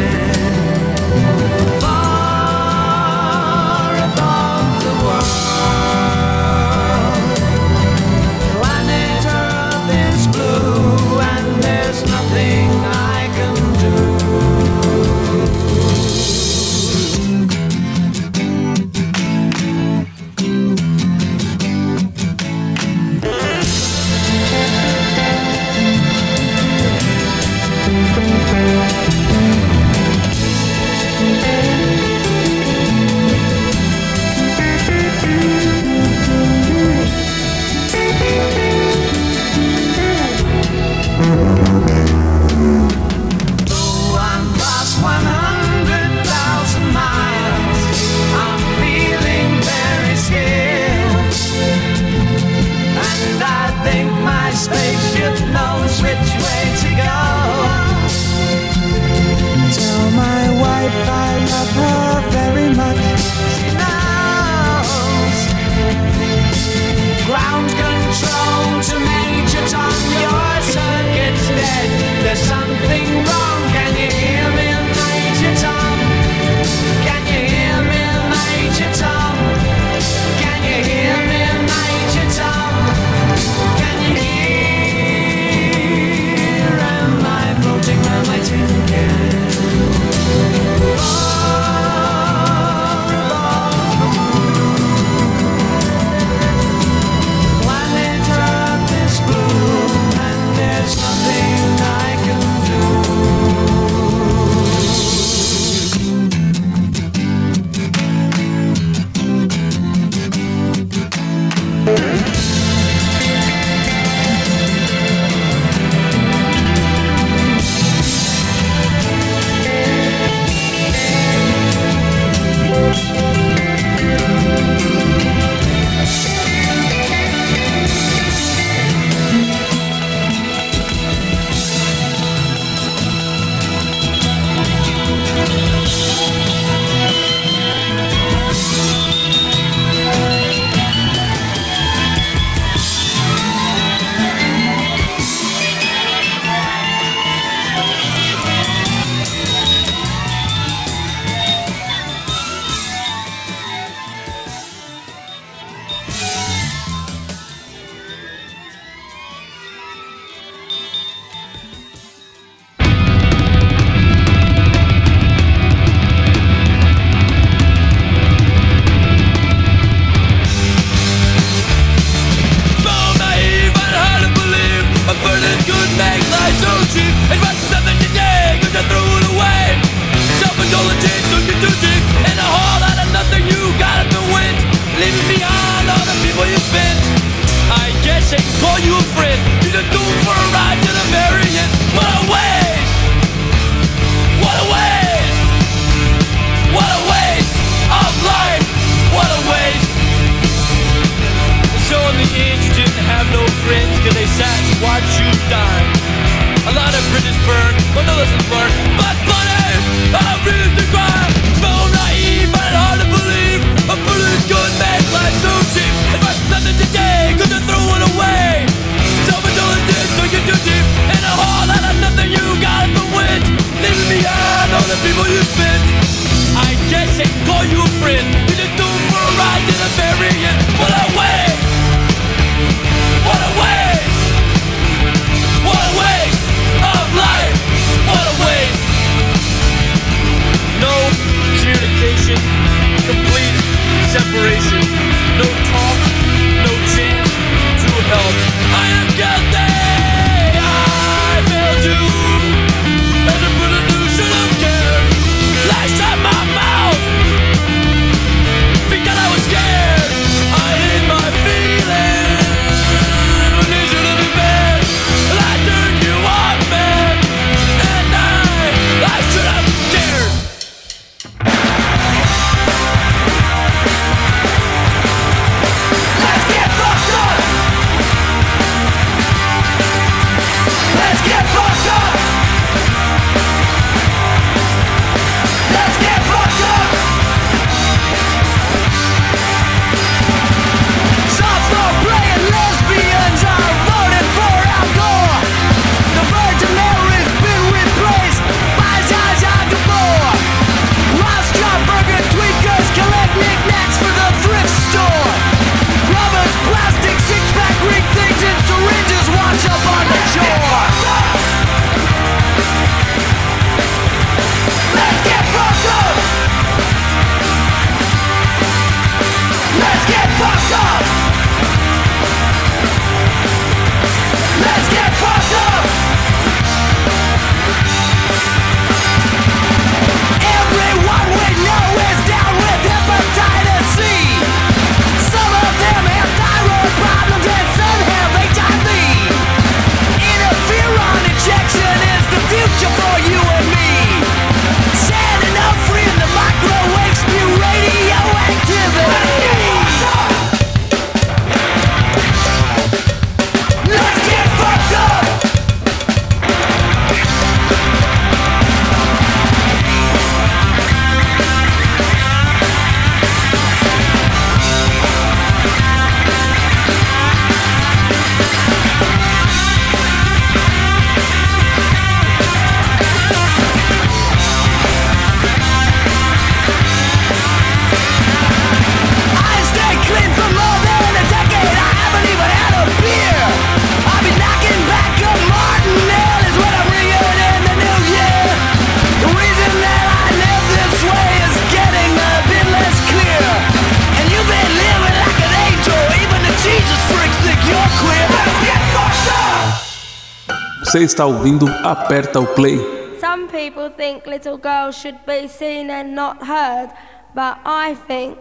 Você 400.91 401.03
está 401.05 401.25
ouvindo 401.25 401.65
Aperta 401.85 402.37
o 402.41 402.45
Play. 402.45 402.77
Some 403.17 403.47
people 403.47 403.89
think 403.95 404.27
little 404.27 404.57
girls 404.57 404.97
should 404.97 405.17
be 405.25 405.47
seen 405.47 405.89
and 405.89 406.13
not 406.13 406.45
heard, 406.45 406.89
but 407.33 407.59
I 407.63 407.95
think. 408.07 408.37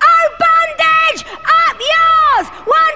Oh, 0.00 0.28
bondage! 0.38 1.26
Up 1.26 1.76
yours! 1.76 2.46
One, 2.68 2.87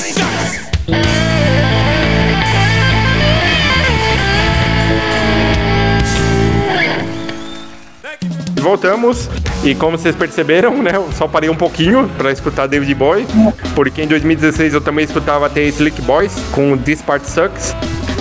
sucks. 0.00 0.66
voltamos 8.66 9.28
e 9.62 9.76
como 9.76 9.96
vocês 9.96 10.16
perceberam, 10.16 10.82
né, 10.82 10.90
eu 10.94 11.08
só 11.12 11.28
parei 11.28 11.48
um 11.48 11.54
pouquinho 11.54 12.10
para 12.18 12.32
escutar 12.32 12.66
David 12.66 12.92
Boy, 12.96 13.24
porque 13.76 14.02
em 14.02 14.08
2016 14.08 14.74
eu 14.74 14.80
também 14.80 15.04
escutava 15.04 15.46
até 15.46 15.62
Slick 15.68 16.02
Boys 16.02 16.34
com 16.50 16.76
This 16.76 17.00
Part 17.00 17.24
Sucks, 17.30 17.76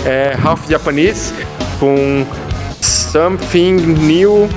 é, 0.06 0.38
Half 0.44 0.69
Japanese 0.69 1.34
com 1.80 2.23
Something 2.80 3.73
New. 3.73 4.48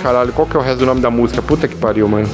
Caralho, 0.00 0.32
qual 0.32 0.46
que 0.46 0.56
é 0.56 0.60
o 0.60 0.62
resto 0.62 0.78
do 0.78 0.86
nome 0.86 1.00
da 1.00 1.10
música? 1.10 1.42
Puta 1.42 1.66
que 1.66 1.74
pariu, 1.74 2.06
mano. 2.06 2.28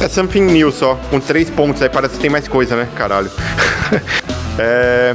É 0.00 0.08
Something 0.08 0.42
New 0.42 0.70
só, 0.70 0.94
com 1.10 1.18
três 1.18 1.50
pontos 1.50 1.82
aí, 1.82 1.88
parece 1.88 2.14
que 2.14 2.20
tem 2.20 2.30
mais 2.30 2.46
coisa, 2.46 2.76
né? 2.76 2.88
Caralho. 2.96 3.30
é, 4.58 5.14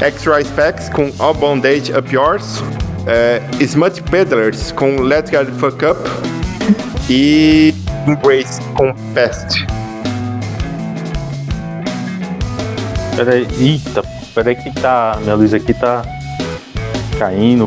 Extra 0.00 0.42
Specs 0.42 0.88
com 0.88 1.12
All 1.18 1.34
Bondage 1.34 1.92
Up 1.92 2.14
Yours. 2.14 2.62
É, 3.06 3.42
Smut 3.60 4.02
Peddlers 4.04 4.72
com 4.72 5.00
Let's 5.02 5.30
Get 5.30 5.46
the 5.46 5.52
Fuck 5.52 5.84
Up. 5.84 6.00
E 7.10 7.74
Embrace 8.06 8.60
com 8.74 8.94
Pest. 9.12 9.66
Peraí, 13.14 13.46
eita, 13.58 14.02
peraí 14.34 14.56
que 14.56 14.72
tá. 14.80 15.18
Minha 15.20 15.34
luz 15.34 15.52
aqui 15.52 15.74
tá 15.74 16.02
caindo. 17.18 17.66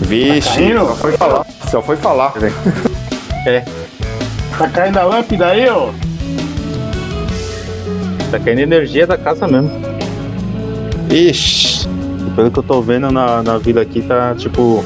Vixe, 0.00 0.48
Tá 0.48 0.54
caindo? 0.56 0.86
só 0.86 0.94
foi 0.96 1.12
falar. 1.16 1.46
Só 1.70 1.82
foi 1.82 1.96
falar. 1.96 2.32
É, 3.48 3.62
Tá 4.58 4.68
caindo 4.68 4.96
a 4.96 5.04
lâmpada 5.04 5.48
aí, 5.48 5.68
ó. 5.68 5.90
tá 8.30 8.40
caindo 8.40 8.60
energia 8.60 9.06
da 9.06 9.18
casa 9.18 9.46
mesmo. 9.46 9.70
Ixi. 11.10 11.86
Pelo 12.34 12.50
que 12.50 12.58
eu 12.58 12.62
tô 12.62 12.82
vendo 12.82 13.10
na, 13.10 13.42
na 13.42 13.58
vila 13.58 13.82
aqui, 13.82 14.02
tá 14.02 14.34
tipo. 14.34 14.84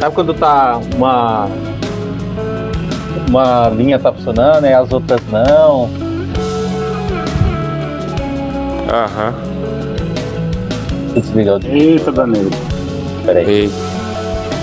Sabe 0.00 0.14
quando 0.14 0.34
tá 0.34 0.80
uma. 0.96 1.48
Uma 3.28 3.68
linha 3.70 3.98
tá 3.98 4.12
funcionando 4.12 4.66
e 4.66 4.72
as 4.72 4.92
outras 4.92 5.20
não? 5.30 5.88
Aham. 8.90 9.34
Desligar 11.14 11.56
o. 11.56 11.66
Eita, 11.66 12.12
Danilo. 12.12 12.50
Peraí. 13.24 13.46
Ei. 13.46 13.70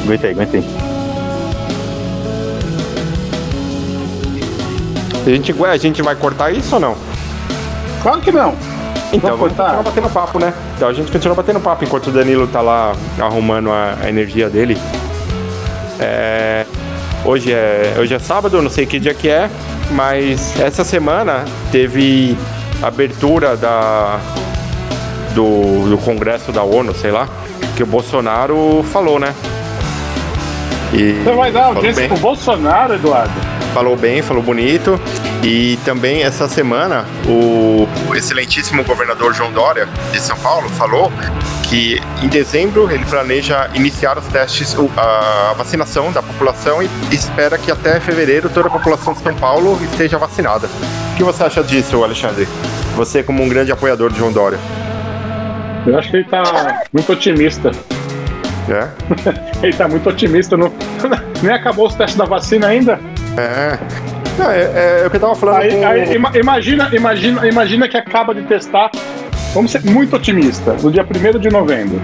Aguentei, 0.03 0.31
aguentei. 0.31 0.78
A 5.29 5.35
gente, 5.35 5.63
a 5.63 5.77
gente 5.77 6.01
vai 6.01 6.15
cortar 6.15 6.51
isso 6.51 6.73
ou 6.73 6.81
não? 6.81 6.95
Claro 8.01 8.19
que 8.19 8.31
não. 8.31 8.55
Então, 9.13 9.37
Vamos 9.37 9.53
vamos 9.53 9.57
continuar 9.57 9.83
batendo 9.83 10.09
papo, 10.09 10.39
né? 10.39 10.53
Então 10.75 10.89
a 10.89 10.93
gente 10.93 11.11
continua 11.11 11.35
batendo 11.35 11.59
papo 11.59 11.83
enquanto 11.83 12.07
o 12.07 12.11
Danilo 12.11 12.47
tá 12.47 12.61
lá 12.61 12.95
arrumando 13.19 13.71
a, 13.71 13.95
a 14.01 14.09
energia 14.09 14.49
dele. 14.49 14.75
É, 15.99 16.65
hoje, 17.23 17.53
é, 17.53 17.95
hoje 17.99 18.13
é 18.13 18.19
sábado, 18.19 18.59
não 18.61 18.71
sei 18.71 18.87
que 18.87 18.99
dia 18.99 19.13
que 19.13 19.29
é, 19.29 19.49
mas 19.91 20.59
essa 20.59 20.83
semana 20.83 21.45
teve 21.71 22.35
abertura 22.81 23.55
da, 23.55 24.19
do, 25.35 25.89
do 25.89 25.97
Congresso 25.99 26.51
da 26.51 26.63
ONU, 26.63 26.95
sei 26.95 27.11
lá, 27.11 27.27
que 27.75 27.83
o 27.83 27.87
Bolsonaro 27.87 28.83
falou, 28.91 29.19
né? 29.19 29.35
E 30.91 31.21
Você 31.23 31.35
vai 31.35 31.51
dar 31.51 31.65
audiência 31.65 32.07
pro 32.07 32.17
Bolsonaro, 32.17 32.95
Eduardo? 32.95 33.48
Falou 33.73 33.95
bem, 33.95 34.21
falou 34.21 34.41
bonito. 34.41 34.99
E 35.43 35.77
também 35.85 36.23
essa 36.23 36.47
semana 36.47 37.05
o 37.27 37.87
excelentíssimo 38.15 38.83
governador 38.83 39.33
João 39.33 39.51
Dória 39.51 39.87
de 40.11 40.19
São 40.19 40.37
Paulo 40.37 40.69
falou 40.69 41.11
que 41.63 42.01
em 42.21 42.27
dezembro 42.27 42.91
ele 42.91 43.05
planeja 43.05 43.69
iniciar 43.73 44.17
os 44.17 44.25
testes, 44.27 44.75
a 44.97 45.53
vacinação 45.57 46.11
da 46.11 46.21
população 46.21 46.81
e 46.83 46.89
espera 47.11 47.57
que 47.57 47.71
até 47.71 47.99
fevereiro 47.99 48.49
toda 48.49 48.67
a 48.67 48.71
população 48.71 49.13
de 49.13 49.19
São 49.19 49.35
Paulo 49.35 49.79
esteja 49.83 50.17
vacinada. 50.17 50.67
O 51.13 51.17
que 51.17 51.23
você 51.23 51.43
acha 51.43 51.63
disso, 51.63 52.03
Alexandre? 52.03 52.47
Você 52.95 53.23
como 53.23 53.43
um 53.43 53.47
grande 53.49 53.71
apoiador 53.71 54.11
de 54.11 54.17
João 54.17 54.31
Dória. 54.31 54.59
Eu 55.85 55.97
acho 55.97 56.09
que 56.09 56.17
ele 56.17 56.25
tá 56.25 56.83
muito 56.91 57.11
otimista. 57.11 57.71
É? 58.69 58.87
Ele 59.65 59.73
tá 59.73 59.87
muito 59.87 60.07
otimista. 60.07 60.55
Não... 60.55 60.71
Nem 61.41 61.53
acabou 61.53 61.87
os 61.87 61.95
testes 61.95 62.15
da 62.15 62.25
vacina 62.25 62.67
ainda. 62.67 62.99
É. 63.39 63.79
Não, 64.37 64.51
é, 64.51 65.01
é 65.01 65.03
o 65.05 65.09
que 65.09 65.17
eu 65.17 65.21
tava 65.21 65.35
falando 65.35 65.57
Aí, 65.57 65.71
com... 65.71 65.85
aí, 65.87 66.15
ima- 66.15 66.31
imagina, 66.35 66.89
imagina, 66.93 67.47
imagina 67.47 67.87
que 67.89 67.97
acaba 67.97 68.33
de 68.33 68.43
testar. 68.43 68.89
Vamos 69.53 69.71
ser 69.71 69.83
muito 69.83 70.15
otimista. 70.15 70.73
No 70.81 70.91
dia 70.91 71.03
1 71.05 71.39
de 71.39 71.49
novembro. 71.49 71.99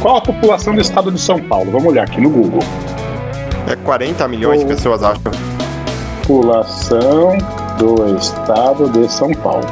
Qual 0.00 0.16
a 0.16 0.20
população 0.20 0.74
do 0.74 0.80
estado 0.80 1.10
de 1.10 1.20
São 1.20 1.38
Paulo? 1.40 1.70
Vamos 1.72 1.88
olhar 1.88 2.04
aqui 2.04 2.20
no 2.20 2.30
Google. 2.30 2.62
É 3.66 3.74
40 3.76 4.28
milhões 4.28 4.60
de 4.60 4.66
pessoas, 4.66 5.02
acho. 5.02 5.20
População 6.26 7.36
do 7.78 8.16
estado 8.16 8.88
de 8.90 9.10
São 9.10 9.30
Paulo. 9.32 9.66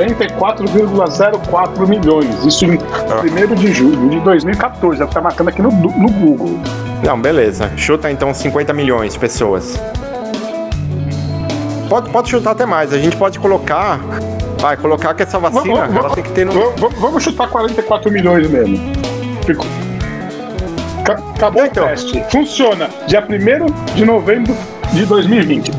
44,04 0.00 1.86
milhões. 1.86 2.44
Isso 2.44 2.64
em 2.64 2.70
1 2.78 3.54
de 3.54 3.72
julho 3.72 4.08
de 4.08 4.20
2014. 4.20 5.00
É 5.00 5.04
o 5.04 5.08
que 5.08 5.14
tá 5.14 5.20
marcando 5.20 5.48
aqui 5.48 5.60
no, 5.62 5.70
no 5.70 6.10
Google. 6.10 6.58
Não, 7.04 7.20
beleza. 7.20 7.70
Chuta 7.76 8.10
então 8.10 8.32
50 8.32 8.72
milhões 8.72 9.12
de 9.12 9.18
pessoas. 9.18 9.80
Pode, 11.88 12.08
pode 12.10 12.30
chutar 12.30 12.52
até 12.52 12.64
mais. 12.64 12.92
A 12.92 12.98
gente 12.98 13.16
pode 13.16 13.38
colocar. 13.38 14.00
Vai, 14.58 14.76
colocar 14.76 15.14
que 15.14 15.22
essa 15.22 15.38
vacina 15.38 15.86
Vamos- 15.86 15.96
ela 15.96 16.10
tem 16.14 16.22
que 16.24 16.30
ter 16.32 16.44
no. 16.46 16.52
Vamos, 16.52 16.80
vamos- 16.80 16.98
vamos 16.98 17.22
chutar 17.22 17.48
44 17.48 18.10
milhões 18.12 18.48
mesmo. 18.48 18.76
Ficou. 19.46 19.66
Ca- 21.04 21.18
Acabou 21.34 21.64
Então. 21.64 21.84
o 21.84 21.88
teste. 21.88 22.22
Funciona. 22.30 22.88
Dia 23.06 23.26
1 23.26 23.94
de 23.94 24.04
novembro 24.04 24.54
de 24.92 25.06
2020. 25.06 25.70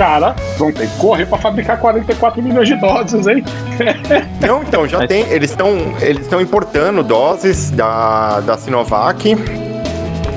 Cara, 0.00 0.34
vão 0.56 0.72
ter 0.72 0.88
que 0.88 0.96
correr 0.96 1.26
pra 1.26 1.36
fabricar 1.36 1.78
44 1.78 2.42
milhões 2.42 2.66
de 2.66 2.74
doses, 2.76 3.26
hein? 3.26 3.44
Não, 4.40 4.62
então, 4.62 4.88
já 4.88 5.06
tem. 5.06 5.28
Eles 5.28 5.50
estão 5.50 5.94
eles 6.00 6.22
estão 6.22 6.40
importando 6.40 7.02
doses 7.02 7.70
da, 7.70 8.40
da 8.40 8.56
Sinovac. 8.56 9.36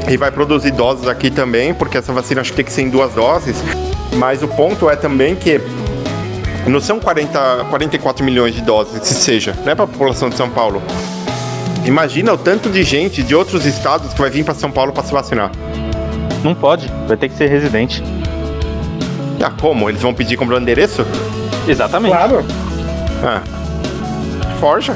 E 0.09 0.17
vai 0.17 0.29
produzir 0.31 0.71
doses 0.71 1.07
aqui 1.07 1.31
também, 1.31 1.73
porque 1.73 1.97
essa 1.97 2.11
vacina 2.11 2.41
acho 2.41 2.49
que 2.49 2.57
tem 2.57 2.65
que 2.65 2.73
ser 2.73 2.81
em 2.81 2.89
duas 2.89 3.13
doses. 3.13 3.55
Mas 4.17 4.43
o 4.43 4.49
ponto 4.49 4.89
é 4.89 4.97
também 4.97 5.33
que 5.33 5.61
não 6.67 6.81
são 6.81 6.99
40, 6.99 7.67
44 7.69 8.25
milhões 8.25 8.53
de 8.53 8.61
doses, 8.63 8.99
que 8.99 9.07
seja, 9.07 9.55
não 9.63 9.71
é 9.71 9.75
para 9.75 9.85
a 9.85 9.87
população 9.87 10.27
de 10.27 10.35
São 10.35 10.49
Paulo. 10.49 10.81
Imagina 11.85 12.33
o 12.33 12.37
tanto 12.37 12.69
de 12.69 12.83
gente 12.83 13.23
de 13.23 13.33
outros 13.33 13.65
estados 13.65 14.11
que 14.11 14.19
vai 14.19 14.29
vir 14.29 14.43
para 14.43 14.55
São 14.55 14.69
Paulo 14.69 14.91
para 14.91 15.03
se 15.03 15.13
vacinar. 15.13 15.51
Não 16.43 16.53
pode, 16.53 16.91
vai 17.07 17.15
ter 17.15 17.29
que 17.29 17.37
ser 17.37 17.47
residente. 17.47 18.03
Ah, 19.43 19.51
como? 19.59 19.89
Eles 19.89 20.01
vão 20.01 20.13
pedir 20.13 20.37
comprando 20.37 20.61
endereço? 20.61 21.05
Exatamente. 21.67 22.15
Claro. 22.15 22.43
Ah. 23.23 23.41
Forja. 24.59 24.95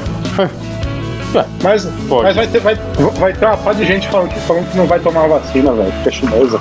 Mas, 1.62 1.86
mas 2.08 2.36
vai, 2.36 2.46
ter, 2.46 2.60
vai, 2.60 2.74
vai 3.18 3.32
ter 3.34 3.44
uma 3.44 3.56
par 3.58 3.74
de 3.74 3.84
gente 3.84 4.08
falando 4.08 4.30
que, 4.30 4.40
falando 4.40 4.70
que 4.70 4.76
não 4.78 4.86
vai 4.86 4.98
tomar 4.98 5.24
a 5.24 5.28
vacina, 5.28 5.72
velho, 5.72 5.92
porque 5.92 6.08
é 6.08 6.12
chinesa. 6.12 6.60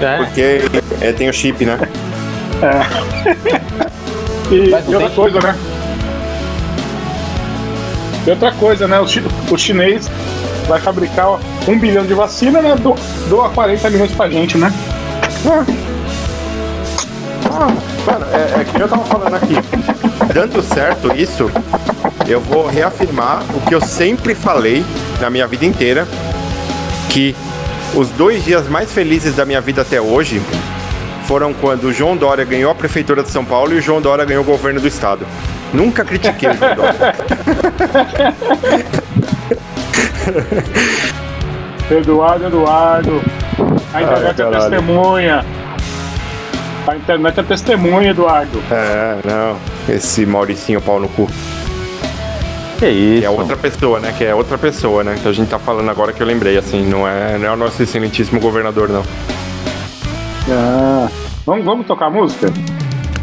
É, 0.00 0.16
porque 0.16 0.60
é, 1.02 1.12
tem 1.12 1.28
o 1.28 1.32
chip, 1.32 1.64
né? 1.66 1.78
E, 4.50 4.70
Mas 4.70 4.88
e 4.88 4.90
não 4.90 5.00
outra 5.02 5.10
coisa, 5.14 5.40
né? 5.40 5.54
E 8.26 8.30
outra 8.30 8.52
coisa, 8.52 8.88
né? 8.88 8.98
O, 8.98 9.06
chi- 9.06 9.22
o 9.50 9.58
chinês 9.58 10.10
vai 10.66 10.80
fabricar 10.80 11.38
um 11.68 11.78
bilhão 11.78 12.06
de 12.06 12.14
vacina, 12.14 12.62
né? 12.62 12.74
Do, 12.76 12.94
doa 13.28 13.50
40 13.50 13.90
milhões 13.90 14.10
pra 14.12 14.30
gente, 14.30 14.56
né? 14.56 14.72
Ah, 17.60 17.66
mano, 18.06 18.24
é, 18.32 18.60
é 18.60 18.64
que 18.64 18.80
eu 18.80 18.88
tava 18.88 19.04
falando 19.04 19.34
aqui. 19.34 19.56
Dando 20.32 20.62
certo 20.62 21.12
isso, 21.12 21.50
eu 22.28 22.40
vou 22.40 22.68
reafirmar 22.68 23.42
o 23.52 23.60
que 23.62 23.74
eu 23.74 23.80
sempre 23.80 24.32
falei 24.32 24.84
na 25.20 25.28
minha 25.28 25.44
vida 25.44 25.66
inteira, 25.66 26.06
que 27.10 27.34
os 27.96 28.10
dois 28.10 28.44
dias 28.44 28.68
mais 28.68 28.92
felizes 28.92 29.34
da 29.34 29.44
minha 29.44 29.60
vida 29.60 29.82
até 29.82 30.00
hoje 30.00 30.40
foram 31.26 31.52
quando 31.52 31.88
o 31.88 31.92
João 31.92 32.16
Dória 32.16 32.44
ganhou 32.44 32.70
a 32.70 32.74
prefeitura 32.76 33.24
de 33.24 33.30
São 33.30 33.44
Paulo 33.44 33.72
e 33.72 33.78
o 33.78 33.82
João 33.82 34.00
Dória 34.00 34.24
ganhou 34.24 34.44
o 34.44 34.46
governo 34.46 34.80
do 34.80 34.86
estado. 34.86 35.26
Nunca 35.74 36.04
critiquei 36.04 36.50
o 36.50 36.54
João 36.54 36.76
Dória. 36.76 37.14
Eduardo, 41.90 42.46
Eduardo. 42.46 43.20
A 43.92 44.02
internet 44.02 44.42
é 44.42 44.46
testemunha. 44.46 45.44
A 46.88 46.96
internet 46.96 47.38
é 47.38 47.42
testemunha, 47.42 48.10
Eduardo. 48.12 48.62
É, 48.70 49.18
não. 49.22 49.94
Esse 49.94 50.24
Mauricinho 50.24 50.80
pau 50.80 50.98
no 50.98 51.06
cu. 51.10 51.28
Que 52.78 52.88
isso? 52.88 53.20
Que 53.20 53.26
é 53.26 53.30
outra 53.30 53.56
pessoa, 53.58 54.00
né? 54.00 54.14
Que 54.16 54.24
é 54.24 54.34
outra 54.34 54.56
pessoa, 54.56 55.04
né? 55.04 55.18
Que 55.20 55.28
a 55.28 55.32
gente 55.32 55.50
tá 55.50 55.58
falando 55.58 55.90
agora 55.90 56.14
que 56.14 56.22
eu 56.22 56.26
lembrei, 56.26 56.56
assim, 56.56 56.82
não 56.82 57.06
é, 57.06 57.36
não 57.36 57.46
é 57.46 57.52
o 57.52 57.56
nosso 57.56 57.82
excelentíssimo 57.82 58.40
governador, 58.40 58.88
não. 58.88 59.02
Ah, 60.50 61.10
vamos, 61.44 61.62
vamos 61.62 61.86
tocar 61.86 62.08
música? 62.08 62.50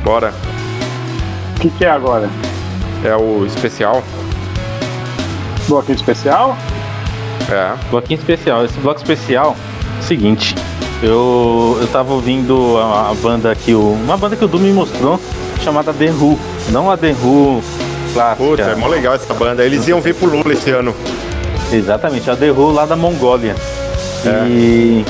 Bora. 0.04 0.32
O 1.56 1.60
que, 1.60 1.72
que 1.72 1.86
é 1.86 1.90
agora? 1.90 2.30
É 3.04 3.16
o 3.16 3.48
especial. 3.48 4.04
Bloquinho 5.68 5.96
especial? 5.96 6.56
É. 7.50 7.74
Bloquinho 7.90 8.20
especial. 8.20 8.64
Esse 8.64 8.78
bloco 8.80 9.00
especial, 9.00 9.56
seguinte. 10.02 10.54
Eu, 11.02 11.78
eu 11.82 11.88
tava 11.88 12.14
ouvindo 12.14 12.78
a, 12.78 13.12
a 13.12 13.14
banda 13.14 13.54
que 13.54 13.74
o. 13.74 13.92
Uma 13.92 14.18
banda 14.18 14.36
que 14.36 14.46
o 14.46 14.48
Du 14.48 14.60
me 14.60 14.72
mostrou, 14.72 15.20
chamada 15.64 15.94
The 15.94 16.12
Who. 16.12 16.40
Não 16.70 16.90
a 16.90 16.98
The 16.98 17.14
Who 17.22 17.62
clássica. 18.16 18.44
Puta, 18.44 18.62
é 18.64 18.76
mó 18.76 18.88
legal 18.88 19.14
essa 19.14 19.34
banda. 19.34 19.64
Eles 19.64 19.88
iam 19.88 20.00
vir 20.00 20.16
pro 20.16 20.30
Lula 20.30 20.54
esse 20.54 20.72
ano. 20.72 20.96
Exatamente, 21.72 22.30
a 22.30 22.36
The 22.36 22.52
Who 22.52 22.72
lá 22.72 22.86
da 22.86 22.96
Mongólia. 22.96 23.56
E 24.48 25.06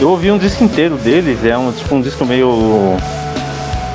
eu 0.00 0.08
ouvi 0.08 0.30
um 0.30 0.38
disco 0.38 0.64
inteiro 0.64 0.96
deles, 0.96 1.44
é 1.44 1.56
um, 1.56 1.70
tipo, 1.70 1.94
um 1.94 2.00
disco 2.00 2.24
meio. 2.24 2.96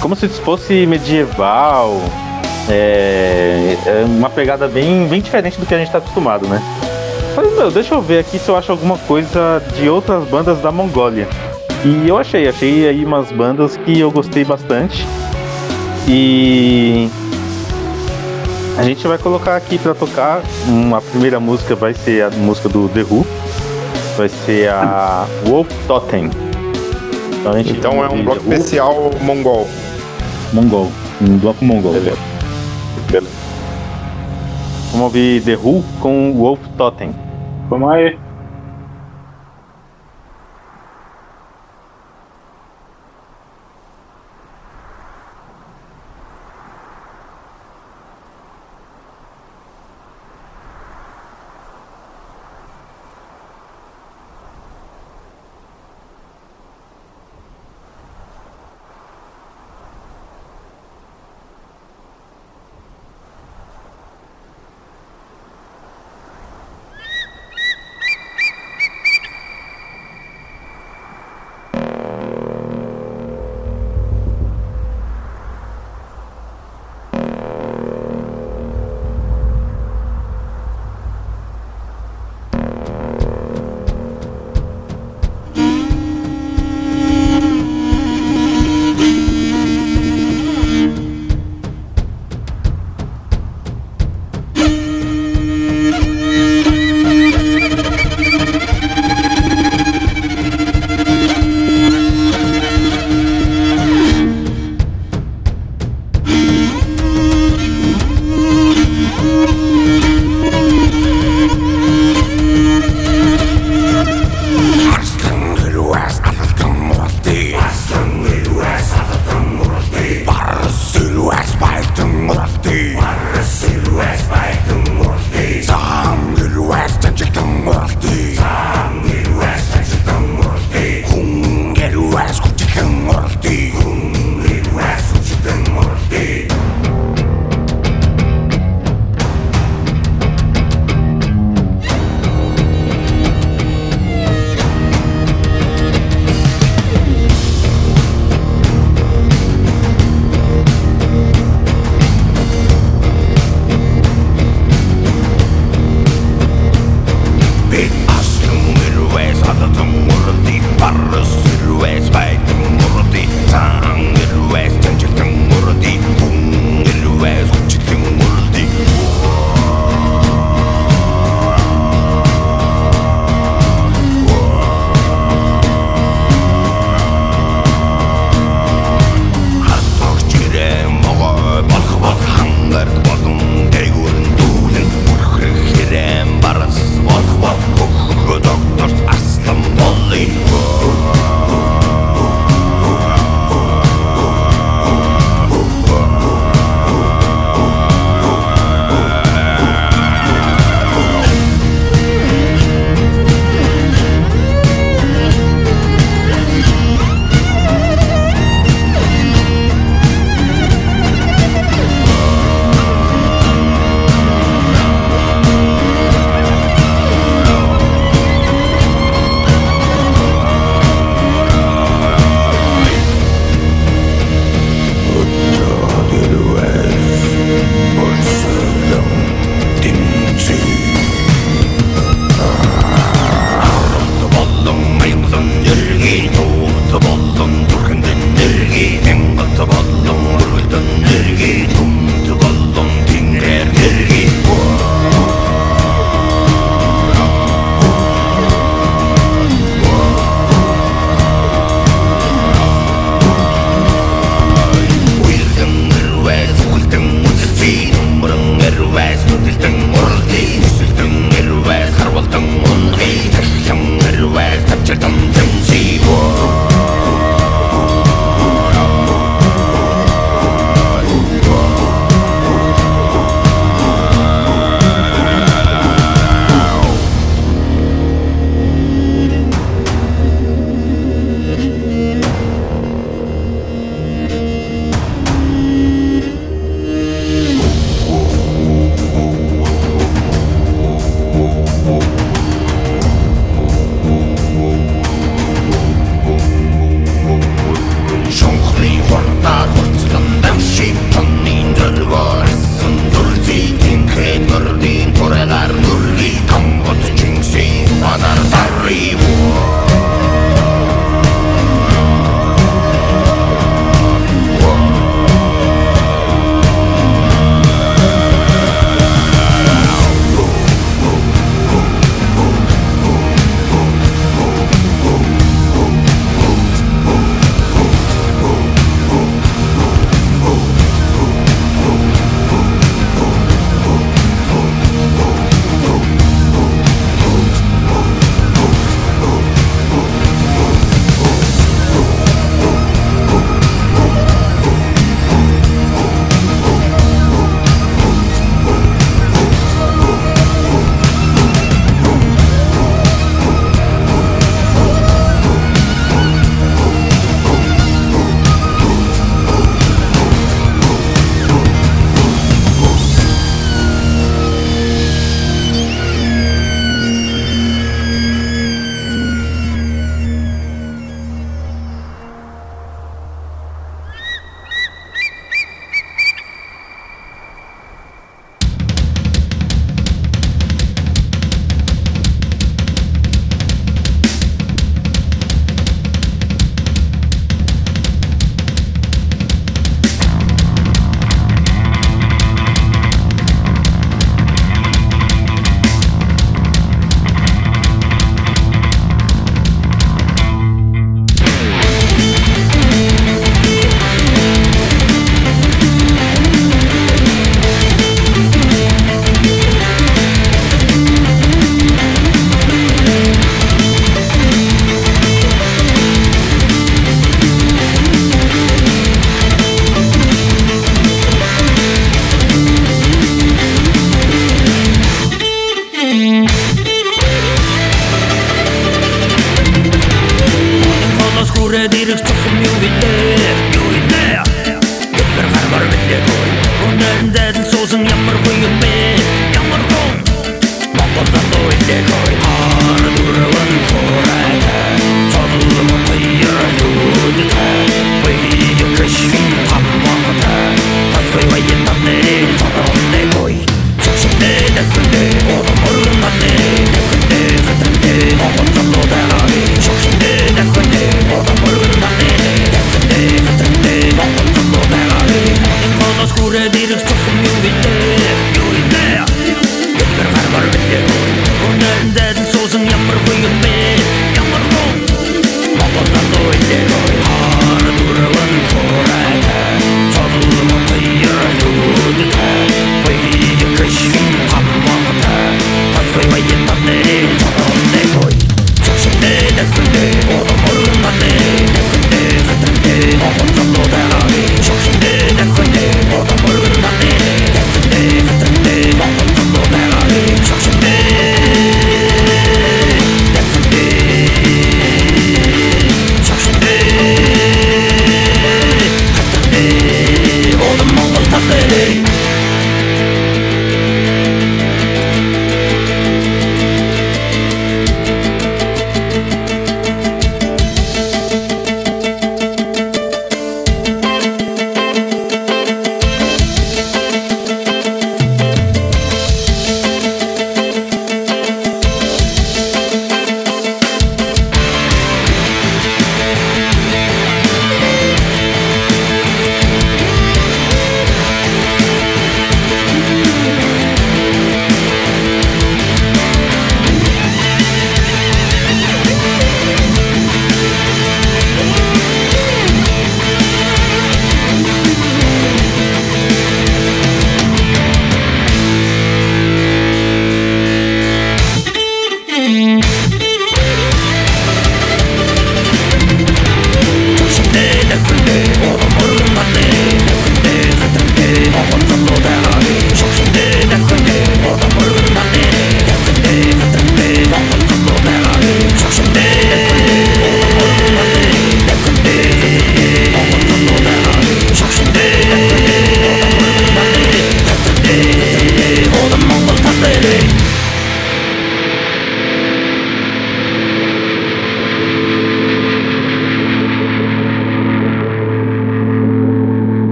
Como 0.00 0.14
se 0.14 0.28
fosse 0.28 0.86
medieval. 0.86 2.00
É, 2.68 3.76
é 3.84 4.04
uma 4.06 4.30
pegada 4.30 4.68
bem, 4.68 5.08
bem 5.08 5.20
diferente 5.20 5.58
do 5.58 5.66
que 5.66 5.74
a 5.74 5.78
gente 5.78 5.90
tá 5.90 5.98
acostumado, 5.98 6.46
né? 6.46 6.62
Falei, 7.34 7.50
meu, 7.52 7.70
deixa 7.70 7.94
eu 7.94 8.02
ver 8.02 8.18
aqui 8.18 8.38
se 8.38 8.48
eu 8.48 8.56
acho 8.56 8.70
alguma 8.70 8.98
coisa 8.98 9.62
de 9.76 9.88
outras 9.88 10.28
bandas 10.28 10.60
da 10.60 10.70
Mongólia. 10.70 11.26
E 11.84 12.08
eu 12.08 12.18
achei, 12.18 12.46
achei 12.46 12.86
aí 12.86 13.04
umas 13.04 13.32
bandas 13.32 13.76
que 13.76 13.98
eu 13.98 14.10
gostei 14.10 14.44
bastante. 14.44 15.06
E 16.06 17.08
a 18.76 18.82
gente 18.82 19.06
vai 19.06 19.16
colocar 19.16 19.56
aqui 19.56 19.78
pra 19.78 19.94
tocar. 19.94 20.42
Uma 20.68 21.00
primeira 21.00 21.40
música 21.40 21.74
vai 21.74 21.94
ser 21.94 22.24
a 22.24 22.30
música 22.30 22.68
do 22.68 22.88
The 22.90 23.02
Who. 23.02 23.26
Vai 24.16 24.28
ser 24.28 24.68
a 24.68 25.26
Wolf 25.46 25.68
Totem. 25.86 26.30
Então, 27.40 27.58
Então 27.58 28.04
é 28.04 28.08
um 28.08 28.22
bloco 28.24 28.40
especial 28.52 29.10
mongol. 29.22 29.66
Mongol. 30.52 30.92
Um 31.20 31.38
bloco 31.38 31.64
mongol. 31.64 31.92
Beleza. 31.92 33.31
Vamos 34.92 35.06
ouvir 35.06 35.42
The 35.42 35.56
Who 35.56 35.82
com 36.00 36.34
Wolf 36.34 36.60
Totem. 36.76 37.14
Vamos 37.70 37.90
aí. 37.92 38.18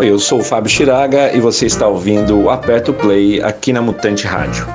Oi, 0.00 0.10
eu 0.10 0.18
sou 0.18 0.38
o 0.40 0.42
Fábio 0.42 0.70
Chiraga 0.70 1.30
e 1.36 1.40
você 1.40 1.66
está 1.66 1.86
ouvindo 1.86 2.40
o 2.40 2.48
Aperto 2.48 2.90
Play 2.90 3.42
aqui 3.42 3.70
na 3.70 3.82
Mutante 3.82 4.26
Rádio. 4.26 4.66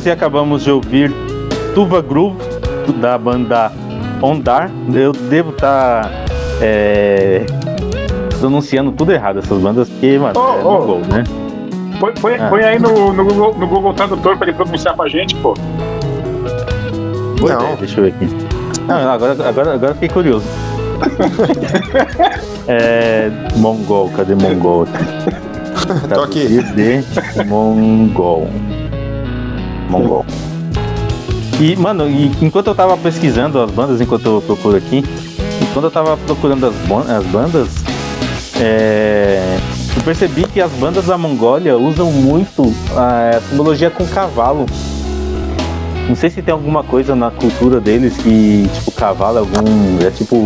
Voltamos 0.00 0.06
e 0.06 0.10
acabamos 0.10 0.64
de 0.64 0.70
ouvir 0.70 1.12
Tuva 1.74 2.00
Groove 2.00 2.38
da 3.00 3.18
banda 3.18 3.70
Ondar. 4.22 4.70
Eu 4.92 5.12
devo 5.12 5.50
estar 5.50 6.10
pronunciando 8.38 8.92
tudo 8.92 9.12
errado 9.12 9.38
essas 9.40 9.58
bandas, 9.60 9.88
porque, 9.88 10.18
mano, 10.18 10.38
Ô, 10.40 10.54
é 10.58 10.62
mongol, 10.62 11.00
né? 11.00 11.24
Põe, 11.98 12.12
põe- 12.14 12.34
Ah. 12.36 12.48
põe 12.48 12.62
aí 12.62 12.78
no, 12.78 13.12
no, 13.12 13.24
Google, 13.24 13.54
no 13.58 13.66
Google 13.66 13.92
Tradutor 13.92 14.36
pra 14.38 14.48
ele 14.48 14.56
pronunciar 14.56 14.96
pra 14.96 15.06
gente, 15.08 15.34
pô. 15.36 15.54
Boa 17.38 17.52
ideia, 17.54 17.76
deixa 17.76 18.00
eu 18.00 18.04
ver 18.04 18.14
aqui. 18.14 18.26
Não, 18.86 19.02
não, 19.02 19.10
agora, 19.10 19.48
agora, 19.48 19.74
agora 19.74 19.94
fiquei 19.94 20.08
curioso. 20.08 20.46
é. 22.68 23.30
Mongol, 23.56 24.10
cadê 24.16 24.34
Mongol? 24.34 24.86
Tô 26.14 26.22
aqui. 26.22 26.46
de 26.46 27.44
Mongol. 27.46 28.48
Mongol. 29.90 30.24
E, 31.60 31.76
mano, 31.76 32.08
e 32.08 32.32
enquanto 32.40 32.68
eu 32.68 32.74
tava 32.74 32.96
pesquisando 32.96 33.60
as 33.60 33.70
bandas, 33.70 34.00
enquanto 34.00 34.24
eu 34.24 34.40
procuro 34.40 34.76
aqui, 34.76 35.04
enquanto 35.60 35.84
eu 35.84 35.90
tava 35.90 36.16
procurando 36.16 36.66
as, 36.66 36.74
as 37.10 37.26
bandas, 37.26 37.68
é, 38.58 39.58
eu 39.96 40.02
percebi 40.02 40.44
que 40.44 40.60
as 40.60 40.70
bandas 40.72 41.06
da 41.06 41.18
Mongólia 41.18 41.76
usam 41.76 42.10
muito 42.10 42.74
a 42.96 43.40
simbologia 43.50 43.90
com 43.90 44.06
cavalo. 44.06 44.64
Não 46.08 46.16
sei 46.16 46.30
se 46.30 46.40
tem 46.40 46.52
alguma 46.52 46.82
coisa 46.82 47.14
na 47.14 47.30
cultura 47.30 47.80
deles 47.80 48.16
que, 48.16 48.68
tipo, 48.72 48.90
cavalo 48.92 49.36
é 49.36 49.40
algum. 49.40 50.06
É 50.06 50.10
tipo 50.10 50.36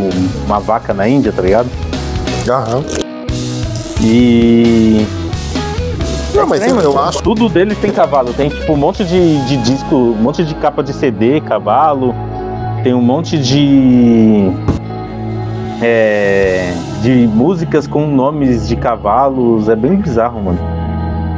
uma 0.46 0.58
vaca 0.58 0.92
na 0.92 1.08
Índia, 1.08 1.32
tá 1.32 1.40
ligado? 1.40 1.68
Aham. 2.48 2.84
E. 4.02 5.06
Não, 6.34 6.46
mas 6.46 6.66
eu- 6.66 6.80
eu 6.80 6.98
acho- 6.98 7.22
Tudo 7.22 7.48
deles 7.48 7.78
tem 7.78 7.90
cavalo. 7.90 8.32
Tem 8.34 8.48
tipo 8.48 8.72
um 8.72 8.76
monte 8.76 9.04
de, 9.04 9.44
de 9.46 9.56
disco, 9.58 9.94
um 9.94 10.14
monte 10.22 10.44
de 10.44 10.54
capa 10.56 10.82
de 10.82 10.92
CD, 10.92 11.40
cavalo. 11.40 12.14
Tem 12.82 12.92
um 12.94 13.00
monte 13.02 13.38
de. 13.38 14.50
É, 15.82 16.72
de 17.02 17.26
músicas 17.26 17.86
com 17.86 18.06
nomes 18.06 18.68
de 18.68 18.76
cavalos. 18.76 19.68
É 19.68 19.76
bem 19.76 19.96
bizarro, 19.96 20.42
mano. 20.42 20.58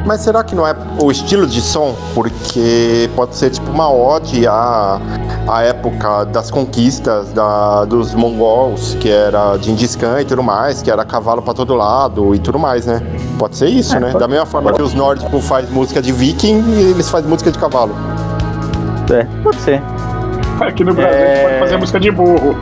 Mas 0.06 0.20
será 0.20 0.44
que 0.44 0.54
não 0.54 0.64
é 0.66 0.72
o 1.02 1.10
estilo 1.10 1.48
de 1.48 1.60
som? 1.60 1.92
Porque 2.14 3.10
pode 3.16 3.34
ser 3.34 3.50
tipo 3.50 3.68
uma 3.72 3.90
ode 3.92 4.46
à, 4.46 5.00
à 5.48 5.62
época 5.64 6.24
das 6.26 6.48
conquistas 6.48 7.32
da, 7.32 7.84
dos 7.84 8.14
mongols, 8.14 8.96
que 9.00 9.10
era 9.10 9.56
de 9.56 9.74
Khan 9.98 10.20
e 10.20 10.24
tudo 10.24 10.44
mais, 10.44 10.80
que 10.80 10.90
era 10.92 11.04
cavalo 11.04 11.42
pra 11.42 11.52
todo 11.52 11.74
lado 11.74 12.34
e 12.36 12.38
tudo 12.38 12.56
mais, 12.56 12.86
né? 12.86 13.02
Pode 13.36 13.56
ser 13.56 13.66
isso, 13.68 13.96
É, 13.96 14.00
né? 14.00 14.06
pode- 14.12 14.20
da 14.20 14.28
mesma 14.28 14.46
forma 14.46 14.72
que 14.72 14.80
os 14.80 14.94
nórdicos 14.94 15.44
fazem 15.48 15.70
música 15.72 16.00
de 16.00 16.12
viking 16.12 16.62
e 16.68 16.82
eles 16.92 17.10
fazem 17.10 17.28
música 17.28 17.50
de 17.50 17.58
cavalo. 17.58 17.94
É, 19.12 19.24
pode 19.42 19.56
ser. 19.62 19.82
Aqui 20.60 20.84
no 20.84 20.94
Brasil 20.94 21.16
a 21.16 21.18
gente 21.28 21.42
pode 21.42 21.58
fazer 21.58 21.76
música 21.78 22.00
de 22.00 22.10
burro. 22.12 22.56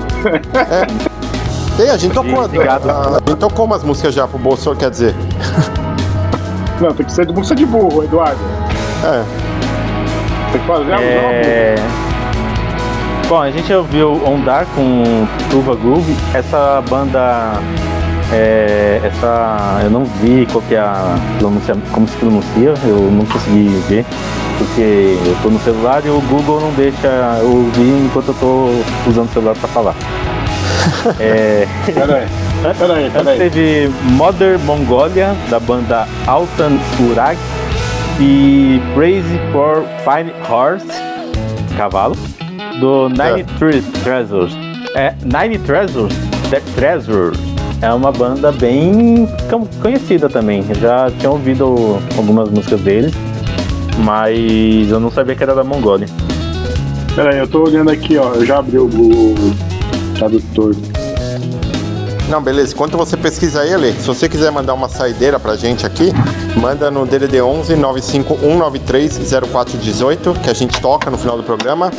Tem, 1.76 1.90
a 1.90 1.96
gente 1.98 2.14
tocou, 2.14 2.44
Obrigado. 2.44 2.88
a, 2.88 3.00
a 3.08 3.12
gente 3.28 3.36
tocou 3.38 3.66
umas 3.66 3.82
músicas 3.84 4.14
já 4.14 4.26
pro 4.26 4.38
Bolsonaro, 4.38 4.78
quer 4.80 4.90
dizer. 4.90 5.14
Não, 6.80 6.92
tem 6.92 7.06
que 7.06 7.12
ser 7.12 7.26
de 7.26 7.32
música 7.32 7.54
de 7.54 7.66
burro, 7.66 8.04
Eduardo. 8.04 8.40
É. 9.04 9.24
Tem 10.52 10.60
que 10.60 10.66
fazer 10.66 10.92
a 10.92 11.02
É... 11.02 11.74
Bom, 13.28 13.40
a 13.40 13.50
gente 13.50 13.72
ouviu 13.72 14.20
Ondar 14.26 14.66
com 14.74 15.26
Tuva 15.50 15.74
Groove. 15.74 16.14
Essa 16.34 16.82
banda. 16.88 17.52
é, 18.32 19.00
essa. 19.02 19.80
Eu 19.82 19.90
não 19.90 20.04
vi 20.04 20.46
qual 20.50 20.62
que 20.62 20.74
é 20.74 20.78
a 20.78 21.16
pronúncia, 21.38 21.76
como 21.92 22.06
se 22.06 22.16
pronuncia, 22.16 22.74
eu 22.84 23.10
não 23.10 23.24
consegui 23.24 23.82
ver, 23.88 24.04
porque 24.58 25.16
eu 25.24 25.36
tô 25.42 25.50
no 25.50 25.60
celular 25.60 26.04
e 26.04 26.10
o 26.10 26.20
Google 26.22 26.60
não 26.60 26.72
deixa 26.72 27.08
eu 27.40 27.50
ouvir 27.50 28.04
enquanto 28.04 28.28
eu 28.28 28.34
tô 28.34 29.10
usando 29.10 29.28
o 29.28 29.32
celular 29.32 29.54
pra 29.54 29.68
falar. 29.68 29.94
É... 31.18 31.66
Peraí, 32.64 32.78
peraí, 32.78 33.10
peraí. 33.10 33.38
teve 33.38 33.90
Mother 34.12 34.58
Mongolia, 34.60 35.34
da 35.50 35.60
banda 35.60 36.06
Altan 36.26 36.78
Urag, 37.10 37.36
e 38.18 38.80
Crazy 38.94 39.38
for 39.52 39.84
Fine 40.02 40.32
Horse, 40.48 40.86
cavalo, 41.76 42.16
do 42.80 43.10
Nine 43.10 43.44
Tre- 43.58 43.82
Treasures. 44.02 44.54
É, 44.94 45.12
Nine 45.24 45.58
Treasures? 45.58 46.14
The 46.48 46.60
Treasure. 46.74 47.36
É 47.82 47.92
uma 47.92 48.10
banda 48.10 48.50
bem 48.50 49.28
conhecida 49.82 50.26
também. 50.30 50.64
Eu 50.66 50.74
já 50.76 51.10
tinha 51.18 51.30
ouvido 51.30 51.98
algumas 52.16 52.48
músicas 52.48 52.80
deles, 52.80 53.12
mas 53.98 54.90
eu 54.90 54.98
não 54.98 55.10
sabia 55.10 55.34
que 55.34 55.42
era 55.42 55.54
da 55.54 55.62
Mongólia. 55.64 56.06
Peraí, 57.14 57.38
eu 57.38 57.46
tô 57.46 57.64
olhando 57.64 57.90
aqui, 57.90 58.16
ó. 58.16 58.32
Eu 58.34 58.46
já 58.46 58.58
abri 58.58 58.78
o 58.78 58.88
Google 58.88 59.34
Tradutor. 60.16 60.74
Não, 62.28 62.42
beleza. 62.42 62.72
Enquanto 62.72 62.96
você 62.96 63.16
pesquisa 63.16 63.60
aí, 63.60 63.72
Ale, 63.72 63.92
se 63.92 64.06
você 64.06 64.28
quiser 64.28 64.50
mandar 64.50 64.74
uma 64.74 64.88
saideira 64.88 65.38
pra 65.38 65.56
gente 65.56 65.84
aqui, 65.84 66.12
manda 66.56 66.90
no 66.90 67.06
DDD 67.06 67.42
11 67.42 67.76
95193 67.76 69.20
0418, 69.52 70.34
que 70.40 70.50
a 70.50 70.54
gente 70.54 70.80
toca 70.80 71.10
no 71.10 71.18
final 71.18 71.36
do 71.36 71.42
programa. 71.42 71.90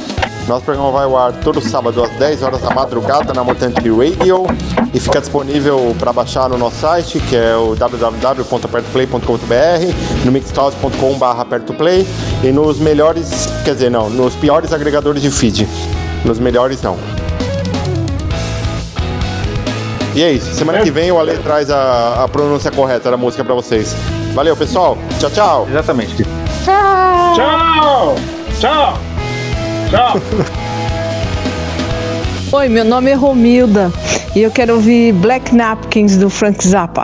Nosso 0.48 0.64
programa 0.64 0.92
vai 0.92 1.06
ao 1.06 1.18
ar 1.18 1.34
todo 1.34 1.60
sábado 1.60 2.04
às 2.04 2.12
10 2.12 2.44
horas 2.44 2.62
da 2.62 2.70
madrugada 2.70 3.34
na 3.34 3.44
Mutante 3.44 3.90
Radio 3.90 4.46
e 4.94 5.00
fica 5.00 5.20
disponível 5.20 5.96
para 5.98 6.14
baixar 6.14 6.48
no 6.50 6.58
nosso 6.58 6.82
site, 6.82 7.20
que 7.20 7.36
é 7.36 7.56
o 7.56 7.76
www.apertoplay.com.br, 7.76 10.24
no 10.24 10.32
mixcloud.com.br 10.32 11.26
apertoplay 11.26 12.06
e 12.44 12.52
nos 12.52 12.78
melhores, 12.78 13.48
quer 13.64 13.74
dizer, 13.74 13.90
não, 13.90 14.08
nos 14.08 14.36
piores 14.36 14.72
agregadores 14.72 15.20
de 15.22 15.32
feed. 15.32 15.68
Nos 16.24 16.38
melhores 16.38 16.80
não. 16.82 17.25
E 20.16 20.24
é 20.24 20.32
isso. 20.32 20.54
Semana 20.56 20.82
que 20.82 20.90
vem 20.90 21.12
o 21.12 21.20
Ale 21.20 21.38
traz 21.40 21.70
a, 21.70 22.24
a 22.24 22.28
pronúncia 22.30 22.72
correta 22.72 23.12
da 23.12 23.18
música 23.18 23.44
pra 23.44 23.54
vocês. 23.54 23.94
Valeu, 24.34 24.56
pessoal. 24.56 24.98
Tchau, 25.20 25.30
tchau. 25.30 25.68
Exatamente. 25.70 26.24
Tchau! 26.64 28.16
Tchau! 28.60 28.98
Tchau! 29.90 30.22
Oi, 32.54 32.70
meu 32.70 32.86
nome 32.86 33.12
é 33.12 33.14
Romilda 33.14 33.92
e 34.34 34.42
eu 34.42 34.52
quero 34.52 34.76
ouvir 34.76 35.12
Black 35.14 35.54
Napkins 35.54 36.16
do 36.16 36.30
Frank 36.30 36.66
Zappa. 36.66 37.04